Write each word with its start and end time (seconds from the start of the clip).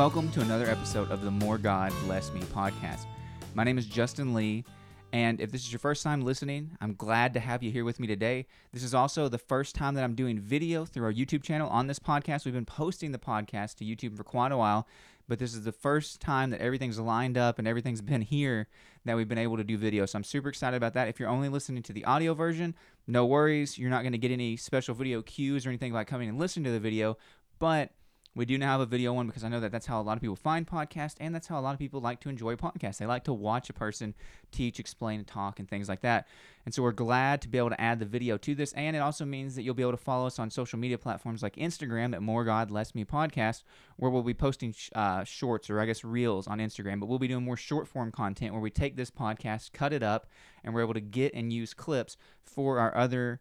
Welcome 0.00 0.30
to 0.30 0.40
another 0.40 0.64
episode 0.64 1.10
of 1.10 1.20
the 1.20 1.30
More 1.30 1.58
God 1.58 1.92
Less 2.08 2.32
Me 2.32 2.40
podcast. 2.40 3.04
My 3.52 3.64
name 3.64 3.76
is 3.76 3.84
Justin 3.84 4.32
Lee, 4.32 4.64
and 5.12 5.38
if 5.42 5.52
this 5.52 5.60
is 5.60 5.70
your 5.70 5.78
first 5.78 6.02
time 6.02 6.22
listening, 6.22 6.70
I'm 6.80 6.94
glad 6.94 7.34
to 7.34 7.40
have 7.40 7.62
you 7.62 7.70
here 7.70 7.84
with 7.84 8.00
me 8.00 8.06
today. 8.06 8.46
This 8.72 8.82
is 8.82 8.94
also 8.94 9.28
the 9.28 9.36
first 9.36 9.74
time 9.74 9.92
that 9.96 10.02
I'm 10.02 10.14
doing 10.14 10.38
video 10.38 10.86
through 10.86 11.04
our 11.04 11.12
YouTube 11.12 11.42
channel 11.42 11.68
on 11.68 11.86
this 11.86 11.98
podcast. 11.98 12.46
We've 12.46 12.54
been 12.54 12.64
posting 12.64 13.12
the 13.12 13.18
podcast 13.18 13.74
to 13.74 13.84
YouTube 13.84 14.16
for 14.16 14.24
quite 14.24 14.52
a 14.52 14.56
while, 14.56 14.88
but 15.28 15.38
this 15.38 15.52
is 15.52 15.64
the 15.64 15.70
first 15.70 16.18
time 16.18 16.48
that 16.48 16.62
everything's 16.62 16.98
lined 16.98 17.36
up 17.36 17.58
and 17.58 17.68
everything's 17.68 18.00
been 18.00 18.22
here 18.22 18.68
that 19.04 19.18
we've 19.18 19.28
been 19.28 19.36
able 19.36 19.58
to 19.58 19.64
do 19.64 19.76
video. 19.76 20.06
So 20.06 20.16
I'm 20.16 20.24
super 20.24 20.48
excited 20.48 20.78
about 20.78 20.94
that. 20.94 21.08
If 21.08 21.20
you're 21.20 21.28
only 21.28 21.50
listening 21.50 21.82
to 21.82 21.92
the 21.92 22.06
audio 22.06 22.32
version, 22.32 22.74
no 23.06 23.26
worries. 23.26 23.76
You're 23.76 23.90
not 23.90 24.00
going 24.00 24.12
to 24.12 24.18
get 24.18 24.30
any 24.30 24.56
special 24.56 24.94
video 24.94 25.20
cues 25.20 25.66
or 25.66 25.68
anything 25.68 25.92
by 25.92 26.04
coming 26.04 26.30
and 26.30 26.38
listening 26.38 26.64
to 26.64 26.70
the 26.70 26.80
video, 26.80 27.18
but 27.58 27.90
we 28.36 28.44
do 28.44 28.56
now 28.56 28.72
have 28.72 28.80
a 28.80 28.86
video 28.86 29.12
one 29.12 29.26
because 29.26 29.42
I 29.42 29.48
know 29.48 29.58
that 29.58 29.72
that's 29.72 29.86
how 29.86 30.00
a 30.00 30.04
lot 30.04 30.16
of 30.16 30.20
people 30.20 30.36
find 30.36 30.64
podcasts, 30.64 31.16
and 31.18 31.34
that's 31.34 31.48
how 31.48 31.58
a 31.58 31.62
lot 31.62 31.72
of 31.72 31.80
people 31.80 32.00
like 32.00 32.20
to 32.20 32.28
enjoy 32.28 32.54
podcasts. 32.54 32.98
They 32.98 33.06
like 33.06 33.24
to 33.24 33.32
watch 33.32 33.68
a 33.70 33.72
person 33.72 34.14
teach, 34.52 34.78
explain, 34.78 35.24
talk, 35.24 35.58
and 35.58 35.68
things 35.68 35.88
like 35.88 36.02
that. 36.02 36.28
And 36.64 36.72
so 36.72 36.82
we're 36.82 36.92
glad 36.92 37.42
to 37.42 37.48
be 37.48 37.58
able 37.58 37.70
to 37.70 37.80
add 37.80 37.98
the 37.98 38.06
video 38.06 38.36
to 38.38 38.54
this, 38.54 38.72
and 38.74 38.94
it 38.94 39.00
also 39.00 39.24
means 39.24 39.56
that 39.56 39.62
you'll 39.62 39.74
be 39.74 39.82
able 39.82 39.92
to 39.92 39.96
follow 39.96 40.28
us 40.28 40.38
on 40.38 40.48
social 40.48 40.78
media 40.78 40.96
platforms 40.96 41.42
like 41.42 41.56
Instagram 41.56 42.14
at 42.14 42.22
More 42.22 42.44
God 42.44 42.70
Less 42.70 42.94
Me 42.94 43.04
Podcast, 43.04 43.64
where 43.96 44.12
we'll 44.12 44.22
be 44.22 44.34
posting 44.34 44.74
uh, 44.94 45.24
shorts 45.24 45.68
or 45.68 45.80
I 45.80 45.86
guess 45.86 46.04
reels 46.04 46.46
on 46.46 46.58
Instagram. 46.58 47.00
But 47.00 47.06
we'll 47.06 47.18
be 47.18 47.28
doing 47.28 47.44
more 47.44 47.56
short 47.56 47.88
form 47.88 48.12
content 48.12 48.52
where 48.52 48.62
we 48.62 48.70
take 48.70 48.94
this 48.94 49.10
podcast, 49.10 49.72
cut 49.72 49.92
it 49.92 50.04
up, 50.04 50.28
and 50.62 50.72
we're 50.72 50.82
able 50.82 50.94
to 50.94 51.00
get 51.00 51.34
and 51.34 51.52
use 51.52 51.74
clips 51.74 52.16
for 52.44 52.78
our 52.78 52.96
other 52.96 53.40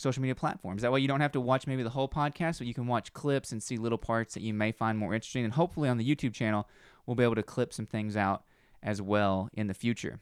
social 0.00 0.22
media 0.22 0.34
platforms. 0.34 0.82
That 0.82 0.92
way, 0.92 1.00
you 1.00 1.08
don't 1.08 1.20
have 1.20 1.32
to 1.32 1.40
watch 1.40 1.66
maybe 1.66 1.82
the 1.82 1.90
whole 1.90 2.08
podcast, 2.08 2.58
but 2.58 2.66
you 2.66 2.74
can 2.74 2.86
watch 2.86 3.12
clips 3.12 3.52
and 3.52 3.62
see 3.62 3.76
little 3.76 3.98
parts 3.98 4.34
that 4.34 4.42
you 4.42 4.54
may 4.54 4.72
find 4.72 4.98
more 4.98 5.14
interesting. 5.14 5.44
And 5.44 5.52
hopefully, 5.52 5.88
on 5.88 5.98
the 5.98 6.14
YouTube 6.14 6.34
channel, 6.34 6.68
we'll 7.06 7.14
be 7.14 7.24
able 7.24 7.34
to 7.36 7.42
clip 7.42 7.72
some 7.72 7.86
things 7.86 8.16
out 8.16 8.44
as 8.82 9.02
well 9.02 9.48
in 9.52 9.66
the 9.66 9.74
future. 9.74 10.20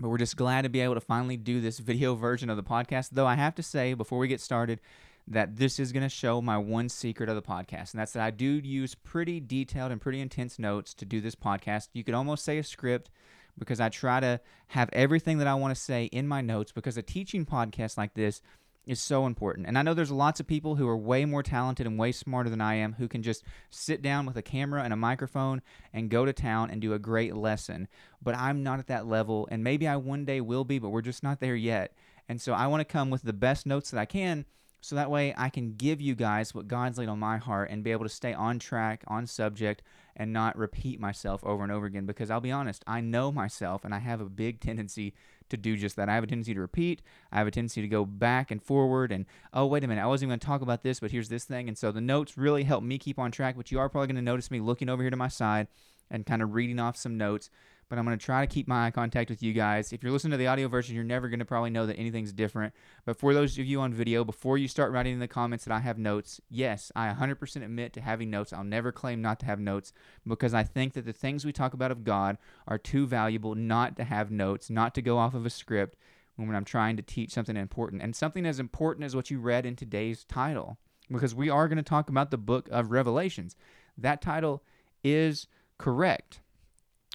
But 0.00 0.08
we're 0.08 0.18
just 0.18 0.36
glad 0.36 0.62
to 0.62 0.68
be 0.68 0.80
able 0.80 0.94
to 0.94 1.00
finally 1.00 1.36
do 1.36 1.60
this 1.60 1.78
video 1.78 2.14
version 2.16 2.50
of 2.50 2.56
the 2.56 2.62
podcast. 2.62 3.10
Though 3.12 3.26
I 3.26 3.34
have 3.34 3.54
to 3.56 3.62
say, 3.62 3.94
before 3.94 4.18
we 4.18 4.28
get 4.28 4.40
started, 4.40 4.80
that 5.28 5.56
this 5.56 5.78
is 5.78 5.92
going 5.92 6.02
to 6.02 6.08
show 6.08 6.40
my 6.40 6.58
one 6.58 6.88
secret 6.88 7.28
of 7.28 7.36
the 7.36 7.42
podcast, 7.42 7.92
and 7.92 8.00
that's 8.00 8.12
that 8.12 8.22
I 8.22 8.30
do 8.30 8.46
use 8.46 8.94
pretty 8.94 9.40
detailed 9.40 9.92
and 9.92 10.00
pretty 10.00 10.20
intense 10.20 10.58
notes 10.58 10.94
to 10.94 11.04
do 11.04 11.20
this 11.20 11.34
podcast. 11.34 11.88
You 11.92 12.02
could 12.02 12.14
almost 12.14 12.44
say 12.44 12.58
a 12.58 12.64
script 12.64 13.10
because 13.58 13.80
I 13.80 13.88
try 13.88 14.20
to 14.20 14.40
have 14.68 14.88
everything 14.92 15.38
that 15.38 15.46
I 15.46 15.54
want 15.54 15.74
to 15.74 15.80
say 15.80 16.06
in 16.06 16.26
my 16.26 16.40
notes 16.40 16.72
because 16.72 16.96
a 16.96 17.02
teaching 17.02 17.44
podcast 17.44 17.96
like 17.96 18.14
this 18.14 18.40
is 18.86 19.00
so 19.00 19.26
important. 19.26 19.66
And 19.66 19.78
I 19.78 19.82
know 19.82 19.94
there's 19.94 20.10
lots 20.10 20.40
of 20.40 20.46
people 20.46 20.76
who 20.76 20.88
are 20.88 20.96
way 20.96 21.24
more 21.24 21.42
talented 21.42 21.86
and 21.86 21.98
way 21.98 22.12
smarter 22.12 22.50
than 22.50 22.60
I 22.60 22.74
am 22.74 22.94
who 22.94 23.08
can 23.08 23.22
just 23.22 23.44
sit 23.70 24.02
down 24.02 24.26
with 24.26 24.36
a 24.36 24.42
camera 24.42 24.82
and 24.82 24.92
a 24.92 24.96
microphone 24.96 25.62
and 25.92 26.10
go 26.10 26.24
to 26.24 26.32
town 26.32 26.70
and 26.70 26.80
do 26.80 26.92
a 26.92 26.98
great 26.98 27.36
lesson. 27.36 27.88
But 28.20 28.36
I'm 28.36 28.62
not 28.62 28.78
at 28.78 28.88
that 28.88 29.06
level, 29.06 29.48
and 29.50 29.62
maybe 29.62 29.86
I 29.86 29.96
one 29.96 30.24
day 30.24 30.40
will 30.40 30.64
be, 30.64 30.78
but 30.78 30.90
we're 30.90 31.02
just 31.02 31.22
not 31.22 31.40
there 31.40 31.56
yet. 31.56 31.94
And 32.28 32.40
so 32.40 32.52
I 32.52 32.66
want 32.66 32.80
to 32.80 32.92
come 32.92 33.10
with 33.10 33.22
the 33.22 33.32
best 33.32 33.66
notes 33.66 33.90
that 33.90 34.00
I 34.00 34.04
can 34.04 34.46
so 34.82 34.96
that 34.96 35.10
way 35.10 35.32
I 35.36 35.48
can 35.48 35.74
give 35.76 36.00
you 36.00 36.16
guys 36.16 36.54
what 36.54 36.66
God's 36.66 36.98
laid 36.98 37.08
on 37.08 37.20
my 37.20 37.38
heart 37.38 37.70
and 37.70 37.84
be 37.84 37.92
able 37.92 38.04
to 38.04 38.08
stay 38.08 38.34
on 38.34 38.58
track, 38.58 39.04
on 39.06 39.26
subject, 39.26 39.80
and 40.16 40.32
not 40.32 40.58
repeat 40.58 40.98
myself 40.98 41.44
over 41.44 41.62
and 41.62 41.70
over 41.70 41.86
again. 41.86 42.04
Because 42.04 42.30
I'll 42.30 42.40
be 42.40 42.50
honest, 42.50 42.82
I 42.84 43.00
know 43.00 43.30
myself 43.30 43.84
and 43.84 43.94
I 43.94 44.00
have 44.00 44.20
a 44.20 44.24
big 44.24 44.60
tendency 44.60 45.14
to 45.52 45.56
do 45.56 45.76
just 45.76 45.96
that. 45.96 46.08
I 46.08 46.14
have 46.14 46.24
a 46.24 46.26
tendency 46.26 46.52
to 46.52 46.60
repeat. 46.60 47.00
I 47.30 47.38
have 47.38 47.46
a 47.46 47.50
tendency 47.50 47.80
to 47.80 47.88
go 47.88 48.04
back 48.04 48.50
and 48.50 48.62
forward 48.62 49.12
and, 49.12 49.24
oh, 49.54 49.66
wait 49.66 49.84
a 49.84 49.86
minute, 49.86 50.02
I 50.02 50.06
wasn't 50.06 50.30
going 50.30 50.40
to 50.40 50.46
talk 50.46 50.60
about 50.60 50.82
this, 50.82 51.00
but 51.00 51.10
here's 51.10 51.28
this 51.28 51.44
thing. 51.44 51.68
And 51.68 51.78
so 51.78 51.92
the 51.92 52.00
notes 52.00 52.36
really 52.36 52.64
help 52.64 52.82
me 52.82 52.98
keep 52.98 53.18
on 53.18 53.30
track, 53.30 53.56
but 53.56 53.70
you 53.70 53.78
are 53.78 53.88
probably 53.88 54.08
going 54.08 54.16
to 54.16 54.22
notice 54.22 54.50
me 54.50 54.60
looking 54.60 54.88
over 54.88 55.02
here 55.02 55.10
to 55.10 55.16
my 55.16 55.28
side 55.28 55.68
and 56.10 56.26
kind 56.26 56.42
of 56.42 56.54
reading 56.54 56.78
off 56.78 56.96
some 56.96 57.16
notes 57.16 57.48
but 57.92 57.98
I'm 57.98 58.06
going 58.06 58.18
to 58.18 58.24
try 58.24 58.40
to 58.40 58.50
keep 58.50 58.66
my 58.66 58.86
eye 58.86 58.90
contact 58.90 59.28
with 59.28 59.42
you 59.42 59.52
guys. 59.52 59.92
If 59.92 60.02
you're 60.02 60.12
listening 60.12 60.30
to 60.30 60.38
the 60.38 60.46
audio 60.46 60.66
version, 60.66 60.94
you're 60.94 61.04
never 61.04 61.28
going 61.28 61.40
to 61.40 61.44
probably 61.44 61.68
know 61.68 61.84
that 61.84 61.98
anything's 61.98 62.32
different. 62.32 62.72
But 63.04 63.18
for 63.18 63.34
those 63.34 63.58
of 63.58 63.66
you 63.66 63.82
on 63.82 63.92
video, 63.92 64.24
before 64.24 64.56
you 64.56 64.66
start 64.66 64.92
writing 64.92 65.12
in 65.12 65.18
the 65.18 65.28
comments 65.28 65.66
that 65.66 65.74
I 65.74 65.80
have 65.80 65.98
notes, 65.98 66.40
yes, 66.48 66.90
I 66.96 67.12
100% 67.12 67.56
admit 67.56 67.92
to 67.92 68.00
having 68.00 68.30
notes. 68.30 68.50
I'll 68.50 68.64
never 68.64 68.92
claim 68.92 69.20
not 69.20 69.38
to 69.40 69.44
have 69.44 69.60
notes 69.60 69.92
because 70.26 70.54
I 70.54 70.62
think 70.62 70.94
that 70.94 71.04
the 71.04 71.12
things 71.12 71.44
we 71.44 71.52
talk 71.52 71.74
about 71.74 71.90
of 71.90 72.02
God 72.02 72.38
are 72.66 72.78
too 72.78 73.06
valuable 73.06 73.54
not 73.54 73.94
to 73.96 74.04
have 74.04 74.30
notes, 74.30 74.70
not 74.70 74.94
to 74.94 75.02
go 75.02 75.18
off 75.18 75.34
of 75.34 75.44
a 75.44 75.50
script 75.50 75.98
when 76.36 76.56
I'm 76.56 76.64
trying 76.64 76.96
to 76.96 77.02
teach 77.02 77.32
something 77.32 77.58
important. 77.58 78.00
And 78.00 78.16
something 78.16 78.46
as 78.46 78.58
important 78.58 79.04
as 79.04 79.14
what 79.14 79.30
you 79.30 79.38
read 79.38 79.66
in 79.66 79.76
today's 79.76 80.24
title, 80.24 80.78
because 81.10 81.34
we 81.34 81.50
are 81.50 81.68
going 81.68 81.76
to 81.76 81.82
talk 81.82 82.08
about 82.08 82.30
the 82.30 82.38
book 82.38 82.70
of 82.72 82.90
Revelations. 82.90 83.54
That 83.98 84.22
title 84.22 84.62
is 85.04 85.46
correct 85.76 86.40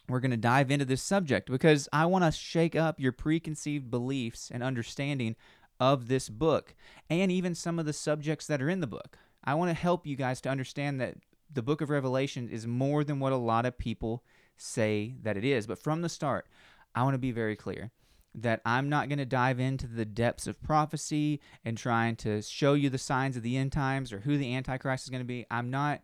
we're 0.10 0.20
going 0.20 0.32
to 0.32 0.38
dive 0.38 0.72
into 0.72 0.86
this 0.86 1.02
subject 1.02 1.50
because 1.50 1.90
I 1.92 2.06
want 2.06 2.24
to 2.24 2.32
shake 2.32 2.76
up 2.76 3.00
your 3.00 3.12
preconceived 3.12 3.92
beliefs 3.92 4.50
and 4.54 4.64
understanding 4.64 5.36
of 5.80 6.08
this 6.08 6.30
book 6.30 6.74
and 7.10 7.32
even 7.32 7.54
some 7.54 7.80
of 7.80 7.86
the 7.86 7.94
subjects 7.94 8.48
that 8.48 8.62
are 8.62 8.70
in 8.70 8.80
the 8.80 8.88
book. 8.88 9.18
I 9.44 9.54
want 9.54 9.70
to 9.70 9.74
help 9.74 10.08
you 10.08 10.16
guys 10.16 10.42
to 10.42 10.50
understand 10.50 11.00
that 11.02 11.16
the 11.52 11.62
book 11.62 11.82
of 11.82 11.90
Revelation 11.90 12.50
is 12.50 12.68
more 12.68 13.04
than 13.04 13.20
what 13.20 13.34
a 13.34 13.38
lot 13.38 13.66
of 13.66 13.78
people 13.78 14.24
say 14.58 15.16
that 15.22 15.38
it 15.38 15.46
is. 15.46 15.68
But 15.68 15.80
from 15.80 16.02
the 16.02 16.10
start, 16.10 16.48
I 16.96 17.04
want 17.04 17.14
to 17.14 17.20
be 17.20 17.32
very 17.32 17.56
clear 17.56 17.92
that 18.36 18.62
I'm 18.66 18.90
not 18.90 19.10
going 19.10 19.20
to 19.20 19.26
dive 19.26 19.60
into 19.60 19.88
the 19.88 20.06
depths 20.06 20.48
of 20.48 20.62
prophecy 20.62 21.40
and 21.66 21.78
trying 21.78 22.16
to 22.18 22.42
show 22.42 22.74
you 22.74 22.90
the 22.90 22.98
signs 22.98 23.38
of 23.38 23.44
the 23.44 23.58
end 23.58 23.72
times 23.72 24.14
or 24.14 24.20
who 24.20 24.38
the 24.38 24.54
Antichrist 24.56 25.06
is 25.06 25.10
going 25.10 25.22
to 25.22 25.26
be. 25.26 25.46
I'm 25.50 25.72
not 25.72 26.02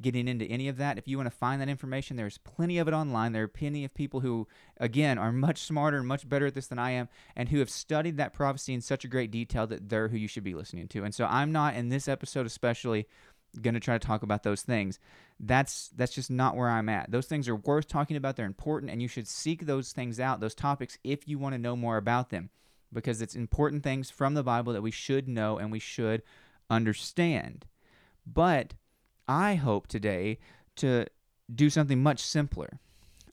getting 0.00 0.28
into 0.28 0.44
any 0.44 0.68
of 0.68 0.76
that. 0.76 0.98
If 0.98 1.08
you 1.08 1.16
want 1.16 1.30
to 1.30 1.36
find 1.36 1.60
that 1.60 1.68
information, 1.68 2.16
there's 2.16 2.38
plenty 2.38 2.78
of 2.78 2.88
it 2.88 2.94
online. 2.94 3.32
There 3.32 3.44
are 3.44 3.48
plenty 3.48 3.84
of 3.84 3.94
people 3.94 4.20
who, 4.20 4.46
again, 4.78 5.18
are 5.18 5.32
much 5.32 5.58
smarter 5.58 5.98
and 5.98 6.06
much 6.06 6.28
better 6.28 6.46
at 6.46 6.54
this 6.54 6.66
than 6.66 6.78
I 6.78 6.90
am, 6.90 7.08
and 7.34 7.48
who 7.48 7.60
have 7.60 7.70
studied 7.70 8.16
that 8.18 8.34
prophecy 8.34 8.74
in 8.74 8.80
such 8.80 9.04
a 9.04 9.08
great 9.08 9.30
detail 9.30 9.66
that 9.66 9.88
they're 9.88 10.08
who 10.08 10.16
you 10.16 10.28
should 10.28 10.44
be 10.44 10.54
listening 10.54 10.88
to. 10.88 11.04
And 11.04 11.14
so 11.14 11.24
I'm 11.26 11.52
not 11.52 11.74
in 11.74 11.88
this 11.88 12.08
episode 12.08 12.46
especially 12.46 13.06
going 13.62 13.74
to 13.74 13.80
try 13.80 13.96
to 13.96 14.06
talk 14.06 14.22
about 14.22 14.42
those 14.42 14.62
things. 14.62 14.98
That's 15.40 15.88
that's 15.96 16.14
just 16.14 16.30
not 16.30 16.56
where 16.56 16.68
I'm 16.68 16.88
at. 16.88 17.10
Those 17.10 17.26
things 17.26 17.48
are 17.48 17.56
worth 17.56 17.88
talking 17.88 18.16
about. 18.16 18.36
They're 18.36 18.46
important, 18.46 18.90
and 18.90 19.00
you 19.00 19.08
should 19.08 19.28
seek 19.28 19.66
those 19.66 19.92
things 19.92 20.20
out, 20.20 20.40
those 20.40 20.54
topics, 20.54 20.98
if 21.04 21.26
you 21.28 21.38
want 21.38 21.54
to 21.54 21.58
know 21.58 21.76
more 21.76 21.96
about 21.96 22.30
them, 22.30 22.50
because 22.92 23.22
it's 23.22 23.34
important 23.34 23.82
things 23.82 24.10
from 24.10 24.34
the 24.34 24.42
Bible 24.42 24.72
that 24.72 24.82
we 24.82 24.90
should 24.90 25.28
know 25.28 25.58
and 25.58 25.72
we 25.72 25.78
should 25.78 26.22
understand. 26.68 27.66
But 28.26 28.74
I 29.28 29.54
hope 29.56 29.86
today 29.86 30.38
to 30.76 31.06
do 31.52 31.70
something 31.70 32.02
much 32.02 32.20
simpler. 32.20 32.80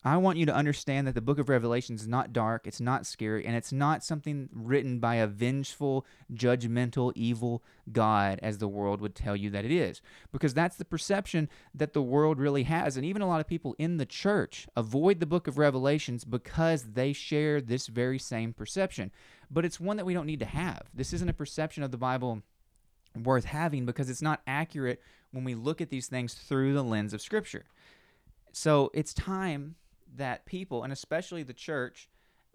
I 0.06 0.18
want 0.18 0.36
you 0.36 0.44
to 0.44 0.54
understand 0.54 1.06
that 1.06 1.14
the 1.14 1.22
book 1.22 1.38
of 1.38 1.48
Revelation 1.48 1.94
is 1.94 2.06
not 2.06 2.34
dark, 2.34 2.66
it's 2.66 2.80
not 2.80 3.06
scary, 3.06 3.46
and 3.46 3.56
it's 3.56 3.72
not 3.72 4.04
something 4.04 4.50
written 4.52 4.98
by 4.98 5.14
a 5.14 5.26
vengeful, 5.26 6.04
judgmental, 6.30 7.12
evil 7.14 7.62
God 7.90 8.38
as 8.42 8.58
the 8.58 8.68
world 8.68 9.00
would 9.00 9.14
tell 9.14 9.34
you 9.34 9.48
that 9.50 9.64
it 9.64 9.72
is. 9.72 10.02
Because 10.30 10.52
that's 10.52 10.76
the 10.76 10.84
perception 10.84 11.48
that 11.74 11.94
the 11.94 12.02
world 12.02 12.38
really 12.38 12.64
has. 12.64 12.98
And 12.98 13.06
even 13.06 13.22
a 13.22 13.26
lot 13.26 13.40
of 13.40 13.46
people 13.46 13.74
in 13.78 13.96
the 13.96 14.04
church 14.04 14.66
avoid 14.76 15.20
the 15.20 15.26
book 15.26 15.48
of 15.48 15.56
Revelations 15.56 16.26
because 16.26 16.82
they 16.92 17.14
share 17.14 17.62
this 17.62 17.86
very 17.86 18.18
same 18.18 18.52
perception. 18.52 19.10
But 19.50 19.64
it's 19.64 19.80
one 19.80 19.96
that 19.96 20.06
we 20.06 20.12
don't 20.12 20.26
need 20.26 20.40
to 20.40 20.46
have. 20.46 20.82
This 20.92 21.14
isn't 21.14 21.30
a 21.30 21.34
perception 21.34 21.82
of 21.82 21.92
the 21.92 21.96
Bible 21.96 22.42
worth 23.22 23.46
having 23.46 23.86
because 23.86 24.10
it's 24.10 24.20
not 24.20 24.42
accurate 24.46 25.00
when 25.34 25.44
we 25.44 25.54
look 25.54 25.80
at 25.80 25.90
these 25.90 26.06
things 26.06 26.34
through 26.34 26.72
the 26.74 26.84
lens 26.84 27.12
of 27.12 27.20
Scripture. 27.20 27.64
So 28.52 28.90
it's 28.94 29.12
time 29.12 29.74
that 30.16 30.46
people, 30.46 30.84
and 30.84 30.92
especially 30.92 31.42
the 31.42 31.52
church, 31.52 32.08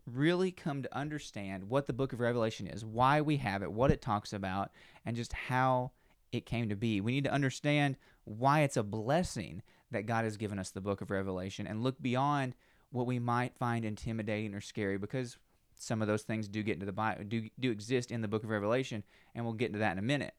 really 0.05 0.49
come 0.49 0.81
to 0.81 0.97
understand 0.97 1.65
what 1.65 1.87
the 1.87 1.93
book 1.93 2.13
of 2.13 2.21
Revelation 2.21 2.67
is, 2.67 2.85
why 2.85 3.19
we 3.19 3.37
have 3.37 3.61
it, 3.61 3.71
what 3.71 3.91
it 3.91 4.01
talks 4.01 4.31
about, 4.31 4.71
and 5.05 5.15
just 5.15 5.33
how 5.33 5.91
it 6.31 6.45
came 6.45 6.69
to 6.69 6.75
be. 6.75 7.01
We 7.01 7.11
need 7.11 7.25
to 7.25 7.33
understand 7.33 7.97
why 8.23 8.61
it's 8.61 8.77
a 8.77 8.83
blessing 8.83 9.61
that 9.91 10.05
God 10.05 10.23
has 10.23 10.37
given 10.37 10.57
us 10.57 10.69
the 10.69 10.81
book 10.81 11.01
of 11.01 11.11
Revelation 11.11 11.67
and 11.67 11.83
look 11.83 12.01
beyond 12.01 12.55
what 12.91 13.07
we 13.07 13.19
might 13.19 13.57
find 13.57 13.83
intimidating 13.83 14.55
or 14.55 14.61
scary 14.61 14.97
because 14.97 15.37
some 15.75 16.01
of 16.01 16.07
those 16.07 16.23
things 16.23 16.47
do 16.47 16.63
get 16.63 16.73
into 16.73 16.85
the 16.85 16.91
Bible 16.91 17.23
do 17.23 17.49
do 17.59 17.71
exist 17.71 18.11
in 18.11 18.21
the 18.21 18.27
book 18.27 18.43
of 18.43 18.49
Revelation 18.49 19.03
and 19.33 19.45
we'll 19.45 19.53
get 19.53 19.67
into 19.67 19.79
that 19.79 19.93
in 19.93 19.99
a 19.99 20.03
minute. 20.03 20.33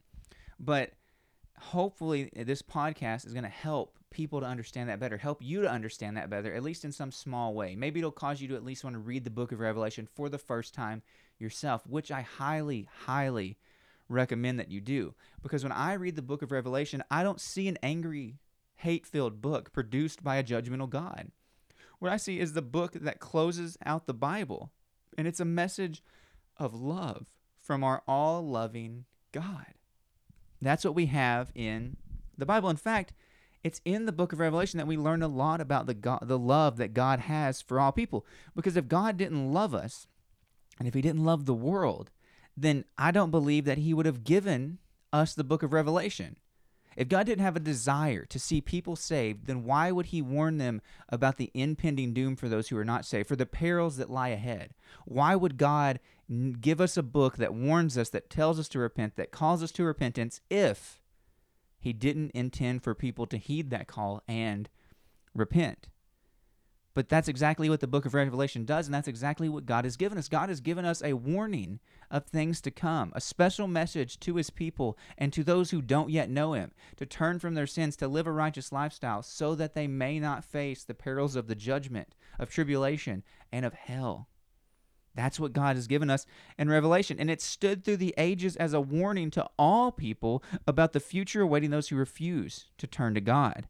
But 0.58 0.92
hopefully, 1.60 2.30
eh, 2.34 2.44
this 2.44 2.62
podcast 2.62 3.26
is 3.26 3.32
going 3.32 3.44
to 3.44 3.48
help 3.48 3.98
people 4.10 4.40
to 4.40 4.46
understand 4.46 4.88
that 4.88 4.98
better, 4.98 5.16
help 5.16 5.42
you 5.42 5.62
to 5.62 5.70
understand 5.70 6.16
that 6.16 6.30
better, 6.30 6.52
at 6.52 6.62
least 6.62 6.84
in 6.84 6.92
some 6.92 7.12
small 7.12 7.54
way. 7.54 7.76
Maybe 7.76 8.00
it'll 8.00 8.10
cause 8.10 8.40
you 8.40 8.48
to 8.48 8.56
at 8.56 8.64
least 8.64 8.82
want 8.82 8.94
to 8.94 9.00
read 9.00 9.24
the 9.24 9.30
book 9.30 9.52
of 9.52 9.60
Revelation 9.60 10.08
for 10.12 10.28
the 10.28 10.38
first 10.38 10.74
time 10.74 11.02
yourself, 11.38 11.86
which 11.86 12.10
I 12.10 12.22
highly, 12.22 12.88
highly 13.04 13.56
recommend 14.08 14.58
that 14.58 14.70
you 14.70 14.80
do. 14.80 15.14
Because 15.42 15.62
when 15.62 15.72
I 15.72 15.94
read 15.94 16.16
the 16.16 16.22
book 16.22 16.42
of 16.42 16.50
Revelation, 16.50 17.04
I 17.10 17.22
don't 17.22 17.40
see 17.40 17.68
an 17.68 17.78
angry, 17.82 18.38
hate 18.76 19.06
filled 19.06 19.40
book 19.40 19.72
produced 19.72 20.24
by 20.24 20.36
a 20.36 20.44
judgmental 20.44 20.90
God. 20.90 21.30
What 22.00 22.10
I 22.10 22.16
see 22.16 22.40
is 22.40 22.52
the 22.52 22.62
book 22.62 22.94
that 22.94 23.20
closes 23.20 23.76
out 23.84 24.06
the 24.06 24.14
Bible, 24.14 24.70
and 25.16 25.28
it's 25.28 25.40
a 25.40 25.44
message 25.44 26.02
of 26.56 26.74
love 26.74 27.26
from 27.58 27.84
our 27.84 28.02
all 28.08 28.46
loving 28.46 29.04
God. 29.32 29.74
That's 30.60 30.84
what 30.84 30.94
we 30.94 31.06
have 31.06 31.50
in 31.54 31.96
the 32.36 32.46
Bible. 32.46 32.70
In 32.70 32.76
fact, 32.76 33.12
it's 33.62 33.80
in 33.84 34.06
the 34.06 34.12
book 34.12 34.32
of 34.32 34.40
Revelation 34.40 34.78
that 34.78 34.86
we 34.86 34.96
learn 34.96 35.22
a 35.22 35.28
lot 35.28 35.60
about 35.60 35.86
the 35.86 35.94
God, 35.94 36.20
the 36.22 36.38
love 36.38 36.76
that 36.78 36.94
God 36.94 37.20
has 37.20 37.60
for 37.60 37.78
all 37.78 37.92
people. 37.92 38.26
Because 38.54 38.76
if 38.76 38.88
God 38.88 39.16
didn't 39.16 39.52
love 39.52 39.74
us, 39.74 40.06
and 40.78 40.88
if 40.88 40.94
He 40.94 41.02
didn't 41.02 41.24
love 41.24 41.44
the 41.44 41.54
world, 41.54 42.10
then 42.56 42.84
I 42.96 43.10
don't 43.10 43.30
believe 43.30 43.64
that 43.66 43.78
He 43.78 43.92
would 43.92 44.06
have 44.06 44.24
given 44.24 44.78
us 45.12 45.34
the 45.34 45.44
book 45.44 45.62
of 45.62 45.72
Revelation. 45.72 46.36
If 47.00 47.08
God 47.08 47.24
didn't 47.24 47.42
have 47.42 47.56
a 47.56 47.60
desire 47.60 48.26
to 48.26 48.38
see 48.38 48.60
people 48.60 48.94
saved, 48.94 49.46
then 49.46 49.64
why 49.64 49.90
would 49.90 50.06
He 50.06 50.20
warn 50.20 50.58
them 50.58 50.82
about 51.08 51.38
the 51.38 51.50
impending 51.54 52.12
doom 52.12 52.36
for 52.36 52.46
those 52.46 52.68
who 52.68 52.76
are 52.76 52.84
not 52.84 53.06
saved, 53.06 53.26
for 53.26 53.36
the 53.36 53.46
perils 53.46 53.96
that 53.96 54.10
lie 54.10 54.28
ahead? 54.28 54.74
Why 55.06 55.34
would 55.34 55.56
God 55.56 55.98
give 56.60 56.78
us 56.78 56.98
a 56.98 57.02
book 57.02 57.38
that 57.38 57.54
warns 57.54 57.96
us, 57.96 58.10
that 58.10 58.28
tells 58.28 58.60
us 58.60 58.68
to 58.68 58.78
repent, 58.78 59.16
that 59.16 59.30
calls 59.30 59.62
us 59.62 59.72
to 59.72 59.84
repentance, 59.84 60.42
if 60.50 61.00
He 61.78 61.94
didn't 61.94 62.32
intend 62.32 62.82
for 62.82 62.94
people 62.94 63.26
to 63.28 63.38
heed 63.38 63.70
that 63.70 63.86
call 63.86 64.22
and 64.28 64.68
repent? 65.34 65.88
But 66.92 67.08
that's 67.08 67.28
exactly 67.28 67.70
what 67.70 67.80
the 67.80 67.86
book 67.86 68.04
of 68.04 68.14
Revelation 68.14 68.64
does, 68.64 68.86
and 68.86 68.94
that's 68.94 69.06
exactly 69.06 69.48
what 69.48 69.64
God 69.64 69.84
has 69.84 69.96
given 69.96 70.18
us. 70.18 70.28
God 70.28 70.48
has 70.48 70.60
given 70.60 70.84
us 70.84 71.02
a 71.02 71.12
warning 71.12 71.78
of 72.10 72.26
things 72.26 72.60
to 72.62 72.70
come, 72.72 73.12
a 73.14 73.20
special 73.20 73.68
message 73.68 74.18
to 74.20 74.34
his 74.34 74.50
people 74.50 74.98
and 75.16 75.32
to 75.32 75.44
those 75.44 75.70
who 75.70 75.82
don't 75.82 76.10
yet 76.10 76.28
know 76.28 76.54
him, 76.54 76.72
to 76.96 77.06
turn 77.06 77.38
from 77.38 77.54
their 77.54 77.66
sins, 77.66 77.96
to 77.96 78.08
live 78.08 78.26
a 78.26 78.32
righteous 78.32 78.72
lifestyle, 78.72 79.22
so 79.22 79.54
that 79.54 79.74
they 79.74 79.86
may 79.86 80.18
not 80.18 80.44
face 80.44 80.82
the 80.82 80.94
perils 80.94 81.36
of 81.36 81.46
the 81.46 81.54
judgment, 81.54 82.16
of 82.40 82.50
tribulation, 82.50 83.22
and 83.52 83.64
of 83.64 83.74
hell. 83.74 84.26
That's 85.14 85.40
what 85.40 85.52
God 85.52 85.76
has 85.76 85.86
given 85.86 86.10
us 86.10 86.26
in 86.58 86.68
Revelation. 86.68 87.18
And 87.20 87.30
it 87.30 87.40
stood 87.40 87.84
through 87.84 87.98
the 87.98 88.14
ages 88.16 88.56
as 88.56 88.72
a 88.72 88.80
warning 88.80 89.30
to 89.32 89.48
all 89.58 89.92
people 89.92 90.42
about 90.66 90.92
the 90.92 91.00
future 91.00 91.42
awaiting 91.42 91.70
those 91.70 91.88
who 91.88 91.96
refuse 91.96 92.66
to 92.78 92.86
turn 92.86 93.14
to 93.14 93.20
God. 93.20 93.68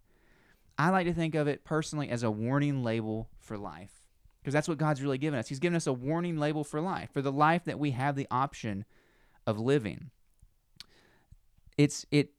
I 0.80 0.88
like 0.88 1.06
to 1.06 1.12
think 1.12 1.34
of 1.34 1.46
it 1.46 1.62
personally 1.62 2.08
as 2.08 2.22
a 2.22 2.30
warning 2.30 2.82
label 2.82 3.28
for 3.38 3.58
life 3.58 3.92
because 4.40 4.54
that's 4.54 4.66
what 4.66 4.78
God's 4.78 5.02
really 5.02 5.18
given 5.18 5.38
us. 5.38 5.46
He's 5.46 5.58
given 5.58 5.76
us 5.76 5.86
a 5.86 5.92
warning 5.92 6.38
label 6.38 6.64
for 6.64 6.80
life, 6.80 7.10
for 7.12 7.20
the 7.20 7.30
life 7.30 7.64
that 7.64 7.78
we 7.78 7.90
have 7.90 8.16
the 8.16 8.26
option 8.30 8.86
of 9.46 9.58
living. 9.58 10.10
It's 11.76 12.06
it 12.10 12.32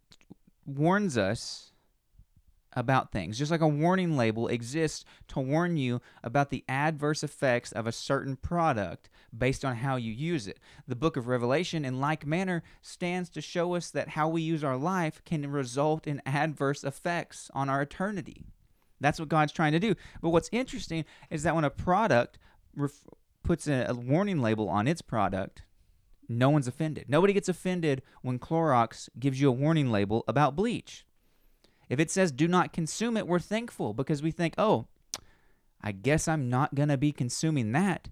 warns 0.66 1.20
us 1.20 1.72
about 2.74 3.12
things. 3.12 3.38
Just 3.38 3.52
like 3.52 3.62
a 3.62 3.68
warning 3.68 4.18
label 4.18 4.48
exists 4.48 5.06
to 5.28 5.40
warn 5.40 5.78
you 5.78 6.02
about 6.24 6.50
the 6.50 6.66
adverse 6.68 7.24
effects 7.24 7.72
of 7.72 7.86
a 7.86 7.92
certain 7.92 8.38
product 8.38 9.08
based 9.38 9.64
on 9.64 9.78
how 9.78 9.96
you 9.96 10.12
use 10.12 10.48
it. 10.48 10.60
The 10.88 10.96
book 10.96 11.18
of 11.18 11.28
Revelation, 11.28 11.86
in 11.86 12.00
like 12.00 12.26
manner, 12.26 12.64
stands 12.82 13.30
to 13.32 13.42
show 13.42 13.76
us 13.76 13.90
that 13.92 14.10
how 14.10 14.28
we 14.28 14.42
use 14.42 14.64
our 14.64 14.78
life 14.78 15.22
can 15.26 15.50
result 15.50 16.08
in 16.08 16.22
adverse 16.26 16.84
effects 16.84 17.50
on 17.54 17.70
our 17.70 17.82
eternity. 17.82 18.44
That's 19.00 19.20
what 19.20 19.30
God's 19.30 19.52
trying 19.52 19.72
to 19.72 19.80
do. 19.80 19.96
But 20.22 20.30
what's 20.30 20.50
interesting 20.52 21.06
is 21.30 21.44
that 21.44 21.56
when 21.56 21.64
a 21.64 21.70
product 21.70 22.38
ref- 22.76 23.08
puts 23.44 23.68
a, 23.68 23.86
a 23.90 23.94
warning 23.94 24.42
label 24.42 24.70
on 24.70 24.88
its 24.88 25.02
product, 25.02 25.64
no 26.30 26.50
one's 26.50 26.68
offended. 26.68 27.06
Nobody 27.08 27.34
gets 27.34 27.50
offended 27.50 28.02
when 28.22 28.40
Clorox 28.40 29.10
gives 29.20 29.42
you 29.42 29.50
a 29.50 29.54
warning 29.54 29.92
label 29.92 30.24
about 30.28 30.56
bleach. 30.56 31.06
If 31.90 32.00
it 32.00 32.10
says 32.10 32.32
do 32.32 32.48
not 32.48 32.72
consume 32.72 33.18
it, 33.18 33.28
we're 33.28 33.40
thankful 33.40 33.94
because 33.94 34.22
we 34.22 34.32
think, 34.32 34.54
oh, 34.58 34.88
I 35.82 35.92
guess 35.92 36.28
I'm 36.28 36.50
not 36.50 36.76
going 36.76 36.90
to 36.90 36.98
be 36.98 37.12
consuming 37.12 37.72
that. 37.74 38.10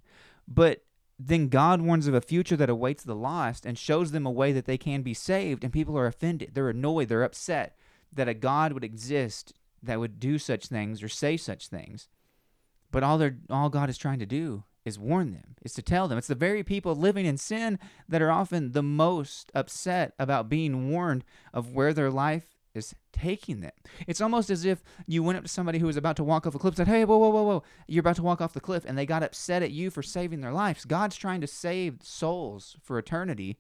But 0.48 0.84
then 1.20 1.50
God 1.50 1.82
warns 1.82 2.08
of 2.08 2.14
a 2.14 2.22
future 2.22 2.56
that 2.56 2.70
awaits 2.70 3.04
the 3.04 3.16
lost 3.16 3.66
and 3.66 3.78
shows 3.78 4.12
them 4.12 4.26
a 4.26 4.32
way 4.32 4.54
that 4.54 4.66
they 4.66 4.78
can 4.78 5.02
be 5.02 5.14
saved, 5.14 5.64
and 5.64 5.74
people 5.74 5.98
are 5.98 6.08
offended. 6.08 6.52
They're 6.54 6.70
annoyed. 6.70 7.10
They're 7.10 7.24
upset 7.24 7.76
that 8.14 8.30
a 8.30 8.34
God 8.34 8.72
would 8.72 8.86
exist 8.86 9.54
that 9.84 10.00
would 10.00 10.20
do 10.20 10.38
such 10.38 10.68
things 10.68 11.04
or 11.04 11.10
say 11.10 11.36
such 11.36 11.68
things. 11.68 12.08
But 12.92 13.04
all 13.04 13.18
they're 13.18 13.38
all 13.50 13.70
God 13.70 13.90
is 13.90 13.98
trying 13.98 14.20
to 14.20 14.26
do 14.26 14.64
is 14.86 14.98
warn 14.98 15.32
them, 15.32 15.56
is 15.62 15.74
to 15.74 15.82
tell 15.82 16.08
them. 16.08 16.18
It's 16.18 16.28
the 16.28 16.36
very 16.36 16.64
people 16.64 16.96
living 16.96 17.26
in 17.26 17.38
sin 17.38 17.80
that 18.08 18.22
are 18.22 18.32
often 18.32 18.72
the 18.72 18.82
most 18.82 19.52
upset 19.54 20.14
about 20.18 20.50
being 20.50 20.90
warned 20.90 21.26
of 21.54 21.74
where 21.74 21.94
their 21.94 22.10
life 22.10 22.48
is 22.80 22.96
taking 23.14 23.62
them. 23.62 23.72
It's 24.08 24.22
almost 24.22 24.50
as 24.50 24.66
if 24.66 24.84
you 25.06 25.22
went 25.22 25.38
up 25.38 25.44
to 25.44 25.50
somebody 25.50 25.78
who 25.78 25.86
was 25.86 25.98
about 25.98 26.16
to 26.16 26.24
walk 26.24 26.48
off 26.48 26.56
a 26.56 26.60
cliff 26.60 26.72
and 26.72 26.78
said, 26.78 26.88
Hey, 26.88 27.06
whoa, 27.06 27.18
whoa, 27.18 27.30
whoa, 27.30 27.44
whoa, 27.44 27.64
you're 27.88 28.02
about 28.02 28.16
to 28.16 28.24
walk 28.24 28.42
off 28.42 28.54
the 28.54 28.60
cliff, 28.60 28.84
and 28.86 28.98
they 28.98 29.06
got 29.06 29.24
upset 29.24 29.62
at 29.62 29.72
you 29.72 29.92
for 29.92 30.02
saving 30.02 30.42
their 30.42 30.52
lives. 30.52 30.86
God's 30.86 31.16
trying 31.16 31.42
to 31.42 31.48
save 31.48 32.00
souls 32.02 32.78
for 32.82 32.98
eternity, 32.98 33.60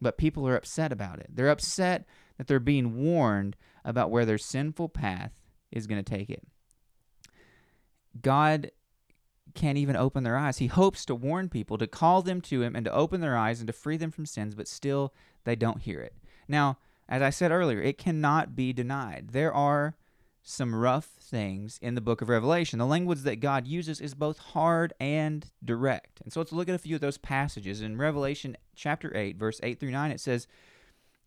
but 0.00 0.18
people 0.18 0.46
are 0.46 0.56
upset 0.56 0.92
about 0.92 1.18
it. 1.18 1.28
They're 1.30 1.48
upset 1.48 2.04
that 2.36 2.46
they're 2.46 2.60
being 2.60 3.02
warned 3.02 3.56
about 3.84 4.10
where 4.10 4.26
their 4.26 4.38
sinful 4.38 4.90
path 4.90 5.40
is 5.70 5.86
going 5.86 6.02
to 6.02 6.16
take 6.16 6.30
it. 6.30 6.42
God 8.20 8.70
can't 9.54 9.78
even 9.78 9.96
open 9.96 10.24
their 10.24 10.36
eyes. 10.36 10.58
He 10.58 10.66
hopes 10.66 11.04
to 11.06 11.14
warn 11.14 11.48
people, 11.48 11.78
to 11.78 11.86
call 11.86 12.22
them 12.22 12.40
to 12.42 12.62
Him, 12.62 12.76
and 12.76 12.84
to 12.84 12.92
open 12.92 13.20
their 13.20 13.36
eyes 13.36 13.60
and 13.60 13.66
to 13.66 13.72
free 13.72 13.96
them 13.96 14.10
from 14.10 14.26
sins, 14.26 14.54
but 14.54 14.68
still 14.68 15.12
they 15.44 15.56
don't 15.56 15.82
hear 15.82 16.00
it. 16.00 16.14
Now, 16.46 16.78
as 17.08 17.22
I 17.22 17.30
said 17.30 17.50
earlier, 17.50 17.80
it 17.80 17.98
cannot 17.98 18.54
be 18.54 18.72
denied. 18.72 19.28
There 19.32 19.52
are 19.52 19.96
some 20.42 20.74
rough 20.74 21.06
things 21.20 21.78
in 21.82 21.94
the 21.94 22.00
book 22.00 22.22
of 22.22 22.28
Revelation. 22.28 22.78
The 22.78 22.86
language 22.86 23.20
that 23.20 23.40
God 23.40 23.66
uses 23.66 24.00
is 24.00 24.14
both 24.14 24.38
hard 24.38 24.94
and 24.98 25.46
direct. 25.62 26.20
And 26.22 26.32
so 26.32 26.40
let's 26.40 26.52
look 26.52 26.68
at 26.68 26.74
a 26.74 26.78
few 26.78 26.94
of 26.94 27.00
those 27.00 27.18
passages. 27.18 27.82
In 27.82 27.98
Revelation 27.98 28.56
chapter 28.74 29.14
8, 29.14 29.36
verse 29.36 29.60
8 29.62 29.78
through 29.78 29.90
9, 29.90 30.10
it 30.10 30.20
says, 30.20 30.46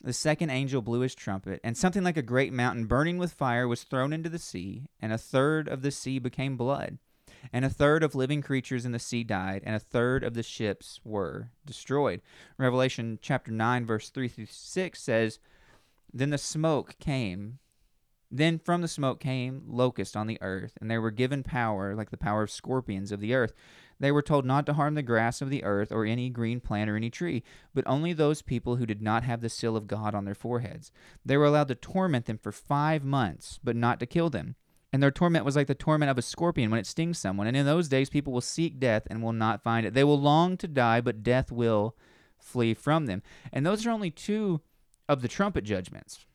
The 0.01 0.13
second 0.13 0.49
angel 0.49 0.81
blew 0.81 1.01
his 1.01 1.13
trumpet, 1.13 1.59
and 1.63 1.77
something 1.77 2.03
like 2.03 2.17
a 2.17 2.23
great 2.23 2.51
mountain 2.51 2.85
burning 2.85 3.17
with 3.17 3.33
fire 3.33 3.67
was 3.67 3.83
thrown 3.83 4.11
into 4.11 4.29
the 4.29 4.39
sea, 4.39 4.87
and 4.99 5.13
a 5.13 5.17
third 5.17 5.67
of 5.67 5.83
the 5.83 5.91
sea 5.91 6.17
became 6.17 6.57
blood. 6.57 6.97
And 7.53 7.65
a 7.65 7.69
third 7.69 8.03
of 8.03 8.15
living 8.15 8.41
creatures 8.41 8.85
in 8.85 8.91
the 8.91 8.99
sea 8.99 9.23
died, 9.23 9.63
and 9.65 9.75
a 9.75 9.79
third 9.79 10.23
of 10.23 10.33
the 10.33 10.43
ships 10.43 10.99
were 11.03 11.49
destroyed. 11.65 12.21
Revelation 12.57 13.19
chapter 13.21 13.51
9, 13.51 13.85
verse 13.85 14.09
3 14.09 14.27
through 14.27 14.47
6 14.47 15.01
says, 15.01 15.39
then 16.13 16.29
the 16.29 16.37
smoke 16.37 16.95
came. 16.99 17.59
Then 18.33 18.59
from 18.59 18.81
the 18.81 18.87
smoke 18.87 19.19
came 19.19 19.63
locusts 19.67 20.15
on 20.15 20.27
the 20.27 20.37
earth, 20.41 20.77
and 20.79 20.89
they 20.89 20.97
were 20.97 21.11
given 21.11 21.43
power, 21.43 21.95
like 21.95 22.11
the 22.11 22.17
power 22.17 22.43
of 22.43 22.51
scorpions 22.51 23.11
of 23.11 23.19
the 23.19 23.33
earth. 23.33 23.53
They 23.99 24.11
were 24.11 24.21
told 24.21 24.45
not 24.45 24.65
to 24.67 24.73
harm 24.73 24.95
the 24.95 25.03
grass 25.03 25.41
of 25.41 25.49
the 25.49 25.63
earth, 25.63 25.91
or 25.91 26.05
any 26.05 26.29
green 26.29 26.61
plant, 26.61 26.89
or 26.89 26.95
any 26.95 27.09
tree, 27.09 27.43
but 27.73 27.83
only 27.85 28.13
those 28.13 28.41
people 28.41 28.77
who 28.77 28.85
did 28.85 29.01
not 29.01 29.23
have 29.23 29.41
the 29.41 29.49
seal 29.49 29.75
of 29.75 29.85
God 29.85 30.15
on 30.15 30.25
their 30.25 30.33
foreheads. 30.33 30.91
They 31.25 31.37
were 31.37 31.45
allowed 31.45 31.67
to 31.67 31.75
torment 31.75 32.25
them 32.25 32.37
for 32.37 32.51
five 32.51 33.03
months, 33.03 33.59
but 33.63 33.75
not 33.75 33.99
to 33.99 34.05
kill 34.05 34.29
them. 34.29 34.55
And 34.93 35.01
their 35.01 35.11
torment 35.11 35.45
was 35.45 35.55
like 35.55 35.67
the 35.67 35.75
torment 35.75 36.09
of 36.09 36.17
a 36.17 36.21
scorpion 36.21 36.69
when 36.69 36.79
it 36.79 36.85
stings 36.85 37.17
someone. 37.17 37.47
And 37.47 37.55
in 37.55 37.65
those 37.65 37.87
days, 37.87 38.09
people 38.09 38.33
will 38.33 38.41
seek 38.41 38.79
death 38.79 39.03
and 39.09 39.21
will 39.21 39.33
not 39.33 39.63
find 39.63 39.85
it. 39.85 39.93
They 39.93 40.03
will 40.03 40.19
long 40.19 40.57
to 40.57 40.67
die, 40.67 40.99
but 40.99 41.23
death 41.23 41.51
will 41.51 41.95
flee 42.37 42.73
from 42.73 43.05
them. 43.05 43.21
And 43.53 43.65
those 43.65 43.85
are 43.85 43.91
only 43.91 44.11
two 44.11 44.61
of 45.11 45.21
the 45.21 45.27
trumpet 45.27 45.65
judgments. 45.65 46.25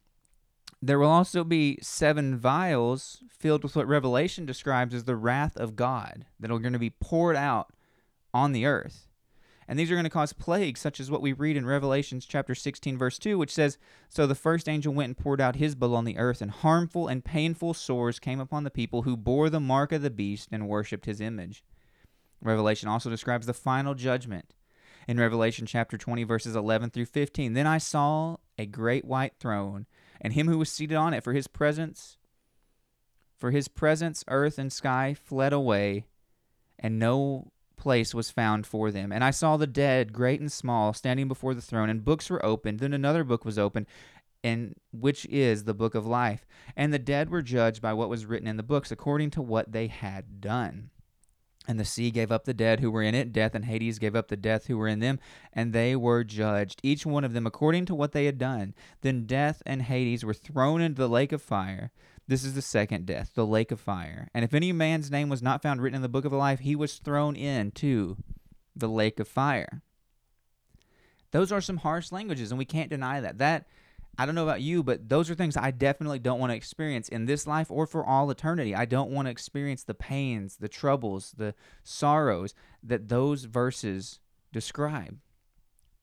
There 0.82 0.98
will 0.98 1.08
also 1.08 1.44
be 1.44 1.78
seven 1.80 2.36
vials 2.36 3.22
filled 3.30 3.62
with 3.62 3.74
what 3.74 3.88
Revelation 3.88 4.44
describes 4.44 4.94
as 4.94 5.04
the 5.04 5.16
wrath 5.16 5.56
of 5.56 5.76
God 5.76 6.26
that 6.38 6.50
are 6.50 6.58
going 6.58 6.74
to 6.74 6.78
be 6.78 6.90
poured 6.90 7.36
out 7.36 7.72
on 8.34 8.52
the 8.52 8.66
earth. 8.66 9.08
And 9.66 9.78
these 9.78 9.90
are 9.90 9.94
going 9.94 10.04
to 10.04 10.10
cause 10.10 10.34
plagues, 10.34 10.78
such 10.78 11.00
as 11.00 11.10
what 11.10 11.22
we 11.22 11.32
read 11.32 11.56
in 11.56 11.64
Revelations 11.64 12.26
chapter 12.26 12.54
16, 12.54 12.98
verse 12.98 13.18
2, 13.18 13.38
which 13.38 13.52
says, 13.52 13.78
So 14.10 14.26
the 14.26 14.34
first 14.34 14.68
angel 14.68 14.92
went 14.92 15.08
and 15.08 15.16
poured 15.16 15.40
out 15.40 15.56
his 15.56 15.74
bowl 15.74 15.96
on 15.96 16.04
the 16.04 16.18
earth, 16.18 16.42
and 16.42 16.50
harmful 16.50 17.08
and 17.08 17.24
painful 17.24 17.72
sores 17.72 18.18
came 18.18 18.40
upon 18.40 18.64
the 18.64 18.70
people 18.70 19.02
who 19.02 19.16
bore 19.16 19.48
the 19.48 19.58
mark 19.58 19.90
of 19.90 20.02
the 20.02 20.10
beast 20.10 20.50
and 20.52 20.68
worshipped 20.68 21.06
his 21.06 21.22
image. 21.22 21.64
Revelation 22.42 22.90
also 22.90 23.08
describes 23.08 23.46
the 23.46 23.54
final 23.54 23.94
judgment 23.94 24.52
in 25.06 25.18
Revelation 25.18 25.66
chapter 25.66 25.96
20, 25.96 26.24
verses 26.24 26.56
11 26.56 26.90
through 26.90 27.06
15. 27.06 27.52
Then 27.52 27.66
I 27.66 27.78
saw 27.78 28.36
a 28.58 28.66
great 28.66 29.04
white 29.04 29.34
throne, 29.38 29.86
and 30.20 30.32
him 30.32 30.48
who 30.48 30.58
was 30.58 30.70
seated 30.70 30.96
on 30.96 31.14
it, 31.14 31.22
for 31.22 31.32
his 31.32 31.46
presence, 31.46 32.16
for 33.36 33.50
his 33.50 33.68
presence, 33.68 34.24
earth 34.28 34.58
and 34.58 34.72
sky 34.72 35.14
fled 35.14 35.52
away, 35.52 36.06
and 36.78 36.98
no 36.98 37.52
place 37.76 38.14
was 38.14 38.30
found 38.30 38.66
for 38.66 38.90
them. 38.90 39.12
And 39.12 39.22
I 39.22 39.30
saw 39.30 39.56
the 39.56 39.66
dead, 39.66 40.12
great 40.12 40.40
and 40.40 40.50
small, 40.50 40.92
standing 40.92 41.28
before 41.28 41.54
the 41.54 41.62
throne, 41.62 41.90
and 41.90 42.04
books 42.04 42.30
were 42.30 42.44
opened. 42.44 42.80
Then 42.80 42.92
another 42.92 43.22
book 43.24 43.44
was 43.44 43.58
opened, 43.58 43.86
and 44.42 44.74
which 44.92 45.26
is 45.26 45.64
the 45.64 45.74
book 45.74 45.94
of 45.94 46.06
life. 46.06 46.46
And 46.74 46.92
the 46.92 46.98
dead 46.98 47.30
were 47.30 47.42
judged 47.42 47.82
by 47.82 47.92
what 47.92 48.08
was 48.08 48.26
written 48.26 48.48
in 48.48 48.56
the 48.56 48.62
books, 48.62 48.90
according 48.90 49.30
to 49.30 49.42
what 49.42 49.72
they 49.72 49.86
had 49.86 50.40
done. 50.40 50.90
And 51.68 51.80
the 51.80 51.84
sea 51.84 52.10
gave 52.10 52.30
up 52.30 52.44
the 52.44 52.54
dead 52.54 52.80
who 52.80 52.90
were 52.90 53.02
in 53.02 53.14
it. 53.14 53.32
Death 53.32 53.54
and 53.54 53.64
Hades 53.64 53.98
gave 53.98 54.14
up 54.14 54.28
the 54.28 54.36
death 54.36 54.66
who 54.66 54.78
were 54.78 54.86
in 54.86 55.00
them, 55.00 55.18
and 55.52 55.72
they 55.72 55.96
were 55.96 56.22
judged, 56.22 56.80
each 56.82 57.04
one 57.04 57.24
of 57.24 57.32
them 57.32 57.46
according 57.46 57.86
to 57.86 57.94
what 57.94 58.12
they 58.12 58.26
had 58.26 58.38
done. 58.38 58.74
Then 59.00 59.26
death 59.26 59.62
and 59.66 59.82
Hades 59.82 60.24
were 60.24 60.34
thrown 60.34 60.80
into 60.80 61.00
the 61.00 61.08
lake 61.08 61.32
of 61.32 61.42
fire. 61.42 61.90
This 62.28 62.44
is 62.44 62.54
the 62.54 62.62
second 62.62 63.06
death, 63.06 63.32
the 63.34 63.46
lake 63.46 63.70
of 63.70 63.80
fire. 63.80 64.28
And 64.34 64.44
if 64.44 64.54
any 64.54 64.72
man's 64.72 65.10
name 65.10 65.28
was 65.28 65.42
not 65.42 65.62
found 65.62 65.80
written 65.80 65.96
in 65.96 66.02
the 66.02 66.08
book 66.08 66.24
of 66.24 66.32
life, 66.32 66.60
he 66.60 66.76
was 66.76 66.98
thrown 66.98 67.36
into 67.36 68.16
the 68.74 68.88
lake 68.88 69.18
of 69.20 69.28
fire. 69.28 69.82
Those 71.30 71.52
are 71.52 71.60
some 71.60 71.78
harsh 71.78 72.12
languages, 72.12 72.50
and 72.50 72.58
we 72.58 72.64
can't 72.64 72.90
deny 72.90 73.20
that. 73.20 73.38
That 73.38 73.66
I 74.18 74.24
don't 74.24 74.34
know 74.34 74.44
about 74.44 74.62
you, 74.62 74.82
but 74.82 75.08
those 75.08 75.28
are 75.28 75.34
things 75.34 75.56
I 75.56 75.70
definitely 75.70 76.18
don't 76.18 76.40
want 76.40 76.50
to 76.50 76.56
experience 76.56 77.08
in 77.08 77.26
this 77.26 77.46
life 77.46 77.70
or 77.70 77.86
for 77.86 78.04
all 78.04 78.30
eternity. 78.30 78.74
I 78.74 78.86
don't 78.86 79.10
want 79.10 79.26
to 79.26 79.30
experience 79.30 79.84
the 79.84 79.94
pains, 79.94 80.56
the 80.56 80.68
troubles, 80.68 81.34
the 81.36 81.54
sorrows 81.82 82.54
that 82.82 83.08
those 83.08 83.44
verses 83.44 84.20
describe. 84.52 85.18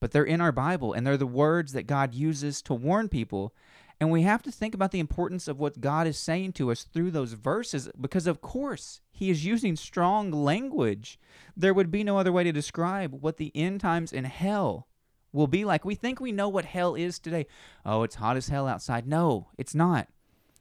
But 0.00 0.12
they're 0.12 0.22
in 0.22 0.40
our 0.40 0.52
Bible 0.52 0.92
and 0.92 1.04
they're 1.04 1.16
the 1.16 1.26
words 1.26 1.72
that 1.72 1.88
God 1.88 2.14
uses 2.14 2.62
to 2.62 2.74
warn 2.74 3.08
people. 3.08 3.52
And 4.00 4.10
we 4.10 4.22
have 4.22 4.42
to 4.42 4.52
think 4.52 4.74
about 4.74 4.92
the 4.92 5.00
importance 5.00 5.48
of 5.48 5.58
what 5.58 5.80
God 5.80 6.06
is 6.06 6.18
saying 6.18 6.52
to 6.54 6.70
us 6.70 6.84
through 6.84 7.10
those 7.10 7.32
verses 7.32 7.88
because, 8.00 8.26
of 8.26 8.40
course, 8.40 9.00
He 9.10 9.30
is 9.30 9.44
using 9.44 9.76
strong 9.76 10.30
language. 10.30 11.18
There 11.56 11.74
would 11.74 11.90
be 11.90 12.04
no 12.04 12.18
other 12.18 12.32
way 12.32 12.44
to 12.44 12.52
describe 12.52 13.12
what 13.12 13.38
the 13.38 13.50
end 13.54 13.80
times 13.80 14.12
in 14.12 14.24
hell 14.24 14.88
will 15.34 15.46
be 15.46 15.64
like. 15.64 15.84
We 15.84 15.94
think 15.94 16.20
we 16.20 16.32
know 16.32 16.48
what 16.48 16.64
hell 16.64 16.94
is 16.94 17.18
today. 17.18 17.46
Oh, 17.84 18.04
it's 18.04 18.14
hot 18.14 18.36
as 18.36 18.48
hell 18.48 18.66
outside. 18.66 19.06
No, 19.06 19.48
it's 19.58 19.74
not. 19.74 20.08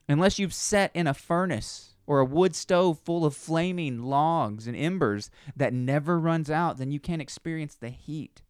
Unless 0.09 0.39
you've 0.39 0.53
sat 0.53 0.91
in 0.93 1.07
a 1.07 1.13
furnace 1.13 1.95
or 2.05 2.19
a 2.19 2.25
wood 2.25 2.55
stove 2.55 2.99
full 2.99 3.23
of 3.25 3.35
flaming 3.35 3.99
logs 3.99 4.67
and 4.67 4.75
embers 4.75 5.29
that 5.55 5.73
never 5.73 6.19
runs 6.19 6.51
out, 6.51 6.77
then 6.77 6.91
you 6.91 6.99
can't 6.99 7.21
experience 7.21 7.75
the 7.75 7.89
heat 7.89 8.41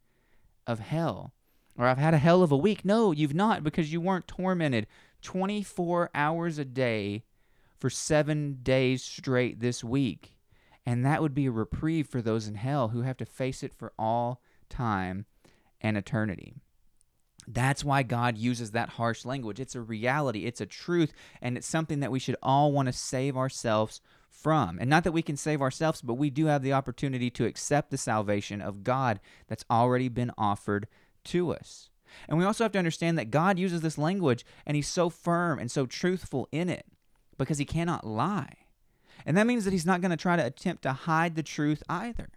of 0.65 0.80
hell. 0.80 1.34
Or 1.77 1.86
I've 1.86 1.98
had 2.00 2.13
a 2.13 2.20
hell 2.20 2.42
of 2.42 2.51
a 2.51 2.58
week. 2.58 2.84
No, 2.84 3.12
you've 3.12 3.36
not 3.36 3.63
because 3.63 3.92
you 3.92 4.01
weren't 4.01 4.27
tormented 4.27 4.88
24 5.22 6.10
hours 6.15 6.58
a 6.58 6.65
day 6.65 7.24
for 7.77 7.89
seven 7.89 8.60
days 8.63 9.03
straight 9.03 9.60
this 9.60 9.84
week. 9.84 10.38
And 10.86 11.06
that 11.06 11.22
would 11.22 11.34
be 11.34 11.46
a 11.46 11.51
reprieve 11.51 12.08
for 12.08 12.22
those 12.22 12.48
in 12.48 12.56
hell 12.56 12.89
who 12.89 13.01
have 13.01 13.18
to 13.18 13.25
face 13.25 13.63
it 13.63 13.74
for 13.74 13.94
all 13.98 14.42
time 14.70 15.25
and 15.84 15.98
eternity. 15.98 16.56
That's 17.48 17.84
why 17.84 18.04
God 18.04 18.38
uses 18.38 18.72
that 18.72 18.90
harsh 18.90 19.25
language. 19.25 19.60
It's 19.60 19.75
a 19.75 19.82
reality, 19.82 20.46
it's 20.46 20.62
a 20.62 20.66
truth, 20.66 21.13
and 21.42 21.58
it's 21.58 21.68
something 21.68 22.00
that 22.00 22.12
we 22.12 22.20
should 22.20 22.38
all 22.42 22.72
want 22.72 22.88
to 22.88 22.94
save 22.94 23.36
ourselves 23.36 24.02
from. 24.30 24.78
And 24.80 24.90
not 24.90 25.04
that 25.04 25.12
we 25.12 25.22
can 25.22 25.38
save 25.38 25.62
ourselves, 25.62 26.02
but 26.02 26.16
we 26.16 26.30
do 26.30 26.46
have 26.48 26.63
the 26.63 26.74
opportunity 26.74 27.30
to 27.32 27.46
accept 27.46 27.92
the 27.92 27.98
salvation 27.98 28.62
of 28.62 28.84
God 28.84 29.20
that's 29.48 29.66
already 29.70 30.10
been 30.10 30.32
offered 30.38 30.88
to 31.25 31.54
us. 31.54 31.90
And 32.28 32.38
we 32.38 32.46
also 32.46 32.63
have 32.63 32.72
to 32.74 32.80
understand 32.80 33.18
that 33.18 33.32
God 33.32 33.58
uses 33.58 33.82
this 33.82 33.98
language 33.98 34.46
and 34.66 34.75
He's 34.75 34.88
so 34.88 35.10
firm 35.10 35.60
and 35.60 35.72
so 35.72 35.86
truthful 35.86 36.48
in 36.52 36.70
it 36.70 36.86
because 37.38 37.58
He 37.58 37.66
cannot 37.66 38.06
lie. 38.06 38.54
And 39.25 39.38
that 39.38 39.48
means 39.48 39.66
that 39.66 39.72
He's 39.72 39.86
not 39.86 40.02
going 40.02 40.12
to 40.12 40.18
try 40.18 40.36
to 40.36 40.46
attempt 40.46 40.84
to 40.84 40.94
hide 40.94 41.36
the 41.36 41.44
truth 41.44 41.82
either. 41.90 42.30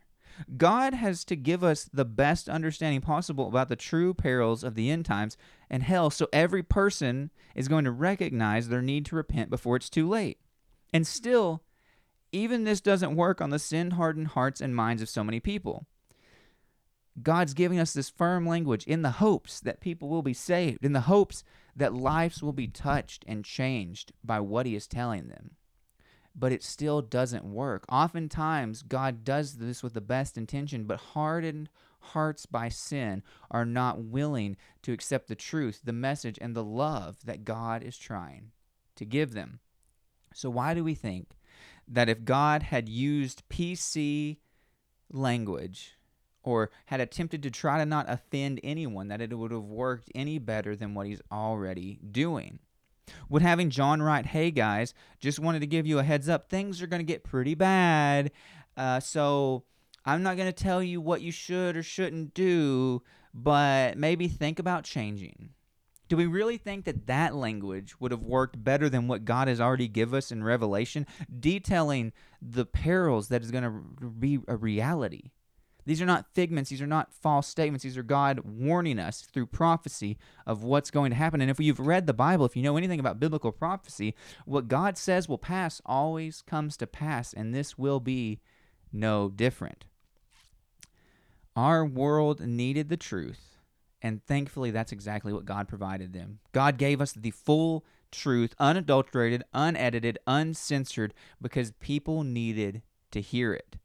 God 0.57 0.95
has 0.95 1.25
to 1.27 1.37
give 1.37 1.65
us 1.65 1.89
the 1.93 2.05
best 2.05 2.49
understanding 2.49 3.01
possible 3.01 3.49
about 3.49 3.69
the 3.69 3.77
true 3.77 4.15
perils 4.15 4.63
of 4.63 4.75
the 4.75 4.91
end 4.91 5.05
times 5.05 5.37
and 5.71 5.83
hell, 5.83 6.11
so 6.11 6.29
every 6.33 6.63
person 6.63 7.31
is 7.55 7.69
going 7.69 7.85
to 7.85 7.91
recognize 7.91 8.69
their 8.69 8.83
need 8.83 9.07
to 9.07 9.17
repent 9.17 9.51
before 9.51 9.77
it's 9.77 9.91
too 9.91 10.09
late. 10.09 10.39
And 10.93 11.07
still, 11.07 11.63
even 12.33 12.65
this 12.65 12.81
doesn't 12.81 13.17
work 13.17 13.41
on 13.41 13.51
the 13.51 13.59
sin 13.59 13.93
hardened 13.93 14.29
hearts 14.29 14.61
and 14.61 14.77
minds 14.77 15.03
of 15.03 15.09
so 15.09 15.25
many 15.25 15.41
people. 15.41 15.87
God's 17.23 17.55
giving 17.55 17.79
us 17.79 17.95
this 17.95 18.11
firm 18.11 18.47
language 18.47 18.85
in 18.87 19.03
the 19.03 19.13
hopes 19.13 19.61
that 19.61 19.81
people 19.81 20.09
will 20.09 20.23
be 20.23 20.35
saved, 20.35 20.85
in 20.85 20.93
the 20.93 21.03
hopes 21.03 21.43
that 21.75 21.95
lives 21.95 22.43
will 22.43 22.53
be 22.53 22.69
touched 22.69 23.25
and 23.27 23.45
changed 23.45 24.13
by 24.23 24.41
what 24.41 24.67
He 24.67 24.75
is 24.75 24.87
telling 24.87 25.29
them 25.29 25.53
but 26.39 26.53
it 26.53 26.63
still 26.63 27.01
doesn't 27.01 27.45
work. 27.45 27.85
Oftentimes, 27.89 28.83
God 28.83 29.25
does 29.25 29.55
this 29.55 29.83
with 29.83 29.95
the 29.95 30.01
best 30.01 30.37
intention, 30.37 30.85
but 30.85 31.01
hardened 31.01 31.69
hearts 32.01 32.47
by 32.47 32.69
sin 32.69 33.23
are 33.51 33.65
not 33.65 34.03
willing 34.03 34.57
to 34.83 34.93
accept 34.93 35.29
the 35.29 35.35
truth, 35.35 35.81
the 35.85 35.93
message, 35.93 36.39
and 36.41 36.55
the 36.55 36.65
love 36.65 37.17
that 37.25 37.45
God 37.45 37.83
is 37.83 37.97
trying 37.97 38.53
to 38.97 39.05
give 39.05 39.33
them. 39.33 39.61
So, 40.35 40.51
why 40.51 40.75
do 40.75 40.85
we 40.85 40.95
think 40.95 41.39
that 41.89 42.09
if 42.09 42.25
God 42.25 42.65
had 42.65 42.89
used 42.89 43.49
PC 43.49 44.37
language 45.11 45.97
or 46.43 46.71
had 46.87 47.01
attempted 47.01 47.43
to 47.43 47.51
try 47.51 47.79
to 47.79 47.87
not 47.87 48.07
offend 48.09 48.61
anyone, 48.63 49.09
that 49.09 49.23
it 49.23 49.37
would 49.37 49.51
have 49.53 49.63
worked 49.63 50.11
any 50.15 50.39
better 50.39 50.77
than 50.77 50.95
what 50.95 51.07
he's 51.07 51.23
already 51.33 51.99
doing? 52.11 52.59
Would 53.29 53.43
having 53.43 53.71
John 53.71 54.03
write, 54.03 54.27
hey 54.27 54.51
guys, 54.51 54.95
just 55.19 55.39
wanted 55.39 55.61
to 55.61 55.67
give 55.67 55.87
you 55.87 55.99
a 55.99 56.05
heads 56.05 56.29
up, 56.29 56.49
things 56.49 56.83
are 56.83 56.87
going 56.87 57.01
to 57.01 57.05
get 57.05 57.25
pretty 57.25 57.55
bad. 57.55 58.31
Uh, 58.77 59.01
so 59.01 59.65
I'm 60.05 60.23
not 60.23 60.37
going 60.37 60.53
to 60.53 60.65
tell 60.65 60.83
you 60.83 61.01
what 61.01 61.23
you 61.23 61.33
should 61.33 61.77
or 61.77 61.83
shouldn't 61.83 62.35
do, 62.35 63.03
but 63.35 63.99
maybe 63.99 64.29
think 64.29 64.59
about 64.59 64.85
changing. 64.85 65.51
Do 66.09 66.17
we 66.17 66.27
really 66.27 66.57
think 66.57 66.85
that 66.85 67.07
that 67.09 67.35
language 67.35 67.99
would 67.99 68.13
have 68.13 68.23
worked 68.23 68.63
better 68.63 68.89
than 68.89 69.09
what 69.09 69.25
God 69.25 69.49
has 69.49 69.61
already 69.61 69.89
give 69.89 70.15
us 70.15 70.31
in 70.31 70.45
Revelation, 70.45 71.05
detailing 71.41 72.13
the 72.41 72.65
perils 72.65 73.27
that 73.29 73.43
is 73.43 73.51
going 73.51 73.65
to 73.65 74.07
be 74.11 74.39
a 74.47 74.57
reality? 74.57 75.33
These 75.87 76.03
are 76.03 76.07
not 76.07 76.27
figments. 76.35 76.71
These 76.71 76.83
are 76.83 76.87
not 76.87 77.13
false 77.13 77.47
statements. 77.47 77.85
These 77.85 77.97
are 77.97 78.03
God 78.03 78.41
warning 78.45 78.99
us 78.99 79.23
through 79.23 79.47
prophecy 79.47 80.19
of 80.45 80.63
what's 80.63 80.91
going 80.91 81.11
to 81.11 81.17
happen. 81.17 81.41
And 81.41 81.51
if 81.51 81.61
you've 81.61 81.81
read 81.81 82.07
the 82.07 82.13
Bible, 82.13 82.45
if 82.45 82.57
you 82.57 82.63
know 82.63 82.77
anything 82.77 83.01
about 83.01 83.21
biblical 83.21 83.53
prophecy, 83.53 84.15
what 84.45 84.69
God 84.69 84.99
says 84.99 85.29
will 85.29 85.39
pass 85.39 85.81
always 85.87 86.43
comes 86.43 86.77
to 86.79 86.87
pass, 86.87 87.33
and 87.33 87.55
this 87.55 87.79
will 87.79 88.01
be 88.01 88.41
no 88.93 89.31
different. 89.31 89.87
Our 91.55 91.87
world 91.87 92.41
needed 92.41 92.89
the 92.89 92.97
truth, 92.97 93.57
and 94.03 94.23
thankfully, 94.27 94.71
that's 94.71 94.93
exactly 94.93 95.33
what 95.33 95.47
God 95.47 95.69
provided 95.69 96.13
them. 96.13 96.41
God 96.53 96.77
gave 96.77 97.01
us 97.01 97.13
the 97.13 97.31
full 97.31 97.85
truth, 98.11 98.55
unadulterated, 98.59 99.45
unedited, 99.55 100.19
uncensored, 100.27 101.15
because 101.41 101.73
people 101.81 102.25
needed 102.25 102.83
to 103.13 103.21
hear 103.21 103.55
it. 103.55 103.77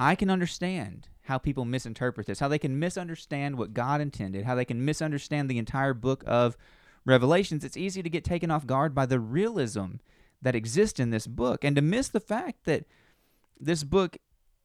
I 0.00 0.14
can 0.14 0.30
understand 0.30 1.08
how 1.22 1.38
people 1.38 1.64
misinterpret 1.64 2.26
this, 2.26 2.40
how 2.40 2.48
they 2.48 2.58
can 2.58 2.78
misunderstand 2.78 3.58
what 3.58 3.74
God 3.74 4.00
intended, 4.00 4.44
how 4.44 4.54
they 4.54 4.64
can 4.64 4.84
misunderstand 4.84 5.48
the 5.48 5.58
entire 5.58 5.94
book 5.94 6.24
of 6.26 6.56
Revelations. 7.04 7.64
It's 7.64 7.76
easy 7.76 8.02
to 8.02 8.10
get 8.10 8.24
taken 8.24 8.50
off 8.50 8.66
guard 8.66 8.94
by 8.94 9.06
the 9.06 9.20
realism 9.20 9.96
that 10.40 10.54
exists 10.54 11.00
in 11.00 11.10
this 11.10 11.26
book 11.26 11.64
and 11.64 11.74
to 11.76 11.82
miss 11.82 12.08
the 12.08 12.20
fact 12.20 12.64
that 12.64 12.84
this 13.58 13.82
book 13.82 14.16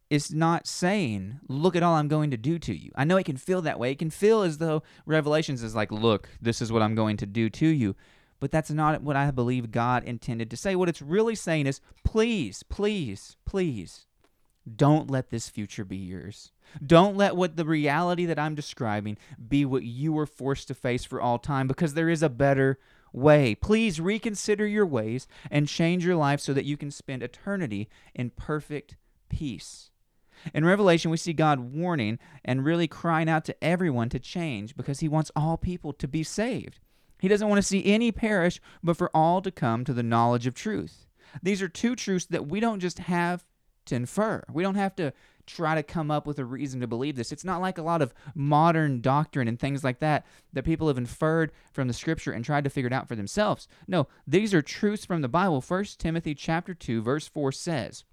is 0.10 0.32
not 0.32 0.68
saying, 0.68 1.40
Look 1.48 1.76
at 1.76 1.84
all 1.84 1.96
I'm 1.96 2.08
going 2.08 2.30
to 2.32 2.38
do 2.38 2.60
to 2.60 2.74
you. 2.74 2.92
I 2.96 3.04
know 3.04 3.18
it 3.18 3.26
can 3.26 3.38
feel 3.38 3.62
that 3.64 3.80
way. 3.80 3.92
It 3.92 4.00
can 4.00 4.12
feel 4.12 4.44
as 4.44 4.60
though 4.60 4.84
Revelations 5.06 5.64
is 5.64 5.76
like, 5.76 5.92
Look, 5.92 6.30
this 6.40 6.62
is 6.62 6.72
what 6.72 6.82
I'm 6.82 6.96
going 6.96 7.18
to 7.18 7.26
do 7.26 7.50
to 7.50 7.68
you. 7.68 7.96
But 8.40 8.52
that's 8.52 8.70
not 8.70 9.02
what 9.02 9.16
I 9.16 9.32
believe 9.32 9.72
God 9.72 10.04
intended 10.04 10.52
to 10.52 10.58
say. 10.58 10.76
What 10.76 10.90
it's 10.90 11.02
really 11.02 11.36
saying 11.36 11.66
is, 11.66 11.82
Please, 12.04 12.62
please, 12.64 13.36
please 13.46 14.06
don't 14.76 15.12
let 15.12 15.30
this 15.30 15.50
future 15.50 15.84
be 15.84 15.98
yours. 15.98 16.52
Don't 16.86 17.18
let 17.18 17.36
what 17.36 17.58
the 17.58 17.66
reality 17.66 18.26
that 18.26 18.40
I'm 18.40 18.56
describing 18.56 19.18
be 19.50 19.66
what 19.66 19.84
you 19.84 20.18
are 20.18 20.26
forced 20.26 20.70
to 20.70 20.74
face 20.74 21.04
for 21.04 21.22
all 21.22 21.38
time 21.38 21.68
because 21.68 21.94
there 21.94 22.10
is 22.10 22.24
a 22.24 22.30
better 22.30 22.80
way. 23.12 23.56
Please 23.56 24.00
reconsider 24.00 24.66
your 24.66 24.86
ways 24.86 25.28
and 25.52 25.68
change 25.68 26.06
your 26.06 26.16
life 26.16 26.40
so 26.40 26.54
that 26.54 26.66
you 26.66 26.78
can 26.78 26.92
spend 26.92 27.22
eternity 27.22 27.90
in 28.16 28.30
perfect 28.32 28.96
peace. 29.30 29.92
In 30.54 30.66
Revelation, 30.66 31.12
we 31.12 31.18
see 31.18 31.34
God 31.34 31.60
warning 31.60 32.20
and 32.44 32.66
really 32.66 32.88
crying 32.88 33.30
out 33.30 33.46
to 33.46 33.64
everyone 33.64 34.10
to 34.10 34.20
change 34.20 34.76
because 34.76 35.00
he 35.00 35.08
wants 35.08 35.32
all 35.36 35.58
people 35.58 35.94
to 35.94 36.08
be 36.08 36.24
saved. 36.24 36.80
He 37.20 37.28
doesn't 37.28 37.48
want 37.48 37.60
to 37.60 37.68
see 37.68 37.86
any 37.86 38.12
perish, 38.12 38.60
but 38.84 38.98
for 38.98 39.10
all 39.16 39.42
to 39.42 39.52
come 39.52 39.86
to 39.86 39.94
the 39.94 40.04
knowledge 40.04 40.48
of 40.48 40.54
truth. 40.54 41.06
These 41.42 41.62
are 41.62 41.70
two 41.70 41.96
truths 41.96 42.26
that 42.26 42.48
we 42.48 42.60
don't 42.60 42.80
just 42.80 43.00
have 43.00 43.46
to 43.86 43.96
infer. 43.96 44.44
We 44.52 44.64
don't 44.64 44.76
have 44.76 44.96
to 44.96 45.14
try 45.46 45.76
to 45.76 45.84
come 45.84 46.10
up 46.10 46.26
with 46.26 46.40
a 46.40 46.46
reason 46.46 46.80
to 46.80 46.88
believe 46.88 47.16
this. 47.16 47.32
It's 47.32 47.44
not 47.44 47.62
like 47.62 47.78
a 47.78 47.84
lot 47.84 48.02
of 48.02 48.14
modern 48.34 49.02
doctrine 49.02 49.48
and 49.48 49.60
things 49.60 49.84
like 49.84 50.00
that 50.00 50.26
that 50.54 50.64
people 50.64 50.88
have 50.88 50.98
inferred 50.98 51.52
from 51.72 51.88
the 51.88 51.94
scripture 51.94 52.32
and 52.32 52.46
tried 52.46 52.64
to 52.64 52.70
figure 52.70 52.88
it 52.88 52.94
out 52.94 53.08
for 53.08 53.16
themselves. 53.16 53.68
No, 53.88 54.08
these 54.26 54.54
are 54.54 54.62
truths 54.62 55.06
from 55.06 55.22
the 55.22 55.28
Bible. 55.28 55.62
1 55.62 55.98
Timothy 55.98 56.34
chapter 56.34 56.74
2 56.74 57.02
verse 57.02 57.28
4 57.28 57.52
says, 57.52 58.06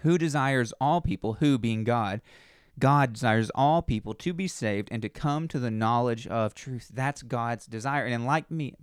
"Who 0.00 0.18
desires 0.18 0.72
all 0.80 1.00
people, 1.00 1.34
who 1.34 1.58
being 1.58 1.84
God, 1.84 2.20
God 2.78 3.12
desires 3.12 3.50
all 3.54 3.82
people 3.82 4.14
to 4.14 4.32
be 4.32 4.48
saved 4.48 4.88
and 4.90 5.02
to 5.02 5.08
come 5.08 5.48
to 5.48 5.60
the 5.60 5.70
knowledge 5.70 6.26
of 6.26 6.54
truth." 6.54 6.90
That's 6.92 7.22
God's 7.22 7.66
desire. 7.66 8.04
And 8.04 8.14
in 8.14 8.24
like 8.24 8.50
me 8.50 8.74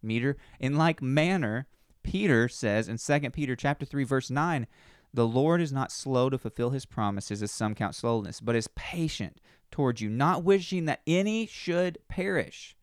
meter, 0.00 0.36
in 0.60 0.76
like 0.76 1.02
manner, 1.02 1.66
Peter 2.04 2.48
says 2.48 2.88
in 2.88 2.98
2 2.98 3.32
Peter 3.32 3.56
chapter 3.56 3.84
3 3.84 4.04
verse 4.04 4.30
9, 4.30 4.66
the 5.12 5.26
Lord 5.26 5.60
is 5.60 5.72
not 5.72 5.92
slow 5.92 6.28
to 6.30 6.38
fulfill 6.38 6.70
his 6.70 6.86
promises, 6.86 7.42
as 7.42 7.50
some 7.50 7.74
count 7.74 7.94
slowness, 7.94 8.40
but 8.40 8.56
is 8.56 8.68
patient 8.74 9.40
towards 9.70 10.00
you, 10.00 10.08
not 10.08 10.44
wishing 10.44 10.84
that 10.84 11.02
any 11.06 11.46
should 11.46 11.98
perish, 12.08 12.76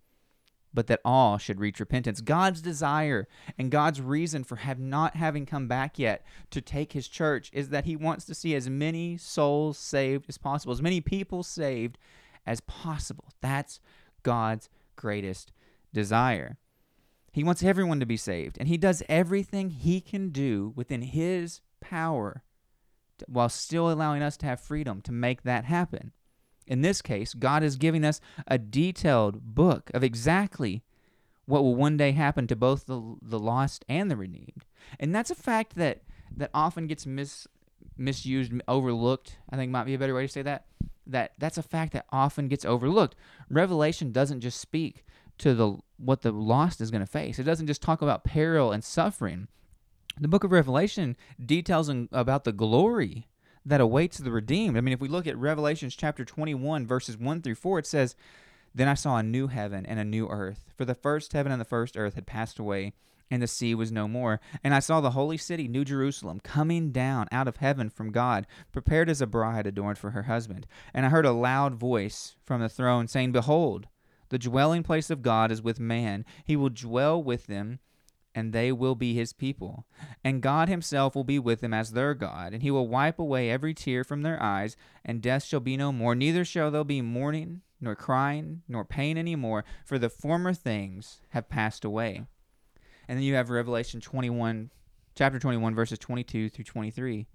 but 0.73 0.87
that 0.87 1.01
all 1.05 1.37
should 1.37 1.59
reach 1.59 1.79
repentance. 1.79 2.21
God's 2.21 2.61
desire 2.61 3.27
and 3.57 3.71
God's 3.71 4.01
reason 4.01 4.43
for 4.43 4.57
have 4.57 4.79
not 4.79 5.15
having 5.15 5.45
come 5.45 5.67
back 5.67 5.97
yet 5.97 6.25
to 6.51 6.61
take 6.61 6.93
his 6.93 7.07
church 7.07 7.49
is 7.53 7.69
that 7.69 7.85
he 7.85 7.95
wants 7.95 8.25
to 8.25 8.35
see 8.35 8.55
as 8.55 8.69
many 8.69 9.17
souls 9.17 9.77
saved 9.77 10.25
as 10.27 10.37
possible, 10.37 10.73
as 10.73 10.81
many 10.81 11.01
people 11.01 11.43
saved 11.43 11.97
as 12.45 12.59
possible. 12.61 13.25
That's 13.41 13.79
God's 14.23 14.69
greatest 14.95 15.51
desire. 15.93 16.57
He 17.31 17.43
wants 17.43 17.63
everyone 17.63 17.99
to 17.99 18.05
be 18.05 18.17
saved, 18.17 18.57
and 18.59 18.67
he 18.67 18.77
does 18.77 19.03
everything 19.09 19.69
he 19.69 20.01
can 20.01 20.29
do 20.29 20.73
within 20.75 21.01
his 21.01 21.61
power 21.89 22.43
to, 23.19 23.25
while 23.27 23.49
still 23.49 23.91
allowing 23.91 24.21
us 24.21 24.37
to 24.37 24.45
have 24.45 24.59
freedom 24.59 25.01
to 25.01 25.11
make 25.11 25.43
that 25.43 25.65
happen. 25.65 26.11
In 26.67 26.81
this 26.81 27.01
case, 27.01 27.33
God 27.33 27.63
is 27.63 27.75
giving 27.75 28.03
us 28.03 28.19
a 28.47 28.57
detailed 28.57 29.55
book 29.55 29.91
of 29.93 30.03
exactly 30.03 30.83
what 31.45 31.63
will 31.63 31.75
one 31.75 31.95
day 31.95 32.11
happen 32.11 32.47
to 32.47 32.55
both 32.55 32.87
the, 32.87 33.17
the 33.21 33.39
lost 33.39 33.85
and 33.87 34.09
the 34.09 34.15
redeemed. 34.15 34.65
And 34.99 35.13
that's 35.13 35.29
a 35.29 35.35
fact 35.35 35.75
that, 35.75 36.01
that 36.35 36.49
often 36.53 36.87
gets 36.87 37.05
mis, 37.05 37.47
misused, 37.97 38.51
overlooked, 38.67 39.37
I 39.49 39.55
think 39.55 39.71
might 39.71 39.85
be 39.85 39.93
a 39.93 39.99
better 39.99 40.15
way 40.15 40.25
to 40.25 40.31
say 40.31 40.41
that. 40.41 40.65
That 41.07 41.33
that's 41.37 41.59
a 41.59 41.63
fact 41.63 41.93
that 41.93 42.07
often 42.11 42.47
gets 42.47 42.65
overlooked. 42.65 43.15
Revelation 43.47 44.11
doesn't 44.11 44.41
just 44.41 44.59
speak 44.59 45.05
to 45.37 45.53
the 45.53 45.77
what 45.97 46.23
the 46.23 46.31
lost 46.31 46.81
is 46.81 46.89
going 46.89 47.05
to 47.05 47.11
face. 47.11 47.37
It 47.37 47.43
doesn't 47.43 47.67
just 47.67 47.83
talk 47.83 48.01
about 48.01 48.23
peril 48.23 48.71
and 48.71 48.83
suffering. 48.83 49.47
The 50.17 50.29
book 50.29 50.45
of 50.45 50.51
Revelation 50.51 51.17
details 51.43 51.89
about 52.11 52.45
the 52.45 52.53
glory 52.53 53.27
that 53.65 53.81
awaits 53.81 54.17
the 54.17 54.31
redeemed. 54.31 54.77
I 54.77 54.81
mean, 54.81 54.93
if 54.93 55.01
we 55.01 55.09
look 55.09 55.27
at 55.27 55.37
Revelations 55.37 55.95
chapter 55.95 56.23
21 56.23 56.87
verses 56.87 57.17
1 57.17 57.41
through 57.41 57.55
4, 57.55 57.79
it 57.79 57.87
says, 57.87 58.15
"Then 58.73 58.87
I 58.87 58.93
saw 58.93 59.17
a 59.17 59.23
new 59.23 59.47
heaven 59.47 59.85
and 59.85 59.99
a 59.99 60.05
new 60.05 60.29
earth, 60.29 60.71
for 60.77 60.85
the 60.85 60.95
first 60.95 61.33
heaven 61.33 61.51
and 61.51 61.59
the 61.59 61.65
first 61.65 61.97
earth 61.97 62.15
had 62.15 62.25
passed 62.25 62.59
away, 62.59 62.93
and 63.29 63.41
the 63.41 63.47
sea 63.47 63.75
was 63.75 63.91
no 63.91 64.07
more. 64.07 64.39
And 64.63 64.73
I 64.73 64.79
saw 64.79 65.01
the 65.01 65.11
holy 65.11 65.37
city, 65.37 65.67
New 65.67 65.83
Jerusalem, 65.83 66.39
coming 66.39 66.91
down 66.91 67.27
out 67.31 67.47
of 67.47 67.57
heaven 67.57 67.89
from 67.89 68.11
God, 68.11 68.47
prepared 68.71 69.09
as 69.09 69.21
a 69.21 69.27
bride 69.27 69.67
adorned 69.67 69.97
for 69.97 70.11
her 70.11 70.23
husband. 70.23 70.67
And 70.93 71.05
I 71.05 71.09
heard 71.09 71.25
a 71.25 71.31
loud 71.31 71.75
voice 71.75 72.35
from 72.45 72.61
the 72.61 72.69
throne 72.69 73.07
saying, 73.07 73.31
Behold, 73.31 73.87
the 74.29 74.39
dwelling 74.39 74.83
place 74.83 75.09
of 75.09 75.21
God 75.21 75.51
is 75.51 75.61
with 75.61 75.79
man. 75.79 76.23
He 76.45 76.55
will 76.55 76.69
dwell 76.69 77.21
with 77.21 77.47
them, 77.47 77.79
and 78.35 78.51
they 78.51 78.71
will 78.71 78.95
be 78.95 79.13
his 79.13 79.31
people. 79.31 79.85
And 80.23 80.41
God 80.41 80.67
himself 80.67 81.15
will 81.15 81.23
be 81.23 81.39
with 81.39 81.61
them 81.61 81.73
as 81.73 81.93
their 81.93 82.13
God, 82.13 82.53
and 82.53 82.61
he 82.61 82.69
will 82.69 82.87
wipe 82.87 83.17
away 83.17 83.49
every 83.49 83.73
tear 83.73 84.03
from 84.03 84.21
their 84.21 84.41
eyes, 84.43 84.75
and 85.05 85.21
death 85.21 85.45
shall 85.45 85.61
be 85.61 85.77
no 85.77 85.93
more. 85.93 86.13
Neither 86.13 86.43
shall 86.43 86.69
there 86.69 86.83
be 86.83 87.01
mourning, 87.01 87.61
nor 87.79 87.95
crying, 87.95 88.61
nor 88.67 88.83
pain 88.83 89.17
any 89.17 89.35
more, 89.35 89.63
for 89.85 89.97
the 89.97 90.09
former 90.09 90.53
things 90.53 91.21
have 91.29 91.49
passed 91.49 91.85
away. 91.85 92.23
And 93.07 93.17
then 93.17 93.23
you 93.23 93.35
have 93.35 93.49
Revelation 93.49 94.01
21, 94.01 94.71
chapter 95.15 95.39
21, 95.39 95.73
verses 95.73 95.97
22 95.97 96.49
through 96.49 96.65
23. 96.65 97.27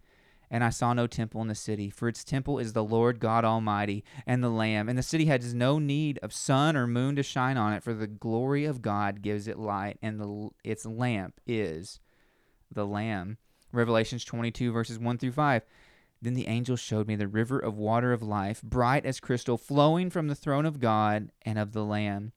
And 0.51 0.65
I 0.65 0.71
saw 0.71 0.93
no 0.93 1.07
temple 1.07 1.41
in 1.43 1.49
the 1.49 1.55
city, 1.55 1.91
for 1.91 2.09
its 2.09 2.25
temple 2.25 2.59
is 2.59 2.73
the 2.73 2.83
Lord 2.83 3.21
God 3.21 3.45
Almighty 3.45 4.05
and 4.27 4.43
the 4.43 4.49
Lamb. 4.49 4.89
And 4.89 4.99
the 4.99 5.03
city 5.03 5.27
has 5.27 5.55
no 5.55 5.79
need 5.79 6.19
of 6.23 6.33
sun 6.33 6.77
or 6.77 6.87
moon 6.87 7.15
to 7.17 7.23
shine 7.23 7.57
on 7.57 7.73
it, 7.73 7.83
for 7.85 7.95
the 7.95 8.09
glory 8.09 8.65
of 8.65 8.83
God 8.83 9.23
gives 9.23 9.47
it 9.47 9.59
light, 9.59 9.99
and 10.03 10.21
the, 10.21 10.51
its 10.65 10.85
lamp 10.85 11.41
is 11.47 12.01
the 12.71 12.87
Lamb. 12.87 13.39
Revelations 13.73 14.25
22, 14.25 14.73
verses 14.73 14.99
1 14.99 15.19
through 15.19 15.33
5. 15.33 15.63
Then 16.23 16.35
the 16.35 16.49
angel 16.49 16.77
showed 16.77 17.07
me 17.07 17.17
the 17.17 17.29
river 17.29 17.59
of 17.59 17.79
water 17.79 18.13
of 18.13 18.23
life, 18.23 18.61
bright 18.63 19.07
as 19.07 19.21
crystal, 19.21 19.57
flowing 19.57 20.11
from 20.11 20.29
the 20.29 20.35
throne 20.35 20.67
of 20.67 20.81
God 20.81 21.31
and 21.43 21.59
of 21.59 21.73
the 21.73 21.85
Lamb 21.85 22.33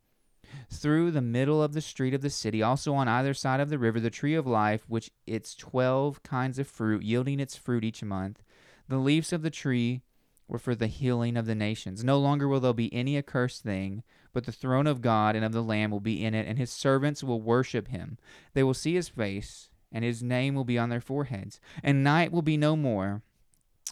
through 0.69 1.11
the 1.11 1.21
middle 1.21 1.61
of 1.61 1.73
the 1.73 1.81
street 1.81 2.13
of 2.13 2.21
the 2.21 2.29
city, 2.29 2.61
also 2.61 2.93
on 2.93 3.07
either 3.07 3.33
side 3.33 3.59
of 3.59 3.69
the 3.69 3.79
river, 3.79 3.99
the 3.99 4.09
tree 4.09 4.35
of 4.35 4.47
life, 4.47 4.83
which 4.87 5.11
its 5.25 5.55
twelve 5.55 6.23
kinds 6.23 6.59
of 6.59 6.67
fruit, 6.67 7.03
yielding 7.03 7.39
its 7.39 7.55
fruit 7.55 7.83
each 7.83 8.03
month. 8.03 8.43
The 8.87 8.97
leaves 8.97 9.31
of 9.31 9.41
the 9.41 9.49
tree 9.49 10.01
were 10.47 10.59
for 10.59 10.75
the 10.75 10.87
healing 10.87 11.37
of 11.37 11.45
the 11.45 11.55
nations. 11.55 12.03
No 12.03 12.19
longer 12.19 12.47
will 12.47 12.59
there 12.59 12.73
be 12.73 12.93
any 12.93 13.17
accursed 13.17 13.63
thing, 13.63 14.03
but 14.33 14.45
the 14.45 14.51
throne 14.51 14.87
of 14.87 15.01
God 15.01 15.35
and 15.35 15.45
of 15.45 15.51
the 15.51 15.63
Lamb 15.63 15.91
will 15.91 15.99
be 15.99 16.23
in 16.23 16.33
it, 16.33 16.47
and 16.47 16.57
his 16.57 16.71
servants 16.71 17.23
will 17.23 17.41
worship 17.41 17.87
him. 17.87 18.17
They 18.53 18.63
will 18.63 18.73
see 18.73 18.95
his 18.95 19.09
face, 19.09 19.69
and 19.91 20.03
his 20.03 20.21
name 20.21 20.55
will 20.55 20.65
be 20.65 20.77
on 20.77 20.89
their 20.89 21.01
foreheads. 21.01 21.59
And 21.81 22.03
night 22.03 22.31
will 22.31 22.41
be 22.41 22.57
no 22.57 22.75
more. 22.75 23.21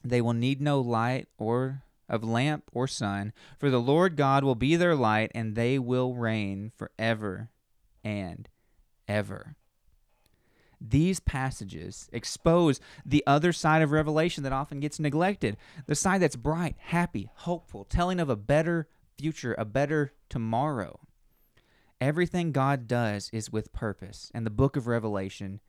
They 0.03 0.19
will 0.19 0.33
need 0.33 0.61
no 0.61 0.81
light 0.81 1.27
or 1.37 1.83
of 2.11 2.23
lamp 2.23 2.65
or 2.71 2.87
sun, 2.87 3.33
for 3.57 3.71
the 3.71 3.81
Lord 3.81 4.15
God 4.15 4.43
will 4.43 4.53
be 4.53 4.75
their 4.75 4.95
light, 4.95 5.31
and 5.33 5.55
they 5.55 5.79
will 5.79 6.13
reign 6.13 6.71
forever 6.75 7.49
and 8.03 8.47
ever. 9.07 9.55
These 10.79 11.19
passages 11.19 12.09
expose 12.11 12.79
the 13.05 13.23
other 13.25 13.53
side 13.53 13.81
of 13.81 13.91
Revelation 13.91 14.43
that 14.43 14.53
often 14.53 14.79
gets 14.79 14.99
neglected 14.99 15.57
the 15.85 15.95
side 15.95 16.21
that's 16.21 16.35
bright, 16.35 16.75
happy, 16.77 17.29
hopeful, 17.33 17.85
telling 17.85 18.19
of 18.19 18.29
a 18.29 18.35
better 18.35 18.87
future, 19.17 19.55
a 19.57 19.65
better 19.65 20.13
tomorrow. 20.27 20.99
Everything 21.99 22.51
God 22.51 22.87
does 22.87 23.29
is 23.31 23.51
with 23.51 23.73
purpose, 23.73 24.31
and 24.33 24.43
the 24.43 24.49
book 24.49 24.75
of 24.75 24.87
Revelation 24.87 25.61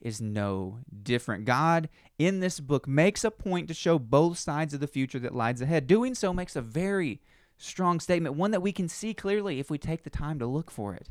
is 0.00 0.20
no 0.20 0.78
different. 1.02 1.44
God, 1.44 1.88
in 2.18 2.40
this 2.40 2.60
book, 2.60 2.88
makes 2.88 3.24
a 3.24 3.30
point 3.30 3.68
to 3.68 3.74
show 3.74 3.98
both 3.98 4.38
sides 4.38 4.74
of 4.74 4.80
the 4.80 4.86
future 4.86 5.18
that 5.18 5.34
lies 5.34 5.60
ahead. 5.60 5.86
Doing 5.86 6.14
so 6.14 6.32
makes 6.32 6.56
a 6.56 6.62
very 6.62 7.20
strong 7.58 8.00
statement, 8.00 8.36
one 8.36 8.50
that 8.50 8.62
we 8.62 8.72
can 8.72 8.88
see 8.88 9.12
clearly 9.12 9.60
if 9.60 9.70
we 9.70 9.78
take 9.78 10.02
the 10.02 10.10
time 10.10 10.38
to 10.38 10.46
look 10.46 10.70
for 10.70 10.94
it. 10.94 11.10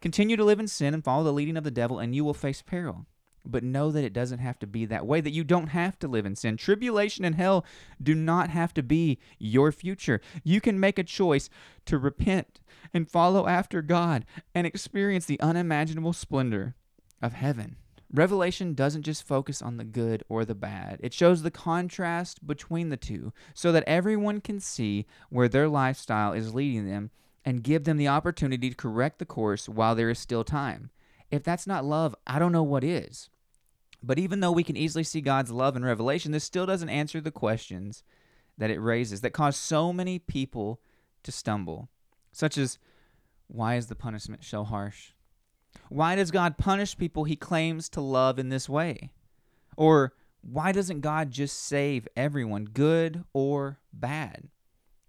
Continue 0.00 0.36
to 0.36 0.44
live 0.44 0.60
in 0.60 0.68
sin 0.68 0.94
and 0.94 1.04
follow 1.04 1.24
the 1.24 1.32
leading 1.32 1.56
of 1.56 1.64
the 1.64 1.70
devil, 1.70 1.98
and 1.98 2.14
you 2.14 2.24
will 2.24 2.34
face 2.34 2.62
peril. 2.62 3.06
But 3.46 3.62
know 3.62 3.90
that 3.90 4.04
it 4.04 4.14
doesn't 4.14 4.38
have 4.38 4.58
to 4.60 4.66
be 4.66 4.86
that 4.86 5.06
way, 5.06 5.20
that 5.20 5.32
you 5.32 5.44
don't 5.44 5.68
have 5.68 5.98
to 5.98 6.08
live 6.08 6.24
in 6.24 6.34
sin. 6.34 6.56
Tribulation 6.56 7.24
and 7.24 7.34
hell 7.34 7.64
do 8.02 8.14
not 8.14 8.48
have 8.48 8.72
to 8.74 8.82
be 8.82 9.18
your 9.38 9.70
future. 9.70 10.20
You 10.42 10.60
can 10.62 10.80
make 10.80 10.98
a 10.98 11.04
choice 11.04 11.50
to 11.84 11.98
repent 11.98 12.60
and 12.94 13.10
follow 13.10 13.46
after 13.46 13.82
God 13.82 14.24
and 14.54 14.66
experience 14.66 15.26
the 15.26 15.40
unimaginable 15.40 16.14
splendor 16.14 16.74
of 17.20 17.34
heaven. 17.34 17.76
Revelation 18.14 18.74
doesn't 18.74 19.02
just 19.02 19.26
focus 19.26 19.60
on 19.60 19.76
the 19.76 19.84
good 19.84 20.22
or 20.28 20.44
the 20.44 20.54
bad. 20.54 21.00
It 21.02 21.12
shows 21.12 21.42
the 21.42 21.50
contrast 21.50 22.46
between 22.46 22.90
the 22.90 22.96
two 22.96 23.32
so 23.54 23.72
that 23.72 23.82
everyone 23.88 24.40
can 24.40 24.60
see 24.60 25.04
where 25.30 25.48
their 25.48 25.68
lifestyle 25.68 26.32
is 26.32 26.54
leading 26.54 26.86
them 26.88 27.10
and 27.44 27.64
give 27.64 27.82
them 27.82 27.96
the 27.96 28.06
opportunity 28.06 28.70
to 28.70 28.76
correct 28.76 29.18
the 29.18 29.24
course 29.24 29.68
while 29.68 29.96
there 29.96 30.10
is 30.10 30.20
still 30.20 30.44
time. 30.44 30.90
If 31.32 31.42
that's 31.42 31.66
not 31.66 31.84
love, 31.84 32.14
I 32.24 32.38
don't 32.38 32.52
know 32.52 32.62
what 32.62 32.84
is. 32.84 33.30
But 34.00 34.20
even 34.20 34.38
though 34.38 34.52
we 34.52 34.62
can 34.62 34.76
easily 34.76 35.02
see 35.02 35.20
God's 35.20 35.50
love 35.50 35.74
in 35.74 35.84
Revelation, 35.84 36.30
this 36.30 36.44
still 36.44 36.66
doesn't 36.66 36.88
answer 36.88 37.20
the 37.20 37.32
questions 37.32 38.04
that 38.56 38.70
it 38.70 38.78
raises 38.78 39.22
that 39.22 39.32
cause 39.32 39.56
so 39.56 39.92
many 39.92 40.20
people 40.20 40.80
to 41.24 41.32
stumble, 41.32 41.88
such 42.30 42.56
as 42.56 42.78
why 43.48 43.74
is 43.74 43.88
the 43.88 43.96
punishment 43.96 44.44
so 44.44 44.62
harsh? 44.62 45.10
Why 45.88 46.16
does 46.16 46.30
God 46.30 46.58
punish 46.58 46.96
people 46.96 47.24
he 47.24 47.36
claims 47.36 47.88
to 47.90 48.00
love 48.00 48.38
in 48.38 48.48
this 48.48 48.68
way? 48.68 49.10
Or 49.76 50.14
why 50.40 50.72
doesn't 50.72 51.00
God 51.00 51.30
just 51.30 51.58
save 51.58 52.06
everyone, 52.16 52.66
good 52.66 53.24
or 53.32 53.78
bad? 53.92 54.48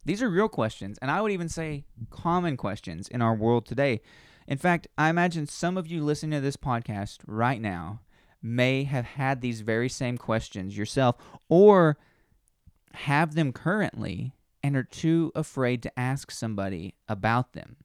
These 0.05 0.21
are 0.21 0.29
real 0.29 0.49
questions, 0.49 0.99
and 1.01 1.09
I 1.09 1.21
would 1.21 1.31
even 1.31 1.49
say 1.49 1.85
common 2.11 2.57
questions 2.57 3.07
in 3.07 3.21
our 3.21 3.33
world 3.33 3.65
today. 3.65 4.01
In 4.47 4.57
fact, 4.57 4.87
I 4.97 5.09
imagine 5.09 5.47
some 5.47 5.77
of 5.77 5.87
you 5.87 6.03
listening 6.03 6.37
to 6.37 6.41
this 6.41 6.57
podcast 6.57 7.19
right 7.25 7.59
now 7.59 8.01
may 8.41 8.83
have 8.83 9.05
had 9.05 9.41
these 9.41 9.61
very 9.61 9.89
same 9.89 10.19
questions 10.19 10.77
yourself 10.77 11.15
or 11.49 11.97
have 12.93 13.33
them 13.33 13.51
currently 13.51 14.33
and 14.61 14.75
are 14.75 14.83
too 14.83 15.31
afraid 15.35 15.81
to 15.83 15.99
ask 15.99 16.29
somebody 16.29 16.93
about 17.09 17.53
them. 17.53 17.77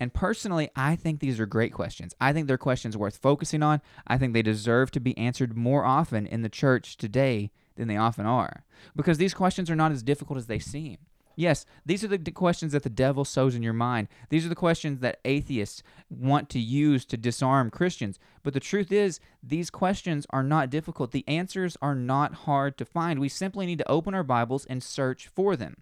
And 0.00 0.14
personally, 0.14 0.70
I 0.76 0.96
think 0.96 1.20
these 1.20 1.40
are 1.40 1.46
great 1.46 1.72
questions. 1.72 2.14
I 2.20 2.32
think 2.32 2.46
they're 2.46 2.58
questions 2.58 2.96
worth 2.96 3.16
focusing 3.16 3.62
on. 3.62 3.80
I 4.06 4.16
think 4.16 4.32
they 4.32 4.42
deserve 4.42 4.90
to 4.92 5.00
be 5.00 5.16
answered 5.18 5.56
more 5.56 5.84
often 5.84 6.26
in 6.26 6.42
the 6.42 6.48
church 6.48 6.96
today 6.96 7.50
than 7.76 7.88
they 7.88 7.96
often 7.96 8.26
are. 8.26 8.64
Because 8.94 9.18
these 9.18 9.34
questions 9.34 9.70
are 9.70 9.76
not 9.76 9.92
as 9.92 10.02
difficult 10.02 10.38
as 10.38 10.46
they 10.46 10.58
seem. 10.58 10.98
Yes, 11.38 11.66
these 11.86 12.02
are 12.02 12.08
the 12.08 12.18
questions 12.32 12.72
that 12.72 12.82
the 12.82 12.90
devil 12.90 13.24
sows 13.24 13.54
in 13.54 13.62
your 13.62 13.72
mind. 13.72 14.08
These 14.28 14.44
are 14.44 14.48
the 14.48 14.56
questions 14.56 14.98
that 15.00 15.20
atheists 15.24 15.84
want 16.10 16.48
to 16.50 16.58
use 16.58 17.04
to 17.04 17.16
disarm 17.16 17.70
Christians. 17.70 18.18
But 18.42 18.54
the 18.54 18.60
truth 18.60 18.90
is, 18.90 19.20
these 19.40 19.70
questions 19.70 20.26
are 20.30 20.42
not 20.42 20.68
difficult. 20.68 21.12
The 21.12 21.22
answers 21.28 21.76
are 21.80 21.94
not 21.94 22.34
hard 22.34 22.76
to 22.78 22.84
find. 22.84 23.20
We 23.20 23.28
simply 23.28 23.66
need 23.66 23.78
to 23.78 23.88
open 23.88 24.14
our 24.14 24.24
Bibles 24.24 24.64
and 24.64 24.82
search 24.82 25.28
for 25.28 25.54
them. 25.54 25.76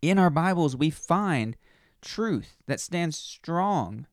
In 0.00 0.18
our 0.18 0.30
Bibles, 0.30 0.74
we 0.74 0.88
find 0.88 1.58
truth 2.06 2.56
that 2.66 2.80
stands 2.80 3.18
strong 3.18 4.06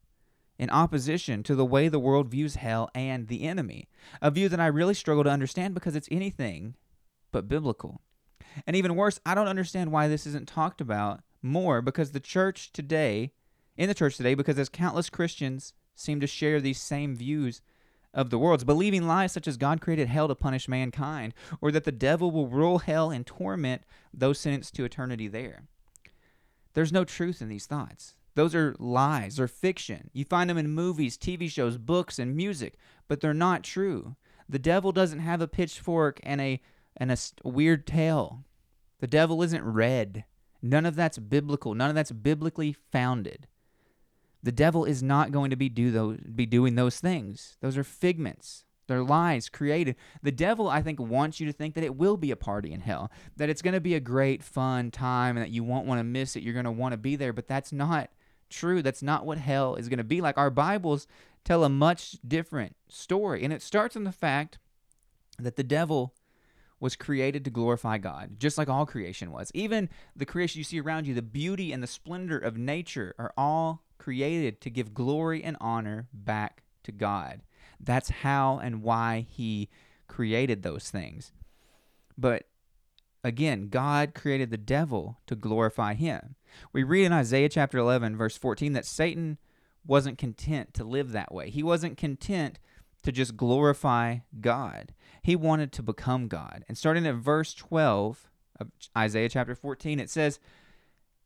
in 0.60 0.70
opposition 0.70 1.44
to 1.44 1.56
the 1.56 1.66
way 1.66 1.88
the 1.88 2.00
world 2.00 2.28
views 2.28 2.56
hell 2.56 2.90
and 2.94 3.28
the 3.28 3.44
enemy. 3.44 3.88
A 4.22 4.32
view 4.32 4.50
that 4.50 4.60
I 4.60 4.68
really 4.68 4.94
struggle 4.94 5.24
to 5.24 5.30
understand 5.30 5.74
because 5.74 5.96
it's 5.96 6.10
anything 6.12 6.76
but 7.32 7.48
biblical. 7.48 8.02
And 8.68 8.76
even 8.76 8.96
worse, 8.96 9.20
I 9.26 9.36
don't 9.36 9.48
understand 9.48 9.92
why 9.92 10.08
this 10.08 10.28
isn't 10.28 10.48
talked 10.48 10.82
about 10.82 11.22
more 11.42 11.82
because 11.82 12.12
the 12.12 12.20
church 12.20 12.72
today, 12.72 13.32
in 13.78 13.88
the 13.88 13.96
church 13.96 14.18
today, 14.18 14.36
because 14.36 14.60
as 14.60 14.70
countless 14.70 15.10
Christians 15.10 15.74
seem 15.96 16.20
to 16.20 16.28
share 16.28 16.60
these 16.60 16.82
same 16.82 17.16
views 17.16 17.62
of 18.14 18.30
the 18.30 18.38
world, 18.38 18.66
believing 18.66 19.08
lies 19.08 19.32
such 19.32 19.48
as 19.48 19.58
God 19.58 19.82
created 19.82 20.08
hell 20.08 20.28
to 20.28 20.36
punish 20.36 20.68
mankind, 20.68 21.34
or 21.62 21.72
that 21.72 21.84
the 21.84 21.92
devil 21.92 22.30
will 22.32 22.48
rule 22.48 22.80
hell 22.80 23.10
and 23.10 23.26
torment 23.26 23.82
those 24.14 24.40
sentenced 24.40 24.76
to 24.76 24.84
eternity 24.84 25.28
there. 25.28 25.64
There's 26.74 26.92
no 26.92 27.04
truth 27.04 27.42
in 27.42 27.50
these 27.50 27.66
thoughts. 27.66 28.16
Those 28.36 28.56
are 28.56 28.76
lies, 28.80 29.36
they're 29.36 29.48
fiction. 29.48 30.10
You 30.14 30.26
find 30.26 30.50
them 30.50 30.58
in 30.58 30.70
movies, 30.70 31.18
TV 31.18 31.50
shows, 31.50 31.78
books, 31.78 32.18
and 32.18 32.36
music, 32.36 32.76
but 33.08 33.22
they're 33.22 33.34
not 33.34 33.64
true. 33.64 34.16
The 34.50 34.60
devil 34.60 34.92
doesn't 34.92 35.20
have 35.20 35.42
a 35.42 35.48
pitchfork 35.48 36.20
and 36.24 36.42
a 36.42 36.62
and 36.98 37.12
a 37.12 37.18
weird 37.44 37.88
tail. 37.88 38.44
The 39.00 39.08
devil 39.08 39.42
isn't 39.42 39.64
red. 39.64 40.26
None 40.62 40.86
of 40.86 40.96
that's 40.96 41.18
biblical. 41.18 41.74
None 41.74 41.90
of 41.90 41.96
that's 41.96 42.12
biblically 42.12 42.76
founded. 42.92 43.48
The 44.42 44.52
devil 44.52 44.86
is 44.86 45.02
not 45.02 45.32
going 45.32 45.50
to 45.50 45.56
be 45.56 45.70
do 45.70 45.92
those 45.92 46.20
be 46.20 46.46
doing 46.46 46.76
those 46.76 47.00
things. 47.00 47.58
Those 47.62 47.78
are 47.78 47.84
figments. 47.84 48.66
They're 48.88 49.04
lies 49.04 49.50
created. 49.50 49.96
The 50.22 50.32
devil, 50.32 50.70
I 50.70 50.82
think, 50.82 51.00
wants 51.00 51.40
you 51.40 51.48
to 51.48 51.54
think 51.54 51.76
that 51.76 51.84
it 51.84 51.96
will 51.96 52.18
be 52.18 52.32
a 52.32 52.36
party 52.36 52.72
in 52.72 52.82
hell, 52.82 53.12
that 53.38 53.50
it's 53.50 53.62
going 53.62 53.74
to 53.74 53.82
be 53.82 53.96
a 53.96 54.00
great, 54.00 54.44
fun 54.44 54.92
time, 54.92 55.38
and 55.38 55.46
that 55.46 55.52
you 55.52 55.64
won't 55.64 55.88
want 55.88 56.00
to 56.00 56.04
miss 56.04 56.36
it. 56.36 56.44
You're 56.44 56.54
going 56.54 56.66
to 56.66 56.72
want 56.72 56.94
to 56.94 56.98
be 56.98 57.16
there, 57.16 57.34
but 57.34 57.48
that's 57.48 57.72
not 57.72 58.10
true. 58.50 58.82
That's 58.82 59.04
not 59.04 59.26
what 59.26 59.38
hell 59.38 59.76
is 59.76 59.90
going 59.90 59.98
to 59.98 60.04
be 60.04 60.22
like. 60.22 60.38
Our 60.38 60.50
Bibles 60.50 61.08
tell 61.44 61.64
a 61.64 61.70
much 61.70 62.18
different 62.28 62.76
story, 62.90 63.44
and 63.44 63.54
it 63.54 63.62
starts 63.62 63.96
in 63.96 64.04
the 64.04 64.12
fact 64.12 64.60
that 65.40 65.56
the 65.56 65.64
devil 65.64 66.14
was 66.80 66.96
created 66.98 67.46
to 67.46 67.50
glorify 67.50 67.98
God, 67.98 68.40
just 68.40 68.58
like 68.58 68.68
all 68.68 68.86
creation 68.86 69.32
was. 69.32 69.50
Even 69.54 69.90
the 70.16 70.26
creation 70.26 70.58
you 70.60 70.66
see 70.66 70.82
around 70.82 71.08
you, 71.08 71.14
the 71.14 71.22
beauty 71.22 71.72
and 71.72 71.82
the 71.82 71.88
splendor 71.88 72.38
of 72.38 72.58
nature 72.58 73.16
are 73.18 73.34
all 73.38 73.84
created 73.98 74.60
to 74.60 74.70
give 74.70 74.94
glory 74.94 75.42
and 75.42 75.56
honor 75.62 76.08
back 76.14 76.64
to 76.84 76.92
God. 76.92 77.42
That's 77.84 78.10
how 78.10 78.60
and 78.60 78.82
why 78.82 79.26
he 79.30 79.70
created 80.08 80.64
those 80.64 80.90
things. 80.90 81.32
But 82.18 82.44
again, 83.24 83.70
God 83.70 84.14
created 84.14 84.52
the 84.52 84.58
devil 84.58 85.18
to 85.28 85.36
glorify 85.36 85.94
him. 85.94 86.36
We 86.72 86.84
read 86.84 87.06
in 87.06 87.14
Isaiah 87.14 87.50
chapter 87.50 87.78
11, 87.78 88.16
verse 88.16 88.38
14, 88.38 88.74
that 88.74 88.86
Satan 88.86 89.38
wasn't 89.86 90.18
content 90.18 90.74
to 90.76 90.84
live 90.84 91.12
that 91.12 91.34
way. 91.34 91.50
He 91.50 91.64
wasn't 91.64 91.98
content 91.98 92.60
to 93.04 93.12
just 93.12 93.36
glorify 93.36 94.20
God. 94.40 94.94
He 95.22 95.36
wanted 95.36 95.72
to 95.74 95.84
become 95.84 96.28
God. 96.28 96.64
And 96.68 96.78
starting 96.78 97.06
at 97.06 97.16
verse 97.16 97.54
12 97.54 98.30
of 98.60 98.68
Isaiah 98.98 99.30
chapter 99.30 99.56
14, 99.56 100.00
it 100.00 100.10
says, 100.10 100.40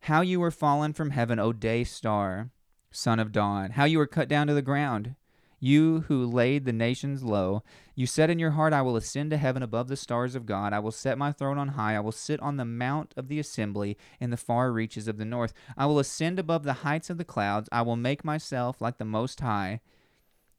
How 0.01 0.21
you 0.21 0.39
were 0.39 0.51
fallen 0.51 0.93
from 0.93 1.11
heaven, 1.11 1.39
O 1.39 1.53
day 1.53 1.83
star, 1.83 2.49
son 2.89 3.19
of 3.19 3.31
dawn, 3.31 3.71
how 3.71 3.85
you 3.85 3.97
were 3.97 4.07
cut 4.07 4.27
down 4.27 4.47
to 4.47 4.53
the 4.53 4.61
ground 4.61 5.15
you 5.59 6.01
who 6.07 6.25
laid 6.25 6.65
the 6.65 6.73
nations 6.73 7.23
low, 7.23 7.63
you 7.95 8.05
said 8.05 8.29
in 8.29 8.37
your 8.37 8.51
heart, 8.51 8.73
I 8.73 8.83
will 8.83 8.95
ascend 8.95 9.31
to 9.31 9.37
heaven 9.37 9.63
above 9.63 9.87
the 9.87 9.97
stars 9.97 10.35
of 10.35 10.45
God. 10.45 10.71
I 10.71 10.79
will 10.79 10.91
set 10.91 11.17
my 11.17 11.31
throne 11.31 11.57
on 11.57 11.69
high. 11.69 11.95
I 11.95 11.99
will 11.99 12.11
sit 12.11 12.39
on 12.41 12.57
the 12.57 12.65
mount 12.65 13.13
of 13.17 13.27
the 13.27 13.39
assembly 13.39 13.97
in 14.19 14.29
the 14.29 14.37
far 14.37 14.71
reaches 14.71 15.07
of 15.07 15.17
the 15.17 15.25
north. 15.25 15.53
I 15.75 15.87
will 15.87 15.97
ascend 15.99 16.37
above 16.37 16.63
the 16.63 16.73
heights 16.73 17.09
of 17.09 17.17
the 17.17 17.25
clouds. 17.25 17.69
I 17.71 17.81
will 17.81 17.95
make 17.95 18.23
myself 18.23 18.81
like 18.81 18.99
the 18.99 19.05
Most 19.05 19.39
High. 19.39 19.81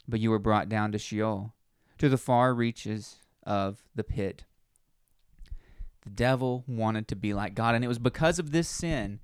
But 0.09 0.21
you 0.21 0.31
were 0.31 0.39
brought 0.39 0.69
down 0.69 0.91
to 0.93 0.99
Sheol, 0.99 1.53
to 1.99 2.09
the 2.09 2.19
far 2.19 2.55
reaches 2.55 3.17
of 3.45 3.85
the 3.95 4.05
pit. 4.05 4.45
The 6.03 6.11
devil 6.11 6.65
wanted 6.67 7.07
to 7.09 7.17
be 7.17 7.35
like 7.35 7.55
God, 7.55 7.75
and 7.75 7.85
it 7.85 7.89
was 7.89 7.99
because 7.99 8.39
of 8.39 8.51
this 8.51 8.69
sin 8.69 9.21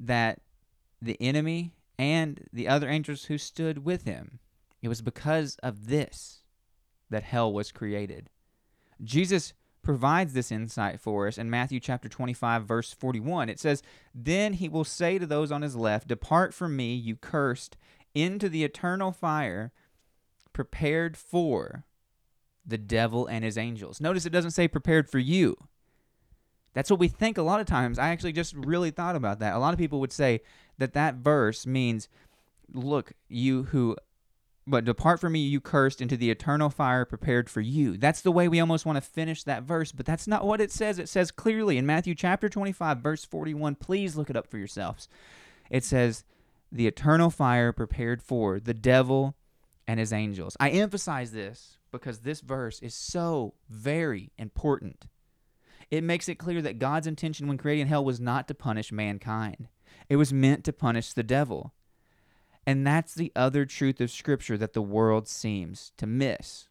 that 0.00 0.40
the 1.00 1.20
enemy 1.20 1.74
and 1.98 2.48
the 2.52 2.66
other 2.66 2.88
angels 2.88 3.26
who 3.26 3.36
stood 3.36 3.84
with 3.84 4.04
him 4.04 4.38
it 4.82 4.88
was 4.88 5.00
because 5.00 5.56
of 5.62 5.86
this 5.86 6.42
that 7.08 7.22
hell 7.22 7.52
was 7.52 7.72
created. 7.72 8.28
Jesus 9.02 9.54
provides 9.82 10.32
this 10.32 10.52
insight 10.52 11.00
for 11.00 11.26
us 11.26 11.38
in 11.38 11.50
Matthew 11.50 11.80
chapter 11.80 12.08
25 12.08 12.66
verse 12.66 12.92
41. 12.92 13.48
It 13.48 13.58
says, 13.58 13.82
"Then 14.14 14.54
he 14.54 14.68
will 14.68 14.84
say 14.84 15.18
to 15.18 15.26
those 15.26 15.50
on 15.50 15.62
his 15.62 15.76
left, 15.76 16.08
depart 16.08 16.52
from 16.52 16.76
me, 16.76 16.94
you 16.94 17.16
cursed, 17.16 17.76
into 18.14 18.48
the 18.48 18.64
eternal 18.64 19.12
fire 19.12 19.72
prepared 20.52 21.16
for 21.16 21.84
the 22.64 22.78
devil 22.78 23.26
and 23.26 23.44
his 23.44 23.58
angels." 23.58 24.00
Notice 24.00 24.26
it 24.26 24.30
doesn't 24.30 24.52
say 24.52 24.68
prepared 24.68 25.08
for 25.08 25.18
you. 25.18 25.56
That's 26.74 26.90
what 26.90 27.00
we 27.00 27.08
think 27.08 27.36
a 27.36 27.42
lot 27.42 27.60
of 27.60 27.66
times. 27.66 27.98
I 27.98 28.08
actually 28.08 28.32
just 28.32 28.54
really 28.54 28.90
thought 28.90 29.16
about 29.16 29.40
that. 29.40 29.54
A 29.54 29.58
lot 29.58 29.74
of 29.74 29.78
people 29.78 30.00
would 30.00 30.12
say 30.12 30.40
that 30.78 30.94
that 30.94 31.16
verse 31.16 31.66
means 31.66 32.08
look, 32.72 33.12
you 33.28 33.64
who 33.64 33.96
but 34.66 34.84
depart 34.84 35.20
from 35.20 35.32
me, 35.32 35.40
you 35.40 35.60
cursed, 35.60 36.00
into 36.00 36.16
the 36.16 36.30
eternal 36.30 36.70
fire 36.70 37.04
prepared 37.04 37.50
for 37.50 37.60
you. 37.60 37.96
That's 37.96 38.20
the 38.20 38.32
way 38.32 38.48
we 38.48 38.60
almost 38.60 38.86
want 38.86 38.96
to 38.96 39.02
finish 39.02 39.42
that 39.44 39.64
verse, 39.64 39.92
but 39.92 40.06
that's 40.06 40.28
not 40.28 40.46
what 40.46 40.60
it 40.60 40.70
says. 40.70 40.98
It 40.98 41.08
says 41.08 41.30
clearly 41.30 41.78
in 41.78 41.86
Matthew 41.86 42.14
chapter 42.14 42.48
25, 42.48 42.98
verse 42.98 43.24
41. 43.24 43.74
Please 43.76 44.16
look 44.16 44.30
it 44.30 44.36
up 44.36 44.46
for 44.46 44.58
yourselves. 44.58 45.08
It 45.70 45.84
says, 45.84 46.24
the 46.70 46.86
eternal 46.86 47.28
fire 47.28 47.72
prepared 47.72 48.22
for 48.22 48.58
the 48.58 48.74
devil 48.74 49.34
and 49.86 50.00
his 50.00 50.12
angels. 50.12 50.56
I 50.58 50.70
emphasize 50.70 51.32
this 51.32 51.78
because 51.90 52.20
this 52.20 52.40
verse 52.40 52.80
is 52.80 52.94
so 52.94 53.54
very 53.68 54.32
important. 54.38 55.04
It 55.90 56.02
makes 56.02 56.28
it 56.28 56.36
clear 56.36 56.62
that 56.62 56.78
God's 56.78 57.06
intention 57.06 57.46
when 57.46 57.58
creating 57.58 57.88
hell 57.88 58.04
was 58.04 58.18
not 58.18 58.48
to 58.48 58.54
punish 58.54 58.90
mankind, 58.90 59.68
it 60.08 60.16
was 60.16 60.32
meant 60.32 60.64
to 60.64 60.72
punish 60.72 61.12
the 61.12 61.22
devil. 61.22 61.74
And 62.66 62.86
that's 62.86 63.14
the 63.14 63.32
other 63.34 63.64
truth 63.64 64.00
of 64.00 64.10
Scripture 64.10 64.56
that 64.58 64.72
the 64.72 64.82
world 64.82 65.26
seems 65.26 65.92
to 65.96 66.06
miss. 66.06 66.68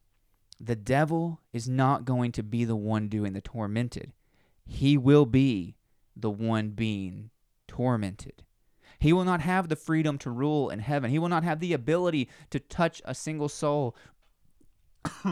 The 0.60 0.76
devil 0.76 1.42
is 1.52 1.68
not 1.68 2.06
going 2.06 2.32
to 2.34 2.44
be 2.44 2.66
the 2.66 2.76
one 2.76 3.08
doing 3.08 3.34
the 3.34 3.42
tormented, 3.42 4.14
he 4.66 4.98
will 4.98 5.26
be 5.26 5.76
the 6.16 6.30
one 6.30 6.70
being 6.70 7.30
tormented. 7.68 8.44
He 9.00 9.14
will 9.14 9.26
not 9.26 9.42
have 9.42 9.68
the 9.68 9.76
freedom 9.76 10.20
to 10.20 10.30
rule 10.30 10.70
in 10.70 10.78
heaven. 10.78 11.10
He 11.10 11.18
will 11.18 11.30
not 11.30 11.44
have 11.44 11.60
the 11.60 11.74
ability 11.74 12.30
to 12.52 12.60
touch 12.60 13.02
a 13.04 13.16
single 13.16 13.50
soul 13.50 13.96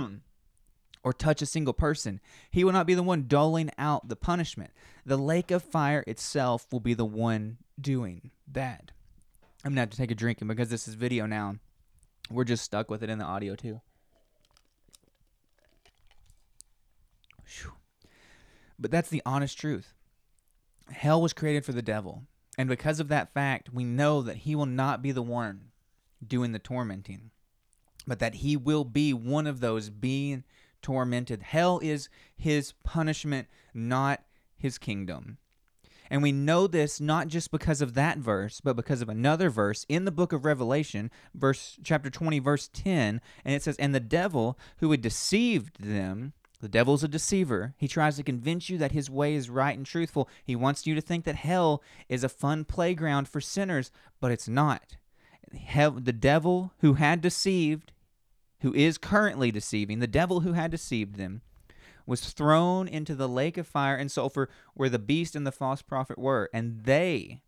or 1.03 1.13
touch 1.13 1.43
a 1.43 1.45
single 1.45 1.73
person. 1.73 2.19
He 2.49 2.63
will 2.63 2.71
not 2.71 2.87
be 2.87 2.95
the 2.95 3.03
one 3.03 3.27
doling 3.27 3.69
out 3.77 4.09
the 4.09 4.15
punishment. 4.15 4.71
The 5.05 5.17
lake 5.17 5.51
of 5.51 5.61
fire 5.61 6.03
itself 6.07 6.65
will 6.71 6.79
be 6.79 6.95
the 6.95 7.05
one 7.05 7.57
doing 7.79 8.31
that. 8.51 8.91
I'm 9.63 9.71
gonna 9.71 9.81
have 9.81 9.89
to 9.89 9.97
take 9.97 10.11
a 10.11 10.15
drink, 10.15 10.39
and 10.41 10.47
because 10.47 10.69
this 10.69 10.87
is 10.87 10.93
video 10.93 11.25
now, 11.25 11.55
we're 12.29 12.45
just 12.45 12.63
stuck 12.63 12.89
with 12.89 13.03
it 13.03 13.09
in 13.09 13.19
the 13.19 13.25
audio 13.25 13.55
too. 13.55 13.81
Whew. 17.45 17.73
But 18.77 18.91
that's 18.91 19.09
the 19.09 19.21
honest 19.25 19.57
truth. 19.59 19.93
Hell 20.91 21.21
was 21.21 21.33
created 21.33 21.65
for 21.65 21.73
the 21.73 21.81
devil, 21.81 22.23
and 22.57 22.69
because 22.69 22.99
of 22.99 23.09
that 23.09 23.33
fact, 23.33 23.73
we 23.73 23.83
know 23.83 24.21
that 24.21 24.37
he 24.37 24.55
will 24.55 24.65
not 24.65 25.01
be 25.01 25.11
the 25.11 25.21
one 25.21 25.71
doing 26.25 26.51
the 26.51 26.59
tormenting, 26.59 27.31
but 28.07 28.19
that 28.19 28.35
he 28.35 28.55
will 28.55 28.85
be 28.85 29.13
one 29.13 29.45
of 29.45 29.59
those 29.59 29.89
being 29.89 30.45
tormented. 30.81 31.43
Hell 31.43 31.79
is 31.83 32.07
his 32.37 32.73
punishment, 32.83 33.47
not 33.73 34.23
his 34.57 34.77
kingdom. 34.77 35.37
And 36.09 36.23
we 36.23 36.31
know 36.31 36.67
this 36.67 36.99
not 36.99 37.27
just 37.27 37.51
because 37.51 37.81
of 37.81 37.93
that 37.93 38.17
verse, 38.17 38.61
but 38.61 38.75
because 38.75 39.01
of 39.01 39.09
another 39.09 39.49
verse 39.49 39.85
in 39.87 40.05
the 40.05 40.11
book 40.11 40.33
of 40.33 40.45
Revelation, 40.45 41.11
verse 41.33 41.77
chapter 41.83 42.09
20 42.09 42.39
verse 42.39 42.69
10, 42.73 43.21
and 43.45 43.55
it 43.55 43.61
says, 43.61 43.77
"And 43.77 43.93
the 43.93 43.99
devil 43.99 44.57
who 44.77 44.91
had 44.91 45.01
deceived 45.01 45.83
them, 45.83 46.33
the 46.61 46.67
devil's 46.67 47.03
a 47.03 47.07
deceiver. 47.07 47.73
He 47.77 47.87
tries 47.87 48.17
to 48.17 48.23
convince 48.23 48.69
you 48.69 48.77
that 48.79 48.91
his 48.91 49.09
way 49.09 49.33
is 49.35 49.49
right 49.49 49.77
and 49.77 49.85
truthful. 49.85 50.27
He 50.43 50.57
wants 50.57 50.85
you 50.85 50.93
to 50.93 51.01
think 51.01 51.23
that 51.23 51.35
hell 51.35 51.81
is 52.09 52.23
a 52.23 52.29
fun 52.29 52.65
playground 52.65 53.29
for 53.29 53.39
sinners, 53.39 53.91
but 54.19 54.31
it's 54.31 54.49
not. 54.49 54.97
The 55.51 56.15
devil 56.19 56.73
who 56.79 56.95
had 56.95 57.21
deceived, 57.21 57.93
who 58.59 58.73
is 58.73 58.97
currently 58.97 59.51
deceiving, 59.51 59.99
the 59.99 60.07
devil 60.07 60.41
who 60.41 60.51
had 60.51 60.69
deceived 60.71 61.15
them, 61.15 61.43
was 62.09 62.31
thrown 62.31 62.87
into 62.87 63.13
the 63.13 63.29
lake 63.29 63.55
of 63.55 63.67
fire 63.67 63.95
and 63.95 64.11
sulfur 64.11 64.49
where 64.73 64.89
the 64.89 64.97
beast 64.97 65.35
and 65.35 65.45
the 65.45 65.51
false 65.51 65.83
prophet 65.83 66.17
were, 66.17 66.49
and 66.51 66.81
they 66.81 67.43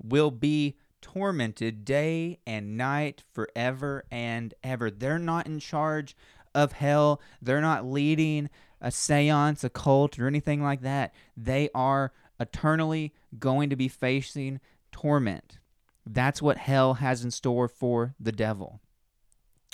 will 0.00 0.30
be 0.30 0.76
tormented 1.00 1.84
day 1.84 2.38
and 2.46 2.76
night 2.76 3.22
forever 3.32 4.04
and 4.10 4.52
ever. 4.62 4.90
They're 4.90 5.18
not 5.18 5.46
in 5.46 5.58
charge 5.58 6.14
of 6.54 6.72
hell, 6.72 7.22
they're 7.40 7.62
not 7.62 7.86
leading 7.86 8.50
a 8.82 8.90
seance, 8.90 9.64
a 9.64 9.70
cult, 9.70 10.18
or 10.18 10.26
anything 10.26 10.62
like 10.62 10.82
that. 10.82 11.14
They 11.34 11.70
are 11.74 12.12
eternally 12.38 13.14
going 13.38 13.70
to 13.70 13.76
be 13.76 13.88
facing 13.88 14.60
torment. 14.90 15.58
That's 16.04 16.42
what 16.42 16.58
hell 16.58 16.94
has 16.94 17.24
in 17.24 17.30
store 17.30 17.66
for 17.66 18.14
the 18.20 18.32
devil. 18.32 18.80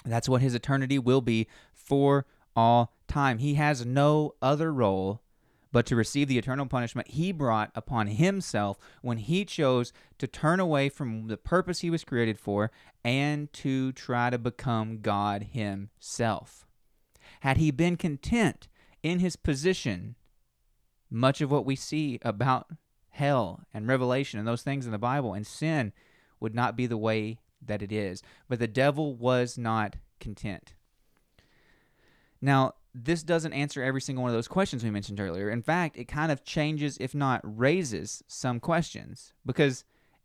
That's 0.04 0.28
what 0.28 0.42
his 0.42 0.54
eternity 0.54 1.00
will 1.00 1.22
be 1.22 1.48
for 1.72 2.24
all 2.54 2.92
time. 3.08 3.38
He 3.38 3.54
has 3.54 3.84
no 3.84 4.34
other 4.40 4.72
role 4.72 5.22
but 5.70 5.86
to 5.86 5.96
receive 5.96 6.28
the 6.28 6.38
eternal 6.38 6.66
punishment 6.66 7.08
he 7.08 7.32
brought 7.32 7.70
upon 7.74 8.06
himself 8.06 8.78
when 9.02 9.18
he 9.18 9.44
chose 9.44 9.92
to 10.18 10.26
turn 10.26 10.60
away 10.60 10.88
from 10.88 11.26
the 11.26 11.36
purpose 11.36 11.80
he 11.80 11.90
was 11.90 12.04
created 12.04 12.38
for 12.38 12.70
and 13.04 13.52
to 13.52 13.92
try 13.92 14.30
to 14.30 14.38
become 14.38 15.00
God 15.00 15.48
himself. 15.52 16.66
Had 17.40 17.58
he 17.58 17.70
been 17.70 17.96
content 17.96 18.68
in 19.02 19.18
his 19.18 19.36
position, 19.36 20.14
much 21.10 21.40
of 21.40 21.50
what 21.50 21.66
we 21.66 21.76
see 21.76 22.18
about 22.22 22.68
hell 23.10 23.60
and 23.74 23.86
revelation 23.86 24.38
and 24.38 24.48
those 24.48 24.62
things 24.62 24.86
in 24.86 24.92
the 24.92 24.98
Bible 24.98 25.34
and 25.34 25.46
sin 25.46 25.92
would 26.40 26.54
not 26.54 26.76
be 26.76 26.86
the 26.86 26.96
way 26.96 27.38
that 27.64 27.82
it 27.82 27.92
is. 27.92 28.22
But 28.48 28.58
the 28.58 28.68
devil 28.68 29.14
was 29.14 29.58
not 29.58 29.96
content. 30.20 30.74
Now, 32.40 32.74
this 32.94 33.22
doesn't 33.22 33.52
answer 33.52 33.82
every 33.82 34.00
single 34.00 34.22
one 34.22 34.30
of 34.30 34.36
those 34.36 34.48
questions 34.48 34.82
we 34.82 34.90
mentioned 34.90 35.20
earlier. 35.20 35.50
In 35.50 35.62
fact, 35.62 35.96
it 35.96 36.08
kind 36.08 36.32
of 36.32 36.44
changes, 36.44 36.96
if 37.00 37.14
not 37.14 37.40
raises, 37.44 38.22
some 38.26 38.60
questions. 38.60 39.32
Because 39.44 39.84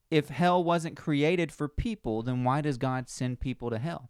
if 0.10 0.30
hell 0.30 0.63
wasn't 0.63 0.97
created 0.97 1.52
for 1.52 1.67
people, 1.67 2.21
then 2.21 2.43
why 2.43 2.62
does 2.62 2.78
God 2.78 3.10
send 3.10 3.39
people 3.39 3.69
to 3.69 3.78
hell? 3.78 4.10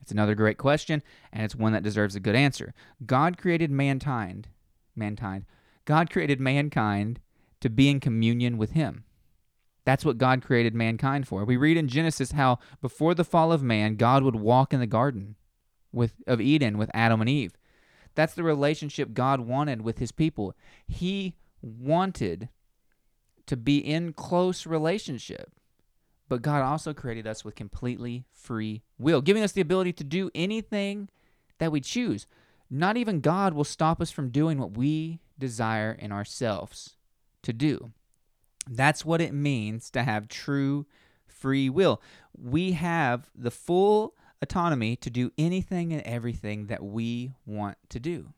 It's 0.00 0.12
another 0.12 0.34
great 0.34 0.58
question, 0.58 1.02
and 1.32 1.42
it's 1.42 1.56
one 1.56 1.72
that 1.72 1.82
deserves 1.82 2.14
a 2.14 2.20
good 2.20 2.36
answer. 2.36 2.74
God 3.04 3.38
created 3.38 3.70
mankind, 3.70 4.48
mankind. 4.94 5.44
God 5.84 6.10
created 6.10 6.40
mankind 6.40 7.20
to 7.60 7.70
be 7.70 7.88
in 7.88 8.00
communion 8.00 8.58
with 8.58 8.72
Him. 8.72 9.04
That's 9.84 10.04
what 10.04 10.18
God 10.18 10.42
created 10.42 10.74
mankind 10.74 11.26
for. 11.26 11.44
We 11.44 11.56
read 11.56 11.76
in 11.76 11.88
Genesis 11.88 12.32
how 12.32 12.58
before 12.82 13.14
the 13.14 13.24
fall 13.24 13.52
of 13.52 13.62
man, 13.62 13.96
God 13.96 14.22
would 14.22 14.36
walk 14.36 14.74
in 14.74 14.80
the 14.80 14.86
garden 14.86 15.36
with 15.92 16.14
of 16.26 16.40
Eden 16.40 16.76
with 16.76 16.90
Adam 16.92 17.20
and 17.20 17.30
Eve. 17.30 17.56
That's 18.16 18.34
the 18.34 18.42
relationship 18.42 19.14
God 19.14 19.40
wanted 19.40 19.82
with 19.82 19.98
his 19.98 20.10
people. 20.10 20.56
He 20.88 21.36
wanted 21.62 22.48
to 23.46 23.56
be 23.56 23.78
in 23.78 24.12
close 24.12 24.66
relationship. 24.66 25.52
But 26.28 26.42
God 26.42 26.62
also 26.62 26.92
created 26.92 27.26
us 27.28 27.44
with 27.44 27.54
completely 27.54 28.24
free 28.32 28.82
will, 28.98 29.20
giving 29.20 29.44
us 29.44 29.52
the 29.52 29.60
ability 29.60 29.92
to 29.92 30.04
do 30.04 30.30
anything 30.34 31.08
that 31.58 31.70
we 31.70 31.80
choose. 31.80 32.26
Not 32.68 32.96
even 32.96 33.20
God 33.20 33.54
will 33.54 33.62
stop 33.62 34.00
us 34.00 34.10
from 34.10 34.30
doing 34.30 34.58
what 34.58 34.76
we 34.76 35.20
desire 35.38 35.92
in 35.92 36.10
ourselves 36.10 36.96
to 37.42 37.52
do. 37.52 37.92
That's 38.68 39.04
what 39.04 39.20
it 39.20 39.32
means 39.32 39.88
to 39.90 40.02
have 40.02 40.26
true 40.26 40.86
free 41.28 41.70
will. 41.70 42.02
We 42.36 42.72
have 42.72 43.30
the 43.34 43.52
full 43.52 44.14
autonomy 44.42 44.96
to 44.96 45.10
do 45.10 45.32
anything 45.38 45.92
and 45.92 46.02
everything 46.02 46.66
that 46.66 46.82
we 46.82 47.32
want 47.44 47.78
to 47.90 48.00
do. 48.00 48.32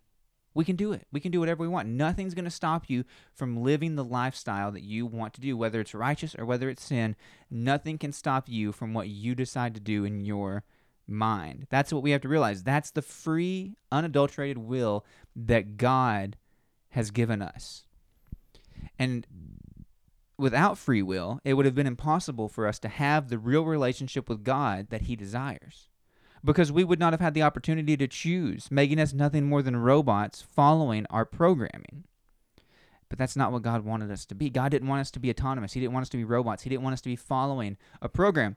We 0.54 0.64
can 0.64 0.76
do 0.76 0.92
it. 0.92 1.06
We 1.12 1.20
can 1.20 1.30
do 1.30 1.40
whatever 1.40 1.62
we 1.62 1.68
want. 1.68 1.88
Nothing's 1.88 2.34
going 2.34 2.44
to 2.44 2.50
stop 2.50 2.88
you 2.88 3.04
from 3.32 3.62
living 3.62 3.94
the 3.94 4.04
lifestyle 4.04 4.72
that 4.72 4.82
you 4.82 5.06
want 5.06 5.34
to 5.34 5.40
do, 5.40 5.56
whether 5.56 5.80
it's 5.80 5.94
righteous 5.94 6.34
or 6.36 6.44
whether 6.44 6.68
it's 6.68 6.82
sin. 6.82 7.14
Nothing 7.50 7.96
can 7.96 8.12
stop 8.12 8.48
you 8.48 8.72
from 8.72 8.92
what 8.92 9.08
you 9.08 9.34
decide 9.34 9.74
to 9.74 9.80
do 9.80 10.04
in 10.04 10.20
your 10.20 10.64
mind. 11.06 11.66
That's 11.70 11.92
what 11.92 12.02
we 12.02 12.10
have 12.10 12.22
to 12.22 12.28
realize. 12.28 12.64
That's 12.64 12.90
the 12.90 13.02
free, 13.02 13.76
unadulterated 13.92 14.58
will 14.58 15.04
that 15.36 15.76
God 15.76 16.36
has 16.90 17.10
given 17.10 17.40
us. 17.40 17.84
And 18.98 19.26
without 20.38 20.78
free 20.78 21.02
will, 21.02 21.40
it 21.44 21.54
would 21.54 21.66
have 21.66 21.74
been 21.74 21.86
impossible 21.86 22.48
for 22.48 22.66
us 22.66 22.78
to 22.78 22.88
have 22.88 23.28
the 23.28 23.38
real 23.38 23.64
relationship 23.64 24.28
with 24.28 24.44
God 24.44 24.88
that 24.90 25.02
He 25.02 25.16
desires. 25.16 25.88
Because 26.44 26.70
we 26.70 26.84
would 26.84 27.00
not 27.00 27.12
have 27.12 27.20
had 27.20 27.34
the 27.34 27.42
opportunity 27.42 27.96
to 27.96 28.06
choose, 28.06 28.70
making 28.70 29.00
us 29.00 29.12
nothing 29.12 29.46
more 29.46 29.60
than 29.60 29.76
robots 29.76 30.40
following 30.40 31.04
our 31.10 31.24
programming. 31.24 32.04
But 33.08 33.18
that's 33.18 33.36
not 33.36 33.50
what 33.50 33.62
God 33.62 33.84
wanted 33.84 34.10
us 34.10 34.24
to 34.26 34.34
be. 34.34 34.48
God 34.48 34.70
didn't 34.70 34.88
want 34.88 35.00
us 35.00 35.10
to 35.12 35.18
be 35.18 35.30
autonomous. 35.30 35.72
He 35.72 35.80
didn't 35.80 35.94
want 35.94 36.02
us 36.02 36.10
to 36.10 36.16
be 36.16 36.24
robots. 36.24 36.62
He 36.62 36.70
didn't 36.70 36.84
want 36.84 36.92
us 36.92 37.00
to 37.00 37.08
be 37.08 37.16
following 37.16 37.76
a 38.00 38.08
program. 38.08 38.56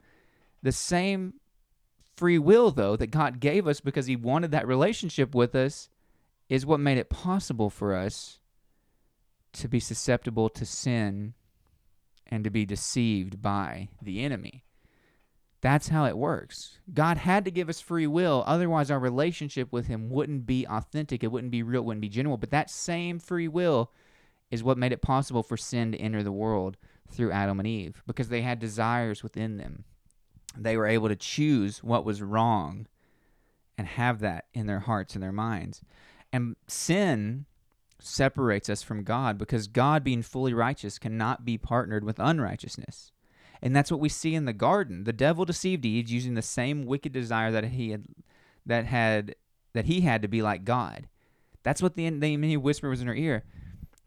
The 0.62 0.72
same 0.72 1.36
free 2.16 2.38
will, 2.38 2.70
though, 2.70 2.96
that 2.96 3.08
God 3.08 3.40
gave 3.40 3.68
us 3.68 3.80
because 3.80 4.06
He 4.06 4.16
wanted 4.16 4.52
that 4.52 4.68
relationship 4.68 5.34
with 5.34 5.56
us 5.56 5.90
is 6.50 6.66
what 6.66 6.80
made 6.80 6.98
it 6.98 7.10
possible 7.10 7.70
for 7.70 7.96
us 7.96 8.40
to 9.54 9.68
be 9.68 9.80
susceptible 9.80 10.50
to 10.50 10.66
sin 10.66 11.34
and 12.32 12.44
to 12.46 12.50
be 12.50 12.66
deceived 12.66 13.42
by 13.42 13.90
the 14.02 14.24
enemy. 14.24 14.64
That's 15.62 15.90
how 15.90 16.06
it 16.06 16.18
works. 16.18 16.80
God 16.92 17.18
had 17.18 17.46
to 17.46 17.52
give 17.52 17.70
us 17.70 17.80
free 17.80 18.08
will, 18.08 18.44
otherwise, 18.48 18.90
our 18.90 19.00
relationship 19.00 19.72
with 19.72 19.86
Him 19.86 20.10
wouldn't 20.10 20.48
be 20.48 20.66
authentic. 20.66 21.24
It 21.24 21.32
wouldn't 21.32 21.52
be 21.52 21.62
real, 21.62 21.82
it 21.82 21.86
wouldn't 21.86 22.02
be 22.02 22.10
genuine. 22.10 22.40
But 22.40 22.50
that 22.50 22.72
same 22.72 23.20
free 23.20 23.48
will 23.48 23.92
is 24.50 24.64
what 24.64 24.78
made 24.78 24.92
it 24.92 25.02
possible 25.02 25.44
for 25.44 25.58
sin 25.58 25.92
to 25.92 26.00
enter 26.00 26.24
the 26.24 26.32
world 26.32 26.78
through 27.10 27.32
Adam 27.32 27.60
and 27.60 27.68
Eve 27.68 28.02
because 28.08 28.30
they 28.30 28.42
had 28.42 28.60
desires 28.60 29.22
within 29.22 29.58
them. 29.58 29.84
They 30.58 30.76
were 30.76 30.88
able 30.88 31.10
to 31.10 31.16
choose 31.16 31.84
what 31.84 32.06
was 32.06 32.22
wrong 32.22 32.88
and 33.78 33.88
have 33.88 34.20
that 34.20 34.46
in 34.54 34.68
their 34.68 34.80
hearts 34.80 35.14
and 35.14 35.24
their 35.24 35.32
minds. 35.32 35.82
And 36.34 36.56
sin 36.68 37.46
separates 38.04 38.70
us 38.70 38.82
from 38.82 39.04
God 39.04 39.38
because 39.38 39.68
God, 39.68 40.04
being 40.04 40.22
fully 40.22 40.54
righteous, 40.54 41.00
cannot 41.00 41.46
be 41.46 41.58
partnered 41.58 42.04
with 42.04 42.20
unrighteousness. 42.20 43.12
And 43.62 43.76
that's 43.76 43.92
what 43.92 44.00
we 44.00 44.10
see 44.10 44.34
in 44.34 44.46
the 44.46 44.54
garden. 44.54 45.04
The 45.04 45.14
devil 45.14 45.46
deceived 45.46 45.86
Eve 45.86 46.10
using 46.10 46.34
the 46.34 46.42
same 46.42 46.86
wicked 46.86 47.12
desire 47.12 47.52
that 47.52 47.66
he 47.66 47.92
had 47.92 48.06
that 48.66 48.86
had 48.86 49.36
that 49.74 49.86
he 49.86 50.02
had 50.02 50.22
to 50.24 50.28
be 50.28 50.42
like 50.42 50.66
God. 50.66 51.08
That's 51.64 51.82
what 51.82 51.96
the 51.96 52.10
the 52.10 52.58
whisper 52.58 52.90
was 52.90 53.02
in 53.02 53.08
her 53.08 53.16
ear. 53.16 53.44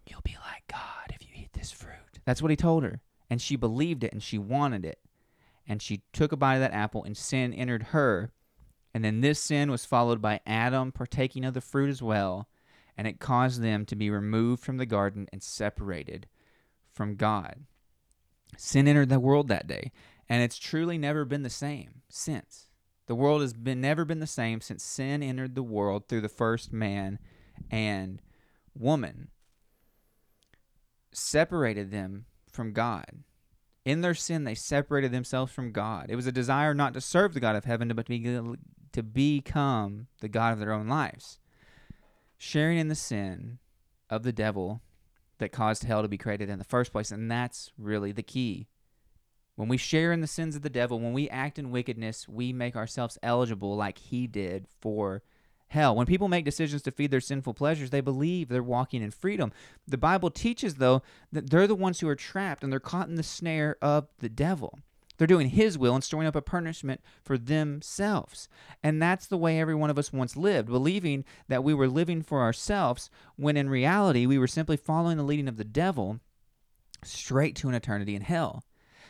You'll 0.06 0.22
be 0.22 0.36
like 0.44 0.64
God 0.68 1.10
if 1.10 1.22
you 1.22 1.32
eat 1.34 1.52
this 1.52 1.70
fruit. 1.70 2.18
That's 2.24 2.42
what 2.42 2.50
he 2.50 2.56
told 2.56 2.82
her. 2.82 3.00
And 3.30 3.40
she 3.40 3.56
believed 3.56 4.04
it 4.04 4.12
and 4.12 4.22
she 4.22 4.38
wanted 4.38 4.84
it. 4.84 4.98
And 5.66 5.80
she 5.80 6.02
took 6.12 6.32
a 6.32 6.36
bite 6.36 6.56
of 6.56 6.60
that 6.60 6.74
apple 6.74 7.04
and 7.04 7.16
sin 7.16 7.54
entered 7.54 7.84
her. 7.84 8.32
And 8.92 9.04
then 9.04 9.20
this 9.20 9.40
sin 9.40 9.70
was 9.70 9.86
followed 9.86 10.20
by 10.20 10.40
Adam 10.46 10.92
partaking 10.92 11.44
of 11.44 11.54
the 11.54 11.60
fruit 11.60 11.88
as 11.88 12.02
well 12.02 12.48
and 12.96 13.06
it 13.06 13.20
caused 13.20 13.60
them 13.60 13.84
to 13.86 13.96
be 13.96 14.10
removed 14.10 14.62
from 14.62 14.76
the 14.76 14.86
garden 14.86 15.28
and 15.32 15.42
separated 15.42 16.26
from 16.92 17.16
God. 17.16 17.64
Sin 18.56 18.86
entered 18.86 19.08
the 19.08 19.20
world 19.20 19.48
that 19.48 19.66
day, 19.66 19.90
and 20.28 20.42
it's 20.42 20.58
truly 20.58 20.96
never 20.96 21.24
been 21.24 21.42
the 21.42 21.50
same 21.50 22.02
since. 22.08 22.68
The 23.06 23.14
world 23.14 23.42
has 23.42 23.52
been 23.52 23.80
never 23.80 24.04
been 24.04 24.20
the 24.20 24.26
same 24.26 24.60
since 24.60 24.82
sin 24.82 25.22
entered 25.22 25.54
the 25.54 25.62
world 25.62 26.08
through 26.08 26.22
the 26.22 26.28
first 26.28 26.72
man 26.72 27.18
and 27.70 28.22
woman. 28.74 29.28
Separated 31.12 31.90
them 31.90 32.26
from 32.50 32.72
God. 32.72 33.24
In 33.84 34.00
their 34.00 34.14
sin, 34.14 34.44
they 34.44 34.54
separated 34.54 35.12
themselves 35.12 35.52
from 35.52 35.72
God. 35.72 36.06
It 36.08 36.16
was 36.16 36.26
a 36.26 36.32
desire 36.32 36.72
not 36.72 36.94
to 36.94 37.00
serve 37.02 37.34
the 37.34 37.40
God 37.40 37.56
of 37.56 37.66
heaven, 37.66 37.88
but 37.88 38.06
to, 38.06 38.18
be, 38.18 38.56
to 38.92 39.02
become 39.02 40.06
the 40.20 40.28
God 40.28 40.54
of 40.54 40.58
their 40.58 40.72
own 40.72 40.88
lives 40.88 41.38
sharing 42.38 42.78
in 42.78 42.88
the 42.88 42.94
sin 42.94 43.58
of 44.10 44.22
the 44.22 44.32
devil 44.32 44.82
that 45.38 45.52
caused 45.52 45.84
hell 45.84 46.02
to 46.02 46.08
be 46.08 46.18
created 46.18 46.48
in 46.48 46.58
the 46.58 46.64
first 46.64 46.92
place. 46.92 47.10
And 47.10 47.30
that's 47.30 47.72
really 47.76 48.12
the 48.12 48.22
key. 48.22 48.66
When 49.56 49.68
we 49.68 49.76
share 49.76 50.12
in 50.12 50.20
the 50.20 50.26
sins 50.26 50.56
of 50.56 50.62
the 50.62 50.70
devil, 50.70 50.98
when 50.98 51.12
we 51.12 51.28
act 51.28 51.58
in 51.58 51.70
wickedness, 51.70 52.28
we 52.28 52.52
make 52.52 52.74
ourselves 52.74 53.18
eligible 53.22 53.76
like 53.76 53.98
he 53.98 54.26
did 54.26 54.66
for 54.80 55.22
hell. 55.68 55.94
When 55.94 56.06
people 56.06 56.28
make 56.28 56.44
decisions 56.44 56.82
to 56.82 56.90
feed 56.90 57.10
their 57.10 57.20
sinful 57.20 57.54
pleasures, 57.54 57.90
they 57.90 58.00
believe 58.00 58.48
they're 58.48 58.62
walking 58.62 59.02
in 59.02 59.10
freedom. 59.10 59.52
The 59.86 59.98
Bible 59.98 60.30
teaches, 60.30 60.76
though, 60.76 61.02
that 61.32 61.50
they're 61.50 61.66
the 61.66 61.74
ones 61.74 62.00
who 62.00 62.08
are 62.08 62.16
trapped 62.16 62.62
and 62.62 62.72
they're 62.72 62.80
caught 62.80 63.08
in 63.08 63.14
the 63.14 63.22
snare 63.22 63.76
of 63.80 64.08
the 64.18 64.28
devil. 64.28 64.80
They're 65.16 65.26
doing 65.26 65.50
His 65.50 65.78
will 65.78 65.94
and 65.94 66.02
storing 66.02 66.26
up 66.26 66.36
a 66.36 66.42
punishment 66.42 67.00
for 67.22 67.38
themselves. 67.38 68.48
And 68.82 69.00
that's 69.00 69.26
the 69.26 69.36
way 69.36 69.60
every 69.60 69.74
one 69.74 69.90
of 69.90 69.98
us 69.98 70.12
once 70.12 70.36
lived, 70.36 70.68
believing 70.68 71.24
that 71.48 71.64
we 71.64 71.74
were 71.74 71.88
living 71.88 72.22
for 72.22 72.42
ourselves 72.42 73.10
when 73.36 73.56
in 73.56 73.68
reality 73.68 74.26
we 74.26 74.38
were 74.38 74.46
simply 74.46 74.76
following 74.76 75.16
the 75.16 75.22
leading 75.22 75.48
of 75.48 75.56
the 75.56 75.64
devil 75.64 76.20
straight 77.02 77.54
to 77.56 77.68
an 77.68 77.74
eternity 77.74 78.14
in 78.14 78.22
hell. 78.22 78.64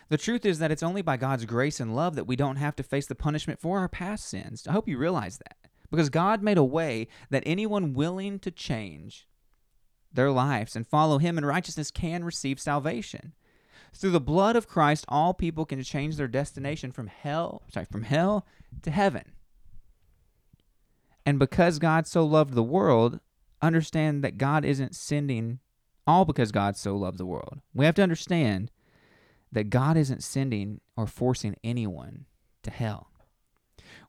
The 0.09 0.19
truth 0.19 0.45
is 0.45 0.59
that 0.59 0.71
it's 0.71 0.83
only 0.83 1.03
by 1.03 1.17
God's 1.17 1.47
grace 1.47 1.81
and 1.81 1.97
love 1.97 2.14
that 2.17 2.27
we 2.27 2.37
don't 2.37 2.57
have 2.57 2.77
to 2.77 2.83
face 2.83 3.07
the 3.07 3.14
punishment 3.14 3.61
for 3.61 3.79
our 3.79 3.88
past 3.88 4.29
sins. 4.29 4.67
I 4.69 4.73
hope 4.73 4.88
you 4.88 4.99
realize 4.99 5.38
that. 5.38 5.57
Because 5.90 6.11
God 6.11 6.43
made 6.43 6.59
a 6.59 6.64
way 6.64 7.09
that 7.31 7.43
anyone 7.47 7.95
willing 7.95 8.38
to 8.40 8.51
change 8.51 9.27
their 10.12 10.31
lives 10.31 10.77
and 10.77 10.87
follow 10.87 11.19
Him 11.19 11.38
in 11.38 11.45
righteousness 11.45 11.90
can 11.90 12.25
receive 12.25 12.61
salvation. 12.61 13.33
Through 13.95 14.11
the 14.11 14.21
blood 14.21 14.57
of 14.57 14.69
Christ, 14.69 15.05
all 15.09 15.33
people 15.35 15.65
can 15.65 15.83
change 15.83 16.17
their 16.17 16.29
destination 16.29 16.91
from 16.91 17.07
hell, 17.07 17.63
sorry, 17.73 17.87
from 17.91 18.03
hell 18.03 18.45
to 18.83 18.91
heaven. 18.91 19.33
And 21.25 21.39
because 21.39 21.79
God 21.79 22.07
so 22.07 22.25
loved 22.25 22.55
the 22.55 22.63
world, 22.63 23.21
understand 23.63 24.23
that 24.25 24.37
God 24.37 24.65
isn't 24.65 24.95
sending 24.95 25.61
all 26.07 26.25
because 26.25 26.53
God 26.53 26.77
so 26.77 26.97
loved 26.97 27.19
the 27.19 27.25
world. 27.25 27.61
We 27.73 27.87
have 27.87 27.95
to 27.95 28.03
understand 28.03 28.71
that 29.53 29.71
God 29.71 29.97
isn't 29.97 30.23
sending 30.23 30.81
or 30.97 31.07
forcing 31.07 31.57
anyone 31.63 32.27
to 32.65 32.71
hell. 32.71 33.11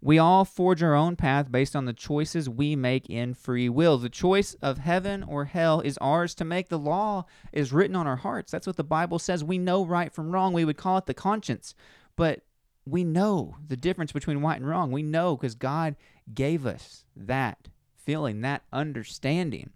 We 0.06 0.20
all 0.20 0.46
forge 0.46 0.84
our 0.84 0.94
own 0.94 1.16
path 1.16 1.52
based 1.52 1.76
on 1.76 1.86
the 1.86 1.92
choices 1.92 2.48
we 2.48 2.76
make 2.76 3.10
in 3.10 3.34
free 3.34 3.68
will. 3.70 3.98
The 3.98 4.08
choice 4.08 4.54
of 4.62 4.78
heaven 4.78 5.24
or 5.24 5.46
hell 5.46 5.82
is 5.82 5.98
ours 5.98 6.36
to 6.36 6.46
make. 6.46 6.70
The 6.70 6.78
law 6.78 7.26
is 7.52 7.74
written 7.74 7.96
on 7.96 8.06
our 8.06 8.18
hearts. 8.18 8.52
That's 8.52 8.68
what 8.68 8.76
the 8.76 8.84
Bible 8.84 9.18
says. 9.18 9.44
We 9.44 9.58
know 9.58 9.84
right 9.84 10.14
from 10.14 10.30
wrong. 10.30 10.54
We 10.54 10.64
would 10.64 10.78
call 10.78 11.00
it 11.00 11.08
the 11.08 11.16
conscience. 11.16 11.74
But 12.16 12.42
we 12.86 13.04
know 13.04 13.56
the 13.68 13.76
difference 13.76 14.12
between 14.12 14.44
right 14.44 14.60
and 14.60 14.70
wrong. 14.70 14.92
We 14.92 15.02
know 15.02 15.36
because 15.36 15.56
God 15.56 15.96
gave 16.32 16.68
us 16.68 17.04
that 17.16 17.70
feeling, 17.98 18.42
that 18.42 18.62
understanding. 18.72 19.72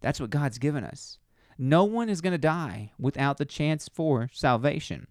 That's 0.00 0.20
what 0.20 0.30
God's 0.30 0.58
given 0.58 0.84
us. 0.84 1.18
No 1.58 1.82
one 1.82 2.08
is 2.08 2.20
going 2.20 2.30
to 2.30 2.38
die 2.38 2.92
without 2.96 3.38
the 3.38 3.44
chance 3.44 3.88
for 3.92 4.30
salvation. 4.32 5.08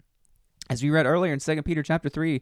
As 0.70 0.82
we 0.82 0.88
read 0.88 1.04
earlier 1.04 1.34
in 1.34 1.38
2 1.38 1.62
Peter 1.64 1.82
chapter 1.82 2.08
3, 2.08 2.40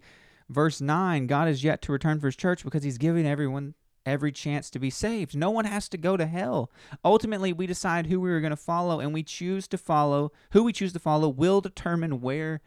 verse 0.49 0.81
9, 0.81 1.27
God 1.27 1.49
is 1.49 1.65
yet 1.65 1.83
to 1.83 1.93
return 1.93 2.21
for 2.21 2.27
his 2.27 2.37
church 2.37 2.65
because 2.65 2.83
he's 2.83 2.99
giving 2.99 3.27
everyone 3.27 3.75
every 4.05 4.33
chance 4.33 4.71
to 4.71 4.79
be 4.79 4.91
saved. 4.91 5.37
No 5.37 5.51
one 5.51 5.65
has 5.65 5.89
to 5.91 5.99
go 5.99 6.17
to 6.17 6.27
hell. 6.27 6.71
Ultimately, 7.05 7.53
we 7.53 7.67
decide 7.67 8.07
who 8.07 8.21
we 8.21 8.31
are 8.31 8.41
going 8.41 8.51
to 8.51 8.57
follow, 8.57 9.01
and 9.01 9.13
we 9.13 9.23
choose 9.23 9.69
to 9.69 9.79
follow. 9.79 10.33
Who 10.51 10.65
we 10.65 10.73
choose 10.73 10.93
to 10.93 10.99
follow 10.99 11.29
will 11.29 11.61
determine 11.61 12.21
where 12.21 12.61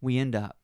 we 0.00 0.18
end 0.18 0.34
up. 0.34 0.56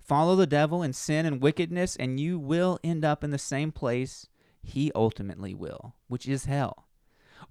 Follow 0.00 0.34
the 0.34 0.46
devil 0.46 0.82
in 0.82 0.92
sin 0.92 1.24
and 1.26 1.40
wickedness, 1.40 1.96
and 1.96 2.18
you 2.18 2.38
will 2.38 2.78
end 2.82 3.04
up 3.04 3.22
in 3.22 3.30
the 3.30 3.38
same 3.38 3.72
place 3.72 4.26
he 4.62 4.90
ultimately 4.94 5.54
will, 5.54 5.94
which 6.08 6.28
is 6.28 6.44
hell. 6.46 6.86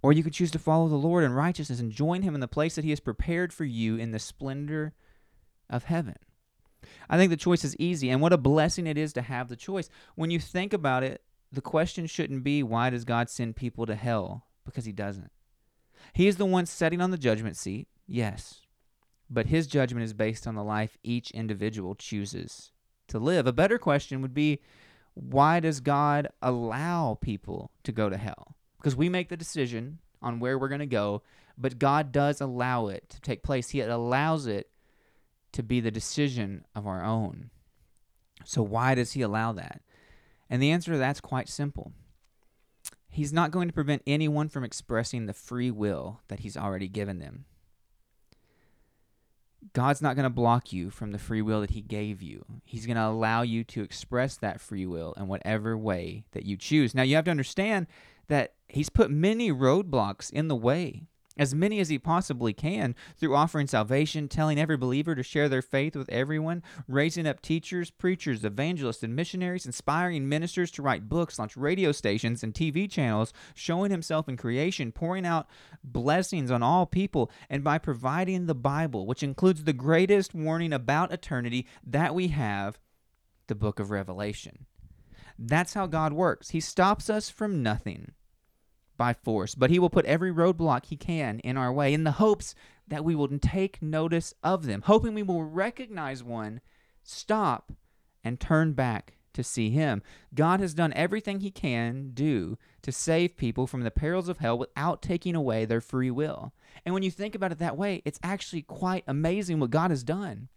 Or 0.01 0.13
you 0.13 0.23
could 0.23 0.33
choose 0.33 0.51
to 0.51 0.59
follow 0.59 0.87
the 0.87 0.95
Lord 0.95 1.23
in 1.23 1.33
righteousness 1.33 1.79
and 1.79 1.91
join 1.91 2.21
him 2.21 2.35
in 2.35 2.41
the 2.41 2.47
place 2.47 2.75
that 2.75 2.83
he 2.83 2.91
has 2.91 2.99
prepared 2.99 3.51
for 3.51 3.65
you 3.65 3.95
in 3.95 4.11
the 4.11 4.19
splendor 4.19 4.93
of 5.69 5.85
heaven. 5.85 6.15
I 7.09 7.17
think 7.17 7.29
the 7.29 7.37
choice 7.37 7.63
is 7.63 7.75
easy, 7.77 8.09
and 8.09 8.21
what 8.21 8.33
a 8.33 8.37
blessing 8.37 8.87
it 8.87 8.97
is 8.97 9.13
to 9.13 9.21
have 9.21 9.49
the 9.49 9.55
choice. 9.55 9.89
When 10.15 10.31
you 10.31 10.39
think 10.39 10.73
about 10.73 11.03
it, 11.03 11.21
the 11.51 11.61
question 11.61 12.05
shouldn't 12.05 12.43
be 12.43 12.63
why 12.63 12.89
does 12.89 13.05
God 13.05 13.29
send 13.29 13.55
people 13.55 13.85
to 13.85 13.95
hell? 13.95 14.45
Because 14.65 14.85
he 14.85 14.91
doesn't. 14.91 15.31
He 16.13 16.27
is 16.27 16.37
the 16.37 16.45
one 16.45 16.65
sitting 16.65 17.01
on 17.01 17.11
the 17.11 17.17
judgment 17.17 17.57
seat, 17.57 17.87
yes, 18.07 18.61
but 19.29 19.47
his 19.47 19.67
judgment 19.67 20.03
is 20.03 20.13
based 20.13 20.47
on 20.47 20.55
the 20.55 20.63
life 20.63 20.97
each 21.03 21.31
individual 21.31 21.95
chooses 21.95 22.71
to 23.07 23.19
live. 23.19 23.47
A 23.47 23.53
better 23.53 23.77
question 23.77 24.21
would 24.21 24.33
be 24.33 24.59
why 25.13 25.59
does 25.59 25.81
God 25.81 26.29
allow 26.41 27.17
people 27.19 27.71
to 27.83 27.91
go 27.91 28.09
to 28.09 28.17
hell? 28.17 28.55
Because 28.77 28.95
we 28.95 29.09
make 29.09 29.29
the 29.29 29.37
decision 29.37 29.99
on 30.21 30.39
where 30.39 30.57
we're 30.57 30.69
going 30.69 30.79
to 30.79 30.85
go, 30.85 31.23
but 31.57 31.79
God 31.79 32.11
does 32.11 32.39
allow 32.39 32.87
it 32.87 33.09
to 33.09 33.21
take 33.21 33.43
place. 33.43 33.69
He 33.69 33.81
allows 33.81 34.47
it 34.47 34.69
to 35.53 35.63
be 35.63 35.79
the 35.79 35.91
decision 35.91 36.65
of 36.75 36.87
our 36.87 37.03
own. 37.03 37.49
So, 38.45 38.61
why 38.61 38.95
does 38.95 39.13
He 39.13 39.21
allow 39.21 39.51
that? 39.53 39.81
And 40.49 40.61
the 40.61 40.71
answer 40.71 40.91
to 40.91 40.97
that's 40.97 41.21
quite 41.21 41.49
simple. 41.49 41.91
He's 43.09 43.33
not 43.33 43.51
going 43.51 43.67
to 43.67 43.73
prevent 43.73 44.03
anyone 44.05 44.49
from 44.49 44.63
expressing 44.63 45.25
the 45.25 45.33
free 45.33 45.71
will 45.71 46.21
that 46.27 46.39
He's 46.39 46.57
already 46.57 46.87
given 46.87 47.19
them. 47.19 47.45
God's 49.73 50.01
not 50.01 50.15
going 50.15 50.23
to 50.23 50.29
block 50.29 50.71
you 50.71 50.89
from 50.89 51.11
the 51.11 51.19
free 51.19 51.41
will 51.41 51.61
that 51.61 51.71
He 51.71 51.81
gave 51.81 52.21
you. 52.21 52.45
He's 52.63 52.85
going 52.85 52.95
to 52.95 53.05
allow 53.05 53.41
you 53.41 53.63
to 53.65 53.81
express 53.81 54.37
that 54.37 54.61
free 54.61 54.85
will 54.85 55.13
in 55.13 55.27
whatever 55.27 55.77
way 55.77 56.25
that 56.31 56.45
you 56.45 56.55
choose. 56.55 56.95
Now, 56.95 57.03
you 57.03 57.15
have 57.15 57.25
to 57.25 57.31
understand 57.31 57.87
that 58.27 58.53
He's 58.67 58.89
put 58.89 59.11
many 59.11 59.51
roadblocks 59.51 60.31
in 60.31 60.47
the 60.47 60.55
way 60.55 61.07
as 61.37 61.55
many 61.55 61.79
as 61.79 61.89
he 61.89 61.97
possibly 61.97 62.53
can, 62.53 62.95
through 63.17 63.35
offering 63.35 63.67
salvation, 63.67 64.27
telling 64.27 64.59
every 64.59 64.77
believer 64.77 65.15
to 65.15 65.23
share 65.23 65.47
their 65.47 65.61
faith 65.61 65.95
with 65.95 66.09
everyone, 66.09 66.63
raising 66.87 67.27
up 67.27 67.41
teachers, 67.41 67.91
preachers, 67.91 68.43
evangelists, 68.43 69.03
and 69.03 69.15
missionaries, 69.15 69.65
inspiring 69.65 70.27
ministers 70.27 70.71
to 70.71 70.81
write 70.81 71.07
books, 71.07 71.39
launch 71.39 71.55
radio 71.55 71.91
stations 71.91 72.43
and 72.43 72.53
TV 72.53 72.89
channels, 72.89 73.33
showing 73.53 73.91
himself 73.91 74.27
in 74.27 74.37
creation, 74.37 74.91
pouring 74.91 75.25
out 75.25 75.47
blessings 75.83 76.51
on 76.51 76.61
all 76.61 76.85
people, 76.85 77.31
and 77.49 77.63
by 77.63 77.77
providing 77.77 78.45
the 78.45 78.55
Bible, 78.55 79.05
which 79.05 79.23
includes 79.23 79.63
the 79.63 79.73
greatest 79.73 80.33
warning 80.33 80.73
about 80.73 81.13
eternity 81.13 81.65
that 81.85 82.13
we 82.13 82.29
have, 82.29 82.79
the 83.47 83.55
book 83.55 83.79
of 83.79 83.91
Revelation. 83.91 84.65
That's 85.37 85.73
how 85.73 85.87
God 85.87 86.11
works. 86.11 86.49
He 86.49 86.59
stops 86.59 87.09
us 87.09 87.29
from 87.29 87.63
nothing 87.63 88.11
by 88.99 89.13
force, 89.13 89.55
but 89.55 89.71
he 89.71 89.79
will 89.79 89.89
put 89.89 90.05
every 90.05 90.31
roadblock 90.31 90.85
he 90.85 90.97
can 90.97 91.39
in 91.39 91.57
our 91.57 91.73
way 91.73 91.91
in 91.91 92.03
the 92.03 92.11
hopes 92.11 92.53
that 92.87 93.03
we 93.03 93.15
will 93.15 93.29
take 93.39 93.81
notice 93.81 94.33
of 94.43 94.65
them, 94.67 94.83
hoping 94.83 95.15
we 95.15 95.23
will 95.23 95.43
recognize 95.43 96.23
one, 96.23 96.61
stop, 97.01 97.71
and 98.23 98.39
turn 98.39 98.73
back 98.73 99.15
to 99.33 99.43
see 99.43 99.69
him. 99.69 100.01
God 100.35 100.59
has 100.59 100.73
done 100.73 100.91
everything 100.93 101.39
he 101.39 101.51
can 101.51 102.11
do 102.13 102.57
to 102.81 102.91
save 102.91 103.37
people 103.37 103.67
from 103.67 103.83
the 103.83 103.91
perils 103.91 104.27
of 104.27 104.39
hell 104.39 104.57
without 104.57 105.01
taking 105.01 105.35
away 105.35 105.63
their 105.63 105.81
free 105.81 106.11
will. 106.11 106.53
And 106.85 106.93
when 106.93 107.03
you 107.03 107.11
think 107.11 107.35
about 107.35 107.51
it 107.51 107.59
that 107.59 107.77
way, 107.77 108.01
it's 108.03 108.19
actually 108.21 108.63
quite 108.63 109.03
amazing 109.07 109.59
what 109.59 109.69
God 109.69 109.91
has 109.91 110.03
done. 110.03 110.49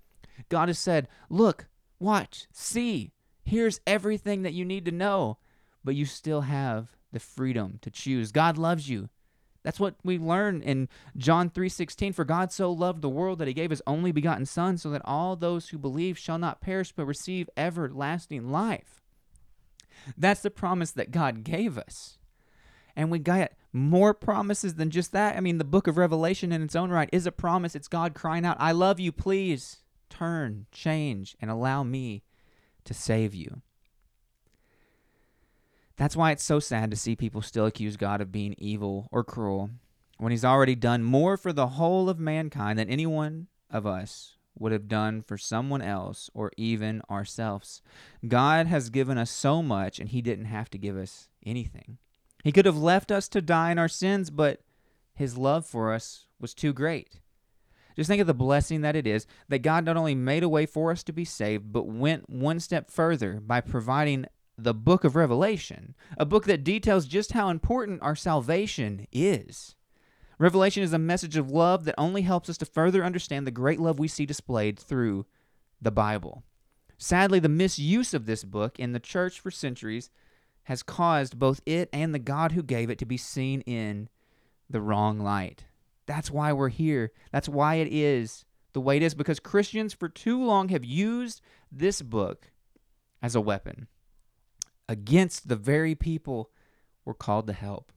God 0.48 0.68
has 0.68 0.78
said, 0.78 1.07
Look, 1.31 1.68
watch, 2.00 2.46
see, 2.52 3.12
here's 3.44 3.81
everything 3.87 4.42
that 4.42 4.55
you 4.55 4.64
need 4.64 4.85
to 4.87 4.90
know, 4.90 5.38
but 5.85 5.94
you 5.94 6.07
still 6.07 6.40
have 6.42 6.96
the 7.12 7.20
freedom 7.20 7.79
to 7.83 7.90
choose. 7.90 8.33
God 8.33 8.59
loves 8.59 8.88
you. 8.88 9.09
That's 9.62 9.79
what 9.79 9.94
we 10.03 10.18
learn 10.18 10.61
in 10.61 10.88
John 11.16 11.48
3:16 11.48 12.12
for 12.12 12.25
God 12.25 12.51
so 12.51 12.72
loved 12.72 13.01
the 13.01 13.09
world 13.09 13.38
that 13.38 13.46
he 13.46 13.55
gave 13.55 13.70
his 13.70 13.83
only 13.87 14.11
begotten 14.11 14.44
son 14.44 14.77
so 14.77 14.90
that 14.90 15.03
all 15.05 15.37
those 15.37 15.68
who 15.68 15.79
believe 15.79 16.18
shall 16.18 16.38
not 16.38 16.61
perish 16.61 16.90
but 16.90 17.07
receive 17.07 17.48
everlasting 17.57 18.51
life. 18.51 19.01
That's 20.16 20.42
the 20.42 20.51
promise 20.51 20.90
that 20.92 21.12
God 21.12 21.44
gave 21.44 21.79
us. 21.79 22.18
And 22.96 23.11
we 23.11 23.20
got 23.20 23.53
more 23.72 24.12
promises 24.12 24.75
than 24.75 24.90
just 24.90 25.12
that. 25.12 25.37
I 25.37 25.40
mean, 25.40 25.59
the 25.59 25.64
book 25.64 25.87
of 25.87 25.96
Revelation 25.96 26.51
in 26.51 26.61
its 26.61 26.75
own 26.75 26.90
right 26.90 27.09
is 27.12 27.27
a 27.27 27.33
promise. 27.33 27.77
It's 27.77 27.88
God 27.88 28.14
crying 28.14 28.44
out, 28.44 28.57
"I 28.59 28.72
love 28.72 28.98
you, 28.98 29.12
please 29.12 29.83
turn, 30.11 30.66
change 30.72 31.37
and 31.40 31.51
allow 31.51 31.85
me 31.85 32.25
to 32.85 32.92
save 32.92 33.33
you." 33.33 33.62
That's 35.96 36.16
why 36.16 36.31
it's 36.31 36.44
so 36.44 36.59
sad 36.61 36.90
to 36.90 36.96
see 36.96 37.16
people 37.16 37.42
still 37.42 37.66
accuse 37.66 37.96
God 37.96 38.20
of 38.20 38.33
being 38.33 38.55
evil 38.59 39.09
or 39.12 39.24
cruel 39.24 39.70
when 40.18 40.31
he's 40.31 40.44
already 40.44 40.74
done 40.74 41.02
more 41.02 41.37
for 41.37 41.52
the 41.52 41.68
whole 41.68 42.09
of 42.09 42.18
mankind 42.18 42.78
than 42.78 42.88
any 42.88 43.07
one 43.07 43.48
of 43.70 43.87
us 43.87 44.37
would 44.59 44.72
have 44.72 44.88
done 44.88 45.22
for 45.22 45.38
someone 45.38 45.83
else 45.83 46.31
or 46.35 46.52
even 46.57 47.02
ourselves. 47.11 47.83
God 48.26 48.66
has 48.66 48.90
given 48.90 49.18
us 49.18 49.31
so 49.31 49.62
much 49.62 49.98
and 49.98 50.09
he 50.09 50.22
didn't 50.22 50.44
have 50.46 50.70
to 50.70 50.78
give 50.78 50.96
us 50.96 51.28
anything. 51.44 51.98
He 52.44 52.52
could 52.52 52.66
have 52.66 52.76
left 52.76 53.11
us 53.11 53.28
to 53.28 53.40
die 53.40 53.70
in 53.70 53.78
our 53.78 53.88
sins, 53.88 54.31
but 54.31 54.61
his 55.14 55.37
love 55.37 55.66
for 55.66 55.92
us 55.92 56.26
was 56.40 56.55
too 56.55 56.72
great. 56.72 57.20
Just 57.96 58.09
think 58.09 58.20
of 58.20 58.26
the 58.26 58.35
blessing 58.35 58.81
that 58.81 58.96
it 58.96 59.07
is 59.07 59.26
that 59.48 59.61
God 59.61 59.85
not 59.85 59.96
only 59.96 60.14
made 60.14 60.42
a 60.42 60.48
way 60.48 60.66
for 60.66 60.90
us 60.90 61.02
to 61.05 61.12
be 61.12 61.24
saved, 61.24 61.72
but 61.72 61.87
went 61.87 62.28
one 62.28 62.59
step 62.59 62.90
further 62.90 63.40
by 63.40 63.61
providing 63.61 64.26
the 64.58 64.74
book 64.74 65.04
of 65.04 65.16
Revelation, 65.16 65.94
a 66.16 66.26
book 66.26 66.44
that 66.44 66.64
details 66.64 67.06
just 67.06 67.32
how 67.32 67.48
important 67.48 68.02
our 68.02 68.14
salvation 68.14 69.06
is. 69.12 69.74
Revelation 70.38 70.82
is 70.82 70.92
a 70.92 70.98
message 70.98 71.36
of 71.36 71.50
love 71.50 71.84
that 71.84 71.94
only 71.98 72.22
helps 72.22 72.48
us 72.48 72.58
to 72.58 72.66
further 72.66 73.04
understand 73.04 73.46
the 73.46 73.50
great 73.50 73.80
love 73.80 73.98
we 73.98 74.08
see 74.08 74.26
displayed 74.26 74.78
through 74.78 75.26
the 75.80 75.90
Bible. 75.90 76.42
Sadly, 76.98 77.38
the 77.38 77.48
misuse 77.48 78.14
of 78.14 78.26
this 78.26 78.44
book 78.44 78.78
in 78.78 78.92
the 78.92 79.00
church 79.00 79.40
for 79.40 79.50
centuries 79.50 80.10
has 80.64 80.82
caused 80.82 81.38
both 81.38 81.60
it 81.66 81.88
and 81.92 82.14
the 82.14 82.18
God 82.18 82.52
who 82.52 82.62
gave 82.62 82.90
it 82.90 82.98
to 82.98 83.06
be 83.06 83.16
seen 83.16 83.60
in 83.62 84.08
the 84.70 84.80
wrong 84.80 85.18
light. 85.18 85.64
That's 86.06 86.30
why 86.30 86.52
we're 86.52 86.68
here. 86.68 87.12
That's 87.32 87.48
why 87.48 87.76
it 87.76 87.88
is 87.92 88.44
the 88.72 88.80
way 88.80 88.96
it 88.96 89.02
is, 89.02 89.14
because 89.14 89.40
Christians 89.40 89.92
for 89.92 90.08
too 90.08 90.42
long 90.42 90.68
have 90.70 90.84
used 90.84 91.40
this 91.70 92.02
book 92.02 92.50
as 93.22 93.34
a 93.34 93.40
weapon 93.40 93.86
against 94.88 95.49
the 95.49 95.57
very 95.57 95.95
people 95.95 96.51
we're 97.05 97.14
called 97.14 97.47
to 97.47 97.53
help. 97.53 97.92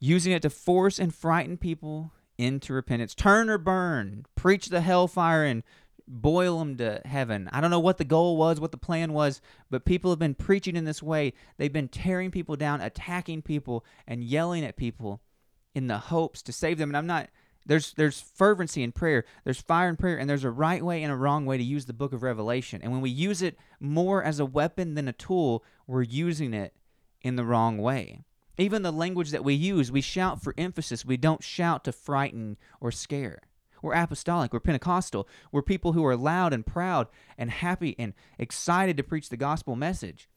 Using 0.00 0.32
it 0.32 0.42
to 0.42 0.50
force 0.50 0.98
and 0.98 1.14
frighten 1.14 1.56
people 1.56 2.12
into 2.36 2.72
repentance. 2.72 3.14
Turn 3.14 3.50
or 3.50 3.58
burn. 3.58 4.24
Preach 4.36 4.66
the 4.66 4.80
hellfire 4.80 5.44
and 5.44 5.62
boil 6.06 6.60
them 6.60 6.76
to 6.76 7.02
heaven. 7.04 7.48
I 7.52 7.60
don't 7.60 7.70
know 7.70 7.80
what 7.80 7.98
the 7.98 8.04
goal 8.04 8.36
was, 8.36 8.60
what 8.60 8.70
the 8.70 8.78
plan 8.78 9.12
was, 9.12 9.40
but 9.70 9.84
people 9.84 10.10
have 10.10 10.18
been 10.18 10.34
preaching 10.34 10.76
in 10.76 10.84
this 10.84 11.02
way. 11.02 11.34
They've 11.56 11.72
been 11.72 11.88
tearing 11.88 12.30
people 12.30 12.56
down, 12.56 12.80
attacking 12.80 13.42
people, 13.42 13.84
and 14.06 14.24
yelling 14.24 14.64
at 14.64 14.76
people 14.76 15.20
in 15.74 15.86
the 15.86 15.98
hopes 15.98 16.42
to 16.42 16.52
save 16.52 16.78
them. 16.78 16.90
And 16.90 16.96
I'm 16.96 17.06
not 17.06 17.28
there's 17.68 17.92
there's 17.92 18.20
fervency 18.20 18.82
in 18.82 18.92
prayer, 18.92 19.24
there's 19.44 19.60
fire 19.60 19.88
in 19.88 19.96
prayer, 19.96 20.18
and 20.18 20.28
there's 20.28 20.44
a 20.44 20.50
right 20.50 20.82
way 20.82 21.02
and 21.02 21.12
a 21.12 21.16
wrong 21.16 21.46
way 21.46 21.58
to 21.58 21.62
use 21.62 21.84
the 21.84 21.92
book 21.92 22.12
of 22.12 22.22
Revelation. 22.22 22.80
And 22.82 22.90
when 22.90 23.02
we 23.02 23.10
use 23.10 23.42
it 23.42 23.56
more 23.78 24.22
as 24.22 24.40
a 24.40 24.46
weapon 24.46 24.94
than 24.94 25.06
a 25.06 25.12
tool, 25.12 25.62
we're 25.86 26.02
using 26.02 26.54
it 26.54 26.74
in 27.22 27.36
the 27.36 27.44
wrong 27.44 27.78
way. 27.78 28.24
Even 28.56 28.82
the 28.82 28.90
language 28.90 29.30
that 29.30 29.44
we 29.44 29.54
use, 29.54 29.92
we 29.92 30.00
shout 30.00 30.42
for 30.42 30.54
emphasis. 30.58 31.04
We 31.04 31.16
don't 31.16 31.44
shout 31.44 31.84
to 31.84 31.92
frighten 31.92 32.56
or 32.80 32.90
scare. 32.90 33.42
We're 33.82 33.94
apostolic, 33.94 34.52
we're 34.52 34.58
Pentecostal, 34.58 35.28
we're 35.52 35.62
people 35.62 35.92
who 35.92 36.04
are 36.04 36.16
loud 36.16 36.52
and 36.52 36.66
proud 36.66 37.06
and 37.36 37.48
happy 37.48 37.94
and 37.96 38.12
excited 38.36 38.96
to 38.96 39.04
preach 39.04 39.28
the 39.28 39.36
gospel 39.36 39.76
message. 39.76 40.28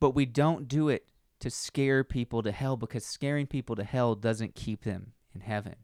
But 0.00 0.14
we 0.14 0.24
don't 0.24 0.68
do 0.68 0.88
it 0.88 1.04
to 1.40 1.50
scare 1.50 2.02
people 2.02 2.42
to 2.42 2.52
hell 2.52 2.76
because 2.78 3.04
scaring 3.04 3.46
people 3.46 3.76
to 3.76 3.84
hell 3.84 4.14
doesn't 4.14 4.54
keep 4.54 4.84
them 4.84 5.12
in 5.34 5.42
heaven. 5.42 5.74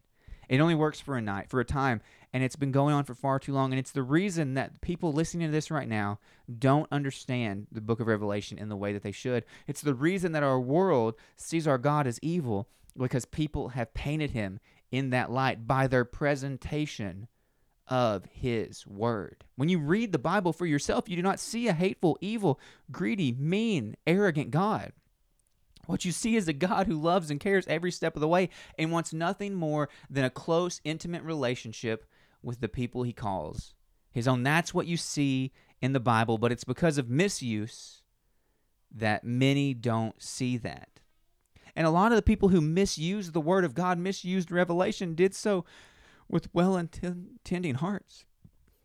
It 0.49 0.59
only 0.59 0.75
works 0.75 0.99
for 0.99 1.17
a 1.17 1.21
night, 1.21 1.49
for 1.49 1.59
a 1.59 1.65
time, 1.65 2.01
and 2.33 2.43
it's 2.43 2.55
been 2.55 2.71
going 2.71 2.93
on 2.93 3.03
for 3.03 3.15
far 3.15 3.39
too 3.39 3.53
long. 3.53 3.71
And 3.71 3.79
it's 3.79 3.91
the 3.91 4.03
reason 4.03 4.53
that 4.55 4.81
people 4.81 5.13
listening 5.13 5.47
to 5.47 5.51
this 5.51 5.71
right 5.71 5.87
now 5.87 6.19
don't 6.59 6.87
understand 6.91 7.67
the 7.71 7.81
book 7.81 7.99
of 7.99 8.07
Revelation 8.07 8.57
in 8.57 8.69
the 8.69 8.75
way 8.75 8.93
that 8.93 9.03
they 9.03 9.11
should. 9.11 9.45
It's 9.67 9.81
the 9.81 9.93
reason 9.93 10.33
that 10.33 10.43
our 10.43 10.59
world 10.59 11.15
sees 11.37 11.67
our 11.67 11.77
God 11.77 12.07
as 12.07 12.19
evil 12.21 12.67
because 12.97 13.25
people 13.25 13.69
have 13.69 13.93
painted 13.93 14.31
him 14.31 14.59
in 14.91 15.09
that 15.09 15.31
light 15.31 15.67
by 15.67 15.87
their 15.87 16.05
presentation 16.05 17.27
of 17.87 18.25
his 18.25 18.85
word. 18.87 19.43
When 19.55 19.69
you 19.69 19.79
read 19.79 20.11
the 20.11 20.19
Bible 20.19 20.53
for 20.53 20.65
yourself, 20.65 21.07
you 21.07 21.15
do 21.15 21.21
not 21.21 21.39
see 21.39 21.67
a 21.67 21.73
hateful, 21.73 22.17
evil, 22.21 22.59
greedy, 22.91 23.31
mean, 23.31 23.95
arrogant 24.07 24.51
God. 24.51 24.91
What 25.87 26.05
you 26.05 26.11
see 26.11 26.35
is 26.35 26.47
a 26.47 26.53
God 26.53 26.87
who 26.87 26.99
loves 26.99 27.29
and 27.29 27.39
cares 27.39 27.67
every 27.67 27.91
step 27.91 28.15
of 28.15 28.21
the 28.21 28.27
way 28.27 28.49
and 28.77 28.91
wants 28.91 29.13
nothing 29.13 29.53
more 29.53 29.89
than 30.09 30.25
a 30.25 30.29
close, 30.29 30.81
intimate 30.83 31.23
relationship 31.23 32.05
with 32.41 32.61
the 32.61 32.69
people 32.69 33.03
he 33.03 33.13
calls 33.13 33.73
his 34.11 34.27
own. 34.27 34.43
That's 34.43 34.73
what 34.73 34.87
you 34.87 34.97
see 34.97 35.51
in 35.81 35.93
the 35.93 35.99
Bible, 35.99 36.37
but 36.37 36.51
it's 36.51 36.63
because 36.63 36.97
of 36.97 37.09
misuse 37.09 38.01
that 38.89 39.23
many 39.23 39.73
don't 39.73 40.21
see 40.21 40.57
that. 40.57 40.89
And 41.75 41.85
a 41.85 41.91
lot 41.91 42.11
of 42.11 42.15
the 42.15 42.21
people 42.21 42.49
who 42.49 42.61
misused 42.61 43.33
the 43.33 43.41
Word 43.41 43.65
of 43.65 43.73
God, 43.73 43.99
misused 43.99 44.51
Revelation, 44.51 45.15
did 45.15 45.35
so 45.35 45.65
with 46.29 46.53
well 46.53 46.77
intending 46.77 47.75
hearts. 47.75 48.25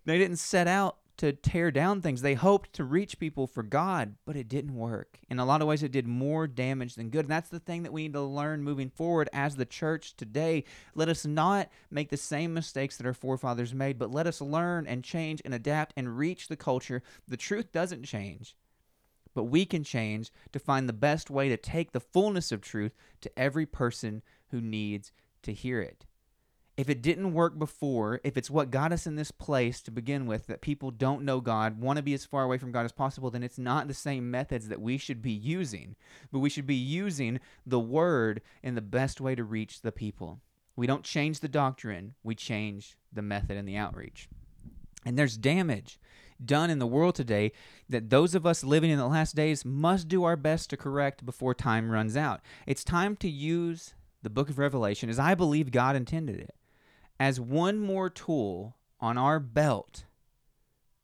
They 0.04 0.18
didn't 0.18 0.38
set 0.38 0.66
out 0.66 0.96
to 1.20 1.34
tear 1.34 1.70
down 1.70 2.00
things. 2.00 2.22
They 2.22 2.32
hoped 2.32 2.72
to 2.72 2.84
reach 2.84 3.18
people 3.18 3.46
for 3.46 3.62
God, 3.62 4.14
but 4.24 4.36
it 4.36 4.48
didn't 4.48 4.74
work. 4.74 5.18
In 5.28 5.38
a 5.38 5.44
lot 5.44 5.60
of 5.60 5.68
ways, 5.68 5.82
it 5.82 5.92
did 5.92 6.06
more 6.06 6.46
damage 6.46 6.94
than 6.94 7.10
good. 7.10 7.26
And 7.26 7.30
that's 7.30 7.50
the 7.50 7.60
thing 7.60 7.82
that 7.82 7.92
we 7.92 8.04
need 8.04 8.14
to 8.14 8.22
learn 8.22 8.62
moving 8.62 8.88
forward 8.88 9.28
as 9.34 9.54
the 9.54 9.66
church 9.66 10.16
today. 10.16 10.64
Let 10.94 11.10
us 11.10 11.26
not 11.26 11.68
make 11.90 12.08
the 12.08 12.16
same 12.16 12.54
mistakes 12.54 12.96
that 12.96 13.06
our 13.06 13.12
forefathers 13.12 13.74
made, 13.74 13.98
but 13.98 14.10
let 14.10 14.26
us 14.26 14.40
learn 14.40 14.86
and 14.86 15.04
change 15.04 15.42
and 15.44 15.52
adapt 15.52 15.92
and 15.94 16.16
reach 16.16 16.48
the 16.48 16.56
culture. 16.56 17.02
The 17.28 17.36
truth 17.36 17.70
doesn't 17.70 18.04
change, 18.04 18.56
but 19.34 19.44
we 19.44 19.66
can 19.66 19.84
change 19.84 20.32
to 20.52 20.58
find 20.58 20.88
the 20.88 20.94
best 20.94 21.28
way 21.28 21.50
to 21.50 21.58
take 21.58 21.92
the 21.92 22.00
fullness 22.00 22.50
of 22.50 22.62
truth 22.62 22.96
to 23.20 23.38
every 23.38 23.66
person 23.66 24.22
who 24.52 24.62
needs 24.62 25.12
to 25.42 25.52
hear 25.52 25.82
it 25.82 26.06
if 26.80 26.88
it 26.88 27.02
didn't 27.02 27.34
work 27.34 27.58
before, 27.58 28.22
if 28.24 28.38
it's 28.38 28.48
what 28.48 28.70
got 28.70 28.90
us 28.90 29.06
in 29.06 29.14
this 29.14 29.30
place 29.30 29.82
to 29.82 29.90
begin 29.90 30.24
with, 30.24 30.46
that 30.46 30.62
people 30.62 30.90
don't 30.90 31.26
know 31.26 31.38
God, 31.38 31.78
want 31.78 31.98
to 31.98 32.02
be 32.02 32.14
as 32.14 32.24
far 32.24 32.42
away 32.42 32.56
from 32.56 32.72
God 32.72 32.86
as 32.86 32.92
possible, 32.92 33.30
then 33.30 33.42
it's 33.42 33.58
not 33.58 33.86
the 33.86 33.92
same 33.92 34.30
methods 34.30 34.68
that 34.68 34.80
we 34.80 34.96
should 34.96 35.20
be 35.20 35.30
using. 35.30 35.94
But 36.32 36.38
we 36.38 36.48
should 36.48 36.66
be 36.66 36.74
using 36.74 37.38
the 37.66 37.78
Word 37.78 38.40
in 38.62 38.76
the 38.76 38.80
best 38.80 39.20
way 39.20 39.34
to 39.34 39.44
reach 39.44 39.82
the 39.82 39.92
people. 39.92 40.40
We 40.74 40.86
don't 40.86 41.04
change 41.04 41.40
the 41.40 41.48
doctrine, 41.48 42.14
we 42.22 42.34
change 42.34 42.96
the 43.12 43.20
method 43.20 43.58
and 43.58 43.68
the 43.68 43.76
outreach. 43.76 44.30
And 45.04 45.18
there's 45.18 45.36
damage 45.36 46.00
done 46.42 46.70
in 46.70 46.78
the 46.78 46.86
world 46.86 47.14
today 47.14 47.52
that 47.90 48.08
those 48.08 48.34
of 48.34 48.46
us 48.46 48.64
living 48.64 48.90
in 48.90 48.96
the 48.96 49.06
last 49.06 49.36
days 49.36 49.66
must 49.66 50.08
do 50.08 50.24
our 50.24 50.36
best 50.36 50.70
to 50.70 50.78
correct 50.78 51.26
before 51.26 51.52
time 51.52 51.90
runs 51.90 52.16
out. 52.16 52.40
It's 52.66 52.84
time 52.84 53.16
to 53.16 53.28
use 53.28 53.92
the 54.22 54.30
book 54.30 54.48
of 54.48 54.58
Revelation 54.58 55.10
as 55.10 55.18
I 55.18 55.34
believe 55.34 55.70
God 55.70 55.94
intended 55.94 56.40
it 56.40 56.54
as 57.20 57.38
one 57.38 57.78
more 57.78 58.08
tool 58.08 58.74
on 58.98 59.18
our 59.18 59.38
belt 59.38 60.06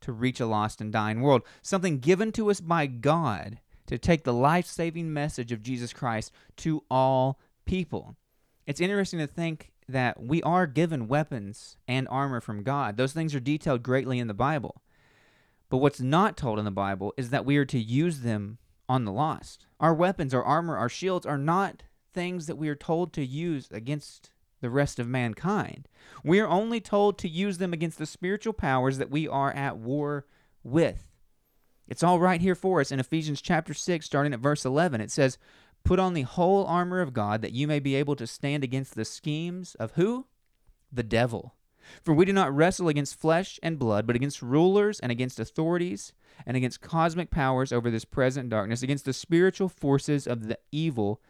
to 0.01 0.13
reach 0.13 0.41
a 0.41 0.47
lost 0.47 0.81
and 0.81 0.91
dying 0.91 1.21
world, 1.21 1.43
something 1.61 1.99
given 1.99 2.33
to 2.33 2.51
us 2.51 2.61
by 2.61 2.87
God 2.87 3.59
to 3.87 3.99
take 3.99 4.25
the 4.25 4.33
life 4.33 4.67
saving 4.67 5.13
message 5.13 5.53
of 5.53 5.63
Jesus 5.63 5.93
Christ 5.93 6.33
to 6.57 6.83
all 6.91 7.39
people. 7.67 8.17
It's 8.67 8.81
interesting 8.81 9.21
to 9.21 9.27
think 9.27 9.73
that 9.89 10.21
we 10.21 10.43
are 10.43 10.67
given 10.67 11.07
weapons 11.07 11.77
and 11.87 12.09
armor 12.09 12.41
from 12.41 12.63
God. 12.63 12.97
Those 12.97 13.13
things 13.13 13.35
are 13.35 13.41
detailed 13.41 13.83
greatly 13.83 14.19
in 14.19 14.27
the 14.27 14.35
Bible. 14.35 14.83
But 15.69 15.79
what's 15.79 16.01
not 16.01 16.37
told 16.37 16.59
in 16.59 16.65
the 16.65 16.71
Bible 16.71 17.13
is 17.17 17.31
that 17.31 17.45
we 17.45 17.57
are 17.59 17.65
to 17.67 17.79
use 17.79 18.21
them 18.21 18.59
on 18.89 19.05
the 19.05 19.13
lost. 19.13 19.67
Our 19.79 19.95
weapons, 19.95 20.33
our 20.33 20.43
armor, 20.43 20.77
our 20.77 20.89
shields 20.89 21.27
are 21.27 21.39
not 21.39 21.83
things 22.15 22.47
that 22.47 22.57
we 22.57 22.69
are 22.69 22.75
told 22.75 23.13
to 23.13 23.25
use 23.25 23.69
against 23.71 24.31
the 24.61 24.71
rest 24.71 24.99
of 24.99 25.09
mankind. 25.09 25.89
We 26.25 26.41
are 26.41 26.49
only 26.49 26.81
told 26.81 27.19
to 27.19 27.29
use 27.29 27.59
them 27.59 27.73
against 27.73 27.99
the 27.99 28.07
spiritual 28.07 28.53
powers 28.53 28.99
that 28.99 29.11
we 29.11 29.29
are 29.29 29.53
at 29.53 29.77
war 29.77 30.27
with. 30.63 31.07
It's 31.89 32.03
all 32.03 32.19
right 32.19 32.41
here 32.41 32.55
for 32.55 32.81
us 32.81 32.91
in 32.91 32.99
Ephesians 32.99 33.41
chapter 33.41 33.73
6, 33.73 34.05
starting 34.05 34.33
at 34.33 34.41
verse 34.41 34.65
11. 34.65 35.01
It 35.01 35.11
says, 35.11 35.39
Put 35.85 36.01
on 36.01 36.15
the 36.15 36.23
whole 36.23 36.65
armor 36.65 37.01
of 37.01 37.13
God 37.13 37.43
that 37.43 37.53
you 37.53 37.69
may 37.69 37.79
be 37.79 37.95
able 37.95 38.17
to 38.17 38.27
stand 38.27 38.65
against 38.65 38.97
the 38.97 39.05
schemes 39.05 39.77
of 39.77 39.93
who? 39.93 40.27
The 40.93 41.05
devil. 41.05 41.55
For 42.03 42.13
we 42.13 42.25
do 42.25 42.33
not 42.33 42.55
wrestle 42.55 42.89
against 42.89 43.21
flesh 43.21 43.61
and 43.63 43.79
blood, 43.79 44.07
but 44.07 44.17
against 44.17 44.43
rulers 44.43 44.99
and 44.99 45.13
against 45.13 45.39
authorities 45.39 46.13
and 46.45 46.57
against 46.57 46.81
cosmic 46.81 47.31
powers 47.31 47.73
over 47.73 47.91
this 47.91 48.05
present 48.05 48.49
darkness, 48.51 48.83
against 48.83 49.05
the 49.05 49.13
spiritual 49.13 49.69
forces 49.69 50.27
of 50.27 50.49
the 50.49 50.59
evil 50.73 51.21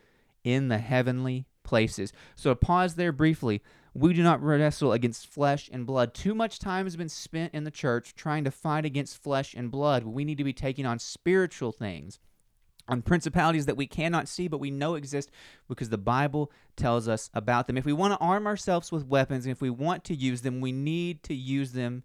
in 0.43 0.69
the 0.69 0.79
heavenly 0.79 1.47
places. 1.67 2.13
So 2.37 2.51
to 2.51 2.57
pause 2.57 2.95
there 2.95 3.13
briefly, 3.13 3.61
we 3.93 4.15
do 4.15 4.23
not 4.23 4.43
wrestle 4.43 4.93
against 4.93 5.27
flesh 5.27 5.69
and 5.73 5.85
blood. 5.85 6.15
Too 6.15 6.35
much 6.35 6.59
time 6.59 6.87
has 6.87 6.97
been 6.97 7.09
spent 7.09 7.53
in 7.55 7.65
the 7.65 7.71
church 7.71 8.15
trying 8.15 8.45
to 8.45 8.51
fight 8.51 8.85
against 8.85 9.23
flesh 9.23 9.55
and 9.55 9.71
blood. 9.71 10.05
We 10.05 10.25
need 10.25 10.39
to 10.39 10.45
be 10.45 10.53
taking 10.53 10.87
on 10.87 10.99
spiritual 10.99 11.73
things, 11.73 12.19
on 12.89 13.03
principalities 13.03 13.67
that 13.67 13.77
we 13.77 13.87
cannot 13.87 14.29
see 14.29 14.49
but 14.49 14.61
we 14.61 14.71
know 14.71 14.95
exist 14.95 15.31
because 15.69 15.89
the 15.89 15.99
Bible 15.99 16.53
tells 16.77 17.09
us 17.09 17.31
about 17.35 17.67
them. 17.67 17.77
If 17.77 17.85
we 17.85 17.93
want 17.93 18.13
to 18.13 18.25
arm 18.25 18.47
ourselves 18.47 18.93
with 18.93 19.07
weapons 19.07 19.45
and 19.47 19.53
if 19.53 19.61
we 19.61 19.71
want 19.71 20.05
to 20.05 20.15
use 20.15 20.43
them, 20.43 20.61
we 20.61 20.73
need 20.73 21.23
to 21.25 21.35
use 21.35 21.73
them 21.73 22.05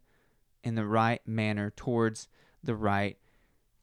in 0.63 0.75
the 0.75 0.85
right 0.85 1.21
manner 1.27 1.71
towards 1.75 2.27
the 2.63 2.75
right 2.75 3.17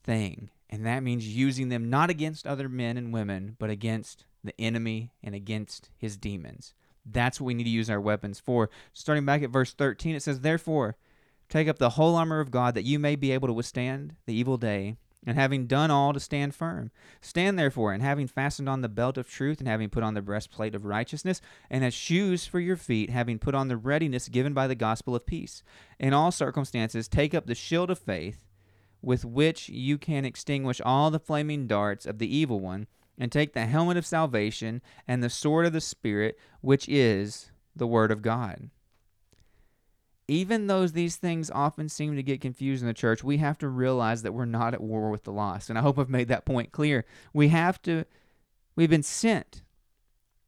thing. 0.03 0.51
And 0.71 0.87
that 0.87 1.03
means 1.03 1.27
using 1.27 1.69
them 1.69 1.91
not 1.91 2.11
against 2.11 2.47
other 2.47 2.69
men 2.69 2.97
and 2.97 3.13
women, 3.13 3.57
but 3.59 3.71
against 3.71 4.25
the 4.45 4.59
enemy 4.61 5.13
and 5.23 5.35
against 5.35 5.91
his 5.97 6.17
demons. 6.17 6.75
That's 7.05 7.41
what 7.41 7.47
we 7.47 7.55
need 7.55 7.65
to 7.65 7.71
use 7.71 7.91
our 7.91 8.01
weapons 8.01 8.39
for. 8.39 8.71
Starting 8.93 9.25
back 9.25 9.43
at 9.43 9.51
verse 9.51 9.73
13, 9.73 10.15
it 10.15 10.23
says, 10.23 10.41
Therefore, 10.41 10.97
take 11.49 11.69
up 11.69 11.79
the 11.79 11.91
whole 11.91 12.17
armor 12.17 12.41
of 12.41 12.51
God 12.51 12.75
that 12.75 12.85
you 12.85 12.99
may 12.99 13.17
be 13.17 13.33
able 13.33 13.49
to 13.49 13.55
withstand 13.55 14.17
the 14.27 14.35
evil 14.35 14.57
day, 14.57 14.97
and 15.27 15.37
having 15.37 15.67
done 15.67 15.91
all 15.91 16.13
to 16.13 16.21
stand 16.21 16.55
firm. 16.55 16.91
Stand 17.21 17.59
therefore, 17.59 17.93
and 17.93 18.03
having 18.03 18.29
fastened 18.29 18.69
on 18.69 18.83
the 18.83 18.89
belt 18.89 19.19
of 19.19 19.29
truth, 19.29 19.59
and 19.59 19.67
having 19.67 19.91
put 19.91 20.03
on 20.03 20.15
the 20.15 20.23
breastplate 20.23 20.75
of 20.75 20.85
righteousness, 20.85 21.41
and 21.69 21.85
as 21.85 21.93
shoes 21.93 22.47
for 22.47 22.61
your 22.61 22.77
feet, 22.77 23.11
having 23.11 23.39
put 23.39 23.55
on 23.55 23.69
the 23.69 23.77
readiness 23.77 24.29
given 24.29 24.55
by 24.55 24.67
the 24.67 24.75
gospel 24.75 25.15
of 25.15 25.27
peace. 25.27 25.63
In 25.99 26.13
all 26.13 26.31
circumstances, 26.31 27.09
take 27.09 27.35
up 27.35 27.47
the 27.47 27.55
shield 27.55 27.91
of 27.91 27.99
faith 27.99 28.47
with 29.03 29.25
which 29.25 29.69
you 29.69 29.99
can 29.99 30.25
extinguish 30.25 30.81
all 30.85 31.11
the 31.11 31.21
flaming 31.21 31.67
darts 31.67 32.07
of 32.07 32.19
the 32.19 32.35
evil 32.35 32.61
one, 32.61 32.87
and 33.19 33.31
take 33.33 33.53
the 33.53 33.67
helmet 33.67 33.97
of 33.97 34.07
salvation 34.07 34.81
and 35.07 35.23
the 35.23 35.31
sword 35.31 35.67
of 35.67 35.73
the 35.73 35.81
Spirit, 35.81 36.39
which 36.61 36.89
is 36.89 37.51
the 37.75 37.87
Word 37.87 38.11
of 38.11 38.23
God. 38.23 38.71
Even 40.29 40.67
though 40.67 40.87
these 40.87 41.17
things 41.17 41.51
often 41.51 41.89
seem 41.89 42.15
to 42.15 42.23
get 42.23 42.41
confused 42.41 42.83
in 42.83 42.87
the 42.87 42.95
church, 42.95 43.25
we 43.25 43.39
have 43.39 43.57
to 43.59 43.69
realize 43.69 44.23
that 44.23 44.35
we're 44.35 44.45
not 44.45 44.75
at 44.75 44.83
war 44.83 45.11
with 45.11 45.25
the 45.25 45.33
lost. 45.33 45.71
And 45.71 45.79
I 45.79 45.83
hope 45.83 45.99
I've 45.99 46.11
made 46.11 46.29
that 46.29 46.45
point 46.45 46.71
clear. 46.71 47.07
We 47.33 47.49
have 47.49 47.81
to, 47.83 48.05
we've 48.77 48.91
been 48.91 49.03
sent 49.03 49.63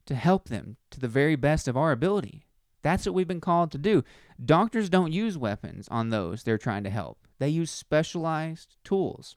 to 0.05 0.14
help 0.14 0.49
them 0.49 0.77
to 0.91 1.01
the 1.01 1.09
very 1.09 1.35
best 1.35 1.66
of 1.66 1.77
our 1.77 1.93
ability. 1.93 2.45
That's 2.83 3.07
what 3.07 3.14
we've 3.14 3.29
been 3.29 3.41
called 3.41 3.73
to 3.73 3.79
do. 3.79 4.05
Doctors 4.43 4.89
don't 4.89 5.12
use 5.12 5.39
weapons 5.39 5.89
on 5.91 6.11
those 6.11 6.43
they're 6.43 6.59
trying 6.59 6.85
to 6.85 6.91
help, 6.91 7.27
they 7.39 7.49
use 7.49 7.71
specialized 7.71 8.77
tools. 8.85 9.37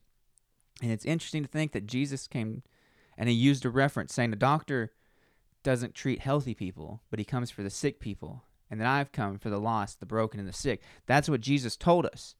And 0.81 0.91
it's 0.91 1.05
interesting 1.05 1.43
to 1.43 1.49
think 1.49 1.71
that 1.71 1.87
Jesus 1.87 2.27
came 2.27 2.63
and 3.17 3.29
he 3.29 3.35
used 3.35 3.65
a 3.65 3.69
reference 3.69 4.13
saying 4.13 4.31
the 4.31 4.35
doctor 4.35 4.91
doesn't 5.63 5.95
treat 5.95 6.19
healthy 6.19 6.53
people, 6.53 7.01
but 7.09 7.19
he 7.19 7.25
comes 7.25 7.49
for 7.49 7.63
the 7.63 7.69
sick 7.69 7.99
people. 7.99 8.43
And 8.69 8.81
that 8.81 8.87
I've 8.87 9.11
come 9.11 9.37
for 9.37 9.49
the 9.49 9.59
lost, 9.59 9.99
the 9.99 10.05
broken, 10.05 10.39
and 10.39 10.49
the 10.49 10.53
sick. 10.53 10.81
That's 11.05 11.29
what 11.29 11.41
Jesus 11.41 11.77
told 11.77 12.05
us. 12.05 12.35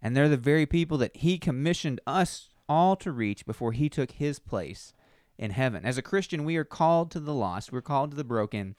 And 0.00 0.16
they're 0.16 0.28
the 0.28 0.36
very 0.36 0.64
people 0.64 0.96
that 0.98 1.16
he 1.16 1.38
commissioned 1.38 2.00
us 2.06 2.50
all 2.68 2.96
to 2.96 3.10
reach 3.10 3.44
before 3.44 3.72
he 3.72 3.88
took 3.88 4.12
his 4.12 4.38
place 4.38 4.94
in 5.38 5.50
heaven. 5.50 5.84
As 5.84 5.98
a 5.98 6.02
Christian, 6.02 6.44
we 6.44 6.56
are 6.56 6.64
called 6.64 7.10
to 7.10 7.20
the 7.20 7.34
lost, 7.34 7.72
we're 7.72 7.80
called 7.80 8.12
to 8.12 8.16
the 8.16 8.24
broken, 8.24 8.76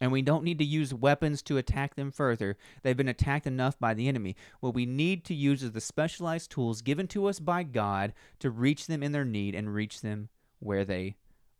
and 0.00 0.12
we 0.12 0.22
don't 0.22 0.44
need 0.44 0.58
to 0.58 0.64
use 0.64 0.92
weapons 0.92 1.42
to 1.42 1.56
attack 1.56 1.94
them 1.94 2.10
further. 2.10 2.56
They've 2.82 2.96
been 2.96 3.08
attacked 3.08 3.46
enough 3.46 3.78
by 3.78 3.94
the 3.94 4.08
enemy. 4.08 4.36
What 4.60 4.74
we 4.74 4.86
need 4.86 5.24
to 5.26 5.34
use 5.34 5.62
is 5.62 5.72
the 5.72 5.80
specialized 5.80 6.50
tools 6.50 6.82
given 6.82 7.06
to 7.08 7.26
us 7.26 7.40
by 7.40 7.62
God 7.62 8.12
to 8.40 8.50
reach 8.50 8.86
them 8.86 9.02
in 9.02 9.12
their 9.12 9.24
need 9.24 9.54
and 9.54 9.72
reach 9.72 10.00
them 10.00 10.28
where 10.58 10.84
they 10.84 11.16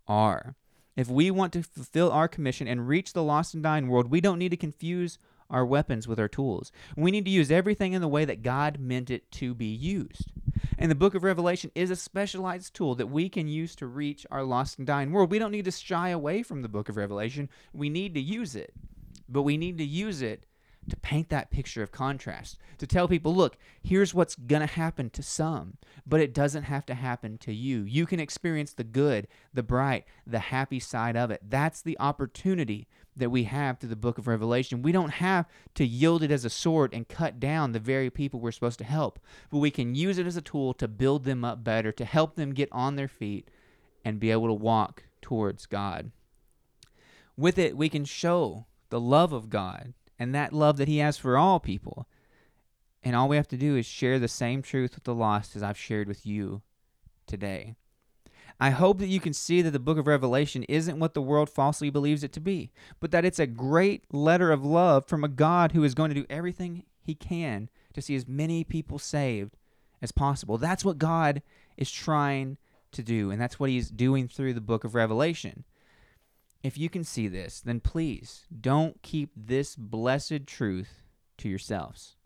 are. 0.06 0.56
If 0.96 1.08
we 1.08 1.30
want 1.30 1.52
to 1.52 1.62
fulfill 1.62 2.10
our 2.10 2.28
commission 2.28 2.66
and 2.66 2.88
reach 2.88 3.12
the 3.12 3.22
lost 3.22 3.54
and 3.54 3.62
dying 3.62 3.88
world, 3.88 4.10
we 4.10 4.20
don't 4.20 4.38
need 4.38 4.50
to 4.50 4.56
confuse 4.56 5.18
our 5.50 5.64
weapons 5.64 6.08
with 6.08 6.18
our 6.18 6.28
tools. 6.28 6.72
We 6.96 7.10
need 7.10 7.24
to 7.26 7.30
use 7.30 7.50
everything 7.50 7.92
in 7.92 8.00
the 8.00 8.08
way 8.08 8.24
that 8.24 8.42
God 8.42 8.80
meant 8.80 9.10
it 9.10 9.30
to 9.32 9.54
be 9.54 9.66
used. 9.66 10.32
And 10.78 10.90
the 10.90 10.96
book 10.96 11.14
of 11.14 11.22
Revelation 11.22 11.70
is 11.74 11.90
a 11.90 11.96
specialized 11.96 12.74
tool 12.74 12.94
that 12.96 13.08
we 13.08 13.28
can 13.28 13.46
use 13.46 13.76
to 13.76 13.86
reach 13.86 14.26
our 14.30 14.42
lost 14.42 14.78
and 14.78 14.86
dying 14.86 15.12
world. 15.12 15.30
We 15.30 15.38
don't 15.38 15.52
need 15.52 15.66
to 15.66 15.70
shy 15.70 16.08
away 16.08 16.42
from 16.42 16.62
the 16.62 16.68
book 16.68 16.88
of 16.88 16.96
Revelation. 16.96 17.48
We 17.72 17.88
need 17.88 18.14
to 18.14 18.20
use 18.20 18.56
it. 18.56 18.72
But 19.28 19.42
we 19.42 19.56
need 19.56 19.78
to 19.78 19.84
use 19.84 20.22
it 20.22 20.46
to 20.88 20.96
paint 20.96 21.28
that 21.30 21.50
picture 21.50 21.82
of 21.82 21.90
contrast, 21.90 22.58
to 22.78 22.86
tell 22.86 23.08
people, 23.08 23.34
look, 23.34 23.56
here's 23.82 24.14
what's 24.14 24.34
going 24.34 24.60
to 24.60 24.74
happen 24.74 25.10
to 25.10 25.22
some, 25.22 25.76
but 26.06 26.20
it 26.20 26.34
doesn't 26.34 26.64
have 26.64 26.86
to 26.86 26.94
happen 26.94 27.38
to 27.38 27.52
you. 27.52 27.82
You 27.82 28.06
can 28.06 28.20
experience 28.20 28.72
the 28.72 28.84
good, 28.84 29.26
the 29.52 29.62
bright, 29.62 30.04
the 30.26 30.38
happy 30.38 30.78
side 30.78 31.16
of 31.16 31.30
it. 31.30 31.40
That's 31.48 31.82
the 31.82 31.98
opportunity 31.98 32.86
that 33.16 33.30
we 33.30 33.44
have 33.44 33.78
through 33.78 33.88
the 33.88 33.96
book 33.96 34.18
of 34.18 34.28
Revelation. 34.28 34.82
We 34.82 34.92
don't 34.92 35.14
have 35.14 35.46
to 35.74 35.86
yield 35.86 36.22
it 36.22 36.30
as 36.30 36.44
a 36.44 36.50
sword 36.50 36.92
and 36.92 37.08
cut 37.08 37.40
down 37.40 37.72
the 37.72 37.80
very 37.80 38.10
people 38.10 38.40
we're 38.40 38.52
supposed 38.52 38.78
to 38.78 38.84
help, 38.84 39.18
but 39.50 39.58
we 39.58 39.70
can 39.70 39.94
use 39.94 40.18
it 40.18 40.26
as 40.26 40.36
a 40.36 40.42
tool 40.42 40.74
to 40.74 40.86
build 40.86 41.24
them 41.24 41.44
up 41.44 41.64
better, 41.64 41.92
to 41.92 42.04
help 42.04 42.36
them 42.36 42.52
get 42.52 42.68
on 42.72 42.96
their 42.96 43.08
feet 43.08 43.48
and 44.04 44.20
be 44.20 44.30
able 44.30 44.46
to 44.46 44.52
walk 44.52 45.04
towards 45.22 45.66
God. 45.66 46.12
With 47.36 47.58
it, 47.58 47.76
we 47.76 47.88
can 47.88 48.04
show 48.04 48.66
the 48.90 49.00
love 49.00 49.32
of 49.32 49.50
God 49.50 49.94
and 50.18 50.34
that 50.34 50.52
love 50.52 50.76
that 50.76 50.88
He 50.88 50.98
has 50.98 51.16
for 51.16 51.36
all 51.36 51.60
people. 51.60 52.06
And 53.02 53.14
all 53.14 53.28
we 53.28 53.36
have 53.36 53.48
to 53.48 53.56
do 53.56 53.76
is 53.76 53.86
share 53.86 54.18
the 54.18 54.28
same 54.28 54.62
truth 54.62 54.94
with 54.94 55.04
the 55.04 55.14
lost 55.14 55.54
as 55.54 55.62
I've 55.62 55.78
shared 55.78 56.08
with 56.08 56.26
you 56.26 56.62
today. 57.26 57.76
I 58.58 58.70
hope 58.70 58.98
that 58.98 59.08
you 59.08 59.20
can 59.20 59.34
see 59.34 59.60
that 59.62 59.72
the 59.72 59.78
book 59.78 59.98
of 59.98 60.06
Revelation 60.06 60.62
isn't 60.64 60.98
what 60.98 61.14
the 61.14 61.20
world 61.22 61.50
falsely 61.50 61.90
believes 61.90 62.24
it 62.24 62.32
to 62.32 62.40
be, 62.40 62.70
but 63.00 63.10
that 63.10 63.24
it's 63.24 63.38
a 63.38 63.46
great 63.46 64.04
letter 64.12 64.50
of 64.50 64.64
love 64.64 65.04
from 65.06 65.22
a 65.22 65.28
God 65.28 65.72
who 65.72 65.84
is 65.84 65.94
going 65.94 66.08
to 66.08 66.14
do 66.14 66.26
everything 66.30 66.84
he 67.02 67.14
can 67.14 67.68
to 67.92 68.00
see 68.00 68.16
as 68.16 68.26
many 68.26 68.64
people 68.64 68.98
saved 68.98 69.56
as 70.00 70.10
possible. 70.10 70.56
That's 70.56 70.84
what 70.84 70.98
God 70.98 71.42
is 71.76 71.90
trying 71.90 72.56
to 72.92 73.02
do, 73.02 73.30
and 73.30 73.40
that's 73.40 73.60
what 73.60 73.70
he's 73.70 73.90
doing 73.90 74.26
through 74.26 74.54
the 74.54 74.60
book 74.60 74.84
of 74.84 74.94
Revelation. 74.94 75.64
If 76.66 76.76
you 76.76 76.88
can 76.88 77.04
see 77.04 77.28
this, 77.28 77.60
then 77.60 77.78
please 77.78 78.44
don't 78.60 79.00
keep 79.00 79.30
this 79.36 79.76
blessed 79.76 80.48
truth 80.48 81.04
to 81.38 81.48
yourselves. 81.48 82.16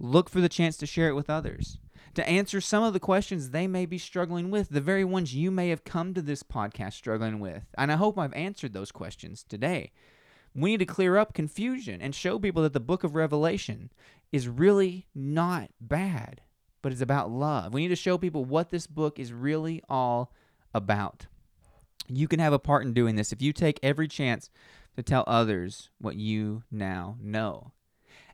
Look 0.00 0.28
for 0.28 0.40
the 0.40 0.48
chance 0.48 0.76
to 0.78 0.86
share 0.86 1.08
it 1.08 1.14
with 1.14 1.30
others, 1.30 1.78
to 2.14 2.28
answer 2.28 2.60
some 2.60 2.82
of 2.82 2.92
the 2.92 2.98
questions 2.98 3.50
they 3.50 3.68
may 3.68 3.86
be 3.86 3.98
struggling 3.98 4.50
with, 4.50 4.70
the 4.70 4.80
very 4.80 5.04
ones 5.04 5.36
you 5.36 5.52
may 5.52 5.68
have 5.68 5.84
come 5.84 6.12
to 6.12 6.20
this 6.20 6.42
podcast 6.42 6.94
struggling 6.94 7.38
with. 7.38 7.62
And 7.78 7.92
I 7.92 7.94
hope 7.94 8.18
I've 8.18 8.34
answered 8.34 8.72
those 8.72 8.90
questions 8.90 9.44
today. 9.48 9.92
We 10.56 10.72
need 10.72 10.78
to 10.78 10.84
clear 10.84 11.16
up 11.16 11.32
confusion 11.32 12.02
and 12.02 12.16
show 12.16 12.40
people 12.40 12.64
that 12.64 12.72
the 12.72 12.80
book 12.80 13.04
of 13.04 13.14
Revelation 13.14 13.92
is 14.32 14.48
really 14.48 15.06
not 15.14 15.70
bad, 15.80 16.40
but 16.82 16.90
it's 16.90 17.00
about 17.00 17.30
love. 17.30 17.72
We 17.72 17.82
need 17.82 17.90
to 17.90 17.96
show 17.96 18.18
people 18.18 18.44
what 18.44 18.70
this 18.70 18.88
book 18.88 19.20
is 19.20 19.32
really 19.32 19.84
all 19.88 20.32
about. 20.74 21.26
You 22.08 22.28
can 22.28 22.40
have 22.40 22.52
a 22.52 22.58
part 22.58 22.84
in 22.84 22.92
doing 22.92 23.16
this 23.16 23.32
if 23.32 23.40
you 23.40 23.52
take 23.52 23.78
every 23.82 24.08
chance 24.08 24.50
to 24.96 25.02
tell 25.02 25.24
others 25.26 25.90
what 25.98 26.16
you 26.16 26.62
now 26.70 27.16
know. 27.20 27.72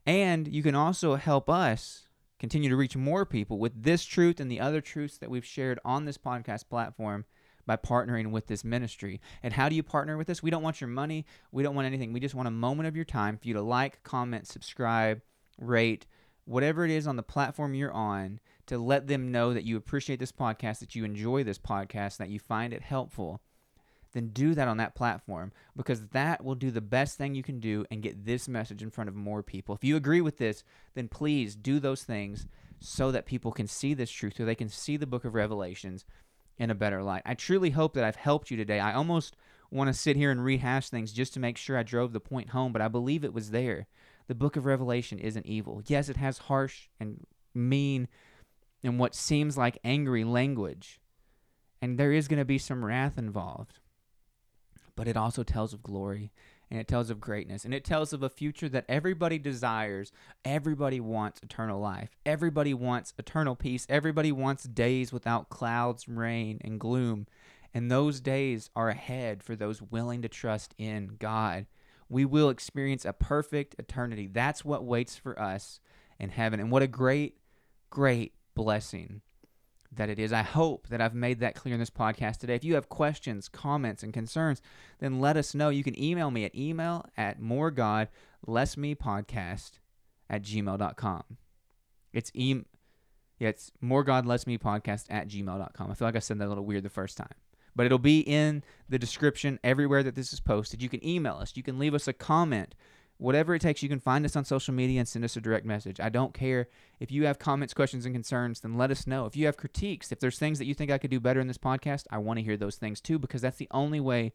And 0.07 0.49
you 0.49 0.63
can 0.63 0.75
also 0.75 1.17
help 1.17 1.51
us 1.51 2.09
continue 2.39 2.71
to 2.71 2.77
reach 2.77 2.97
more 2.97 3.27
people 3.27 3.59
with 3.59 3.83
this 3.83 4.05
truth 4.05 4.41
and 4.41 4.51
the 4.51 4.61
other 4.61 4.81
truths 4.81 5.19
that 5.19 5.31
we've 5.31 5.45
shared 5.45 5.79
on 5.85 6.05
this 6.05 6.19
podcast 6.19 6.69
platform 6.69 7.25
by 7.67 7.77
partnering 7.77 8.31
with 8.31 8.47
this 8.47 8.65
ministry. 8.65 9.21
And 9.43 9.53
how 9.53 9.69
do 9.69 9.77
you 9.77 9.83
partner 9.83 10.17
with 10.17 10.31
us? 10.31 10.43
We 10.43 10.51
don't 10.51 10.63
want 10.63 10.81
your 10.81 10.89
money, 10.89 11.27
we 11.53 11.63
don't 11.63 11.75
want 11.75 11.87
anything. 11.87 12.13
We 12.13 12.21
just 12.21 12.35
want 12.35 12.49
a 12.49 12.53
moment 12.53 12.87
of 12.87 12.97
your 12.97 13.05
time 13.05 13.37
for 13.37 13.47
you 13.47 13.55
to 13.55 13.61
like, 13.61 14.03
comment, 14.03 14.47
subscribe, 14.47 15.21
rate, 15.61 16.07
whatever 16.47 16.85
it 16.85 16.91
is 16.91 17.07
on 17.07 17.17
the 17.17 17.23
platform 17.23 17.75
you're 17.75 17.93
on 17.93 18.41
to 18.67 18.79
let 18.79 19.07
them 19.07 19.31
know 19.31 19.53
that 19.53 19.65
you 19.65 19.77
appreciate 19.77 20.19
this 20.19 20.33
podcast, 20.33 20.79
that 20.79 20.95
you 20.95 21.05
enjoy 21.05 21.45
this 21.45 21.59
podcast, 21.59 22.17
that 22.17 22.31
you 22.31 22.39
find 22.39 22.73
it 22.73 22.83
helpful 22.83 23.43
then 24.13 24.29
do 24.29 24.55
that 24.55 24.69
on 24.69 24.79
that 24.79 24.95
platform 24.95 25.53
because 25.77 26.09
that 26.09 26.45
will 26.45 26.55
do 26.55 26.71
the 26.71 26.81
best 26.81 27.19
thing 27.19 27.35
you 27.35 27.43
can 27.43 27.61
do 27.61 27.85
and 27.91 28.03
get 28.03 28.25
this 28.25 28.49
message 28.49 28.83
in 28.83 28.91
front 28.91 29.09
of 29.09 29.15
more 29.15 29.43
people. 29.43 29.75
If 29.75 29.85
you 29.85 29.97
agree 29.97 30.21
with 30.21 30.39
this, 30.39 30.65
then 30.95 31.09
please 31.09 31.55
do 31.55 31.79
those 31.79 32.03
things 32.03 32.47
so 32.81 33.11
that 33.11 33.27
people 33.27 33.53
can 33.53 33.67
see 33.67 33.95
this 33.95 34.11
truth, 34.11 34.35
so 34.37 34.45
they 34.45 34.55
can 34.55 34.69
see 34.69 34.97
the 34.97 35.07
book 35.07 35.25
of 35.25 35.35
Revelations 35.35 36.05
in 36.59 36.71
a 36.71 36.75
better 36.75 37.03
light. 37.03 37.23
I 37.27 37.35
truly 37.35 37.71
hope 37.71 37.95
that 37.95 38.05
I've 38.05 38.17
helped 38.17 38.51
you 38.51 38.57
today. 38.57 38.81
I 38.81 38.95
almost 38.95 39.37
want 39.71 39.89
to 39.89 39.95
sit 39.95 40.17
here 40.17 40.31
and 40.31 40.45
rehash 40.45 40.89
things 40.89 41.13
just 41.13 41.35
to 41.35 41.41
make 41.41 41.57
sure 41.57 41.77
I 41.77 41.83
drove 41.83 42.13
the 42.13 42.21
point 42.21 42.51
home, 42.51 42.73
but 42.73 42.83
I 42.83 42.89
believe 42.89 43.25
it 43.25 43.35
was 43.35 43.51
there. 43.51 43.87
The 44.27 44.35
book 44.35 44.57
of 44.57 44.67
Revelation 44.67 45.19
isn't 45.19 45.47
evil. 45.47 45.83
Yes, 45.87 46.09
it 46.09 46.17
has 46.17 46.39
harsh 46.39 46.89
and 46.99 47.27
mean 47.55 48.09
and 48.83 48.99
what 48.99 49.15
seems 49.15 49.57
like 49.57 49.79
angry 49.85 50.25
language. 50.25 51.01
And 51.81 51.99
there 51.99 52.13
is 52.13 52.29
going 52.29 52.39
to 52.39 52.45
be 52.45 52.59
some 52.59 52.85
wrath 52.85 53.19
involved 53.19 53.81
but 54.99 55.07
it 55.07 55.17
also 55.17 55.45
tells 55.45 55.73
of 55.73 55.81
glory 55.81 56.33
and 56.73 56.81
it 56.81 56.89
tells 56.89 57.09
of 57.09 57.21
greatness 57.21 57.65
and 57.65 57.73
it 57.73 57.85
tells 57.85 58.13
of 58.13 58.25
a 58.25 58.29
future 58.29 58.69
that 58.69 58.85
everybody 58.89 59.39
desires. 59.39 60.11
Everybody 60.45 60.99
wants 60.99 61.41
eternal 61.41 61.81
life. 61.81 62.11
Everybody 62.27 62.75
wants 62.75 63.15
eternal 63.17 63.55
peace. 63.55 63.87
Everybody 63.89 64.33
wants 64.33 64.65
days 64.65 65.13
without 65.13 65.51
clouds, 65.51 66.09
rain, 66.09 66.59
and 66.65 66.81
gloom. 66.81 67.29
And 67.73 67.89
those 67.89 68.21
days 68.21 68.71
are 68.75 68.89
ahead 68.89 69.45
for 69.45 69.55
those 69.55 69.81
willing 69.81 70.21
to 70.23 70.29
trust 70.29 70.75
in 70.79 71.13
God. 71.21 71.67
We 72.09 72.25
will 72.25 72.51
experience 72.51 73.05
a 73.05 73.13
perfect 73.13 73.77
eternity. 73.79 74.27
That's 74.27 74.65
what 74.65 74.85
waits 74.85 75.15
for 75.15 75.41
us 75.41 75.79
in 76.19 76.31
heaven. 76.31 76.59
And 76.59 76.73
what 76.73 76.83
a 76.83 76.89
great, 76.89 77.37
great 77.89 78.35
blessing 78.57 79.21
that 79.93 80.11
it 80.11 80.19
is. 80.19 80.33
I 80.33 80.43
hope 80.43 80.89
that 80.89 81.01
I've 81.01 81.15
made 81.15 81.39
that 81.41 81.55
clear 81.55 81.75
in 81.75 81.81
this 81.81 81.91
podcast 81.91 82.39
today. 82.39 82.55
If 82.55 82.65
you 82.65 82.75
have 82.75 82.89
questions, 82.89 83.49
comments, 83.49 84.03
and 84.03 84.13
concerns, 84.13 84.61
then 84.99 85.21
let 85.21 85.37
us 85.37 85.55
know. 85.55 85.69
You 85.71 85.85
can 85.85 86.01
email 86.01 86.31
me 86.31 86.45
at 86.45 86.55
email 86.55 87.07
at 87.17 87.41
moregodlessmepodcast 87.41 89.71
at 90.31 90.43
gmail.com. 90.43 91.23
It's 92.13 92.31
e- 92.35 92.63
yeah, 93.39 93.49
it's 93.49 93.73
moregodlessmepodcast 93.83 95.07
at 95.11 95.29
gmail.com. 95.29 95.91
I 95.91 95.95
feel 95.95 96.09
like 96.09 96.17
I 96.17 96.21
said 96.21 96.39
that 96.39 96.47
a 96.47 96.49
little 96.49 96.67
weird 96.67 96.83
the 96.83 96.91
first 96.91 97.17
time. 97.17 97.35
But 97.77 97.87
it'll 97.87 97.99
be 97.99 98.21
in 98.21 98.65
the 98.89 98.99
description 98.99 99.61
everywhere 99.63 100.03
that 100.03 100.17
this 100.17 100.33
is 100.33 100.41
posted. 100.41 100.83
You 100.83 100.89
can 100.89 101.07
email 101.07 101.37
us. 101.37 101.57
You 101.57 101.63
can 101.63 101.79
leave 101.79 101.95
us 101.95 102.09
a 102.09 102.13
comment 102.13 102.75
whatever 103.19 103.55
it 103.55 103.61
takes, 103.61 103.83
you 103.83 103.89
can 103.89 104.01
find 104.01 104.25
us 104.25 104.37
on 104.37 104.45
social 104.45 104.73
media 104.73 105.01
and 105.01 105.09
send 105.09 105.25
us 105.25 105.37
a 105.37 105.41
direct 105.41 105.67
message. 105.67 106.01
I 106.01 106.09
don't 106.09 106.33
care. 106.33 106.69
If 107.01 107.13
you 107.13 107.27
have 107.27 107.39
comments, 107.39 107.75
questions, 107.75 108.07
and 108.07 108.15
concerns, 108.15 108.61
then 108.61 108.79
let 108.79 108.91
us 108.91 109.07
know. 109.07 109.27
If 109.27 109.37
you 109.37 109.47
have 109.47 109.57
critiques, 109.57 110.11
if 110.13 110.21
there's 110.21 110.39
things 110.39 110.59
that 110.59 110.67
you 110.67 110.75
think 110.75 110.91
I 110.91 110.99
could 110.99 111.11
do 111.11 111.21
better 111.21 111.41
in 111.41 111.49
this 111.49 111.59
podcast, 111.59 112.05
I 112.11 112.19
want 112.19 112.39
to 112.39 112.45
hear 112.45 112.57
those 112.57 112.77
things 112.77 113.01
too, 113.01 113.19
because 113.19 113.43
that's 113.43 113.59
the 113.59 113.69
only 113.73 114.01
way 114.01 114.33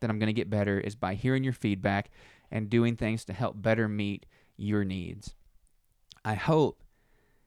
that 0.00 0.10
I'm 0.10 0.18
going 0.18 0.28
to 0.28 0.32
get 0.32 0.50
better 0.50 0.78
is 0.78 0.94
by 0.94 1.14
hearing 1.14 1.42
your 1.42 1.54
feedback 1.54 2.10
and 2.50 2.70
doing 2.70 2.96
things 2.96 3.24
to 3.24 3.32
help 3.32 3.60
better 3.60 3.88
meet 3.88 4.26
your 4.56 4.84
needs. 4.84 5.34
I 6.24 6.34
hope 6.34 6.82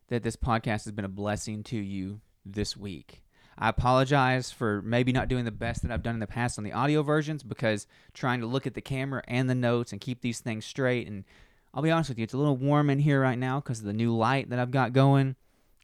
that 0.07 0.23
this 0.23 0.35
podcast 0.35 0.85
has 0.85 0.91
been 0.91 1.05
a 1.05 1.09
blessing 1.09 1.63
to 1.63 1.77
you 1.77 2.21
this 2.45 2.75
week. 2.75 3.23
I 3.61 3.67
apologize 3.67 4.51
for 4.51 4.81
maybe 4.81 5.11
not 5.11 5.27
doing 5.27 5.43
the 5.43 5.51
best 5.51 5.81
that 5.81 5.91
I've 5.91 6.01
done 6.01 6.15
in 6.15 6.21
the 6.21 6.27
past 6.27 6.57
on 6.57 6.63
the 6.63 6.71
audio 6.71 7.03
versions 7.03 7.43
because 7.43 7.87
trying 8.13 8.39
to 8.39 8.47
look 8.47 8.65
at 8.65 8.73
the 8.73 8.81
camera 8.81 9.21
and 9.27 9.49
the 9.49 9.55
notes 9.55 9.91
and 9.91 9.99
keep 9.99 10.21
these 10.21 10.39
things 10.39 10.65
straight. 10.65 11.07
And 11.07 11.25
I'll 11.73 11.83
be 11.83 11.91
honest 11.91 12.09
with 12.09 12.17
you, 12.17 12.23
it's 12.23 12.33
a 12.33 12.37
little 12.37 12.55
warm 12.55 12.89
in 12.89 12.99
here 12.99 13.21
right 13.21 13.37
now 13.37 13.59
because 13.59 13.79
of 13.79 13.85
the 13.85 13.93
new 13.93 14.15
light 14.15 14.49
that 14.49 14.59
I've 14.59 14.71
got 14.71 14.93
going 14.93 15.35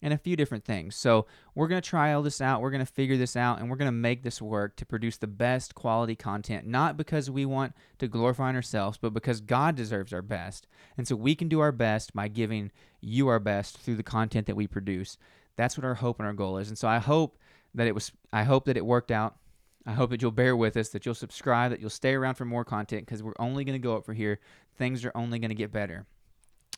and 0.02 0.14
a 0.14 0.18
few 0.18 0.38
different 0.38 0.64
things. 0.64 0.96
So 0.96 1.26
we're 1.54 1.68
going 1.68 1.82
to 1.82 1.90
try 1.90 2.14
all 2.14 2.22
this 2.22 2.40
out. 2.40 2.62
We're 2.62 2.72
going 2.72 2.86
to 2.86 2.92
figure 2.92 3.18
this 3.18 3.36
out 3.36 3.60
and 3.60 3.70
we're 3.70 3.76
going 3.76 3.90
to 3.90 3.92
make 3.92 4.24
this 4.24 4.42
work 4.42 4.78
to 4.78 4.86
produce 4.86 5.18
the 5.18 5.28
best 5.28 5.76
quality 5.76 6.16
content, 6.16 6.66
not 6.66 6.96
because 6.96 7.30
we 7.30 7.46
want 7.46 7.74
to 7.98 8.08
glorify 8.08 8.54
ourselves, 8.54 8.98
but 8.98 9.14
because 9.14 9.42
God 9.42 9.76
deserves 9.76 10.14
our 10.14 10.22
best. 10.22 10.66
And 10.98 11.06
so 11.06 11.18
we 11.18 11.36
can 11.36 11.50
do 11.50 11.60
our 11.60 11.74
best 11.74 12.14
by 12.14 12.30
giving 12.30 12.72
you 13.02 13.28
our 13.28 13.40
best 13.40 13.80
through 13.80 13.96
the 13.96 14.04
content 14.04 14.48
that 14.48 14.56
we 14.56 14.66
produce. 14.66 15.18
That's 15.58 15.78
what 15.78 15.86
our 15.86 15.96
hope 15.96 16.20
and 16.20 16.28
our 16.28 16.34
goal 16.34 16.58
is. 16.58 16.70
And 16.70 16.78
so 16.78 16.88
I 16.88 17.00
hope 17.00 17.38
that 17.76 17.88
it 17.88 17.94
was 17.94 18.12
I 18.34 18.44
hope 18.44 18.66
that 18.66 18.78
it 18.78 18.86
worked 18.86 19.12
out. 19.12 19.38
I 19.86 19.94
hope 19.94 20.10
that 20.10 20.22
you'll 20.22 20.32
bear 20.32 20.56
with 20.56 20.76
us, 20.78 20.90
that 20.90 21.06
you'll 21.06 21.14
subscribe, 21.14 21.70
that 21.70 21.80
you'll 21.80 21.92
stay 21.92 22.16
around 22.16 22.36
for 22.36 22.46
more 22.46 22.66
content 22.66 23.06
because 23.06 23.22
we're 23.22 23.34
only 23.38 23.64
going 23.64 23.80
to 23.80 23.84
go 23.84 23.96
up 23.96 24.06
for 24.06 24.14
here. 24.14 24.40
Things 24.78 25.06
are 25.06 25.12
only 25.14 25.38
going 25.38 25.50
to 25.50 25.56
get 25.56 25.72
better. 25.72 26.08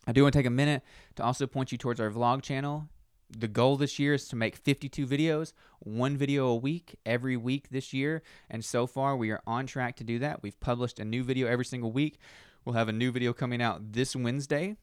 I 0.06 0.12
do 0.12 0.24
want 0.24 0.34
to 0.34 0.40
take 0.40 0.46
a 0.46 0.52
minute 0.52 0.84
to 1.16 1.24
also 1.24 1.48
point 1.48 1.72
you 1.72 1.78
towards 1.78 2.02
our 2.02 2.10
vlog 2.10 2.42
channel. 2.42 2.90
The 3.30 3.48
goal 3.48 3.78
this 3.78 4.00
year 4.00 4.14
is 4.14 4.28
to 4.30 4.36
make 4.36 4.56
52 4.56 5.06
videos, 5.06 5.54
one 5.80 6.18
video 6.18 6.48
a 6.48 6.56
week, 6.56 6.98
every 7.06 7.36
week 7.38 7.70
this 7.70 7.94
year. 7.94 8.24
And 8.50 8.64
so 8.64 8.88
far, 8.88 9.16
we 9.18 9.32
are 9.32 9.42
on 9.46 9.68
track 9.68 9.98
to 9.98 10.04
do 10.04 10.20
that. 10.20 10.44
We've 10.44 10.60
published 10.60 11.00
a 11.00 11.06
new 11.06 11.24
video 11.24 11.48
every 11.48 11.66
single 11.66 11.92
week. 11.92 12.20
We'll 12.64 12.76
have 12.76 12.90
a 12.90 12.94
new 12.94 13.12
video 13.12 13.34
coming 13.34 13.62
out 13.62 13.94
this 13.94 14.16
Wednesday. 14.16 14.76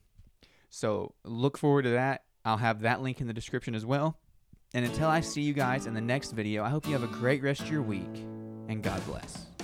So 0.69 1.13
look 1.23 1.57
forward 1.57 1.83
to 1.83 1.91
that. 1.91 2.23
I'll 2.43 2.57
have 2.57 2.81
that 2.81 3.01
link 3.01 3.19
in 3.21 3.27
the 3.27 3.33
description 3.33 3.73
as 3.73 3.85
well. 3.85 4.19
And 4.75 4.83
until 4.83 5.07
I 5.07 5.21
see 5.21 5.41
you 5.41 5.53
guys 5.53 5.85
in 5.85 5.93
the 5.93 6.01
next 6.01 6.33
video, 6.33 6.61
I 6.61 6.69
hope 6.69 6.85
you 6.85 6.91
have 6.91 7.01
a 7.01 7.07
great 7.07 7.41
rest 7.41 7.61
of 7.61 7.71
your 7.71 7.81
week, 7.81 8.13
and 8.67 8.83
God 8.83 9.01
bless. 9.05 9.54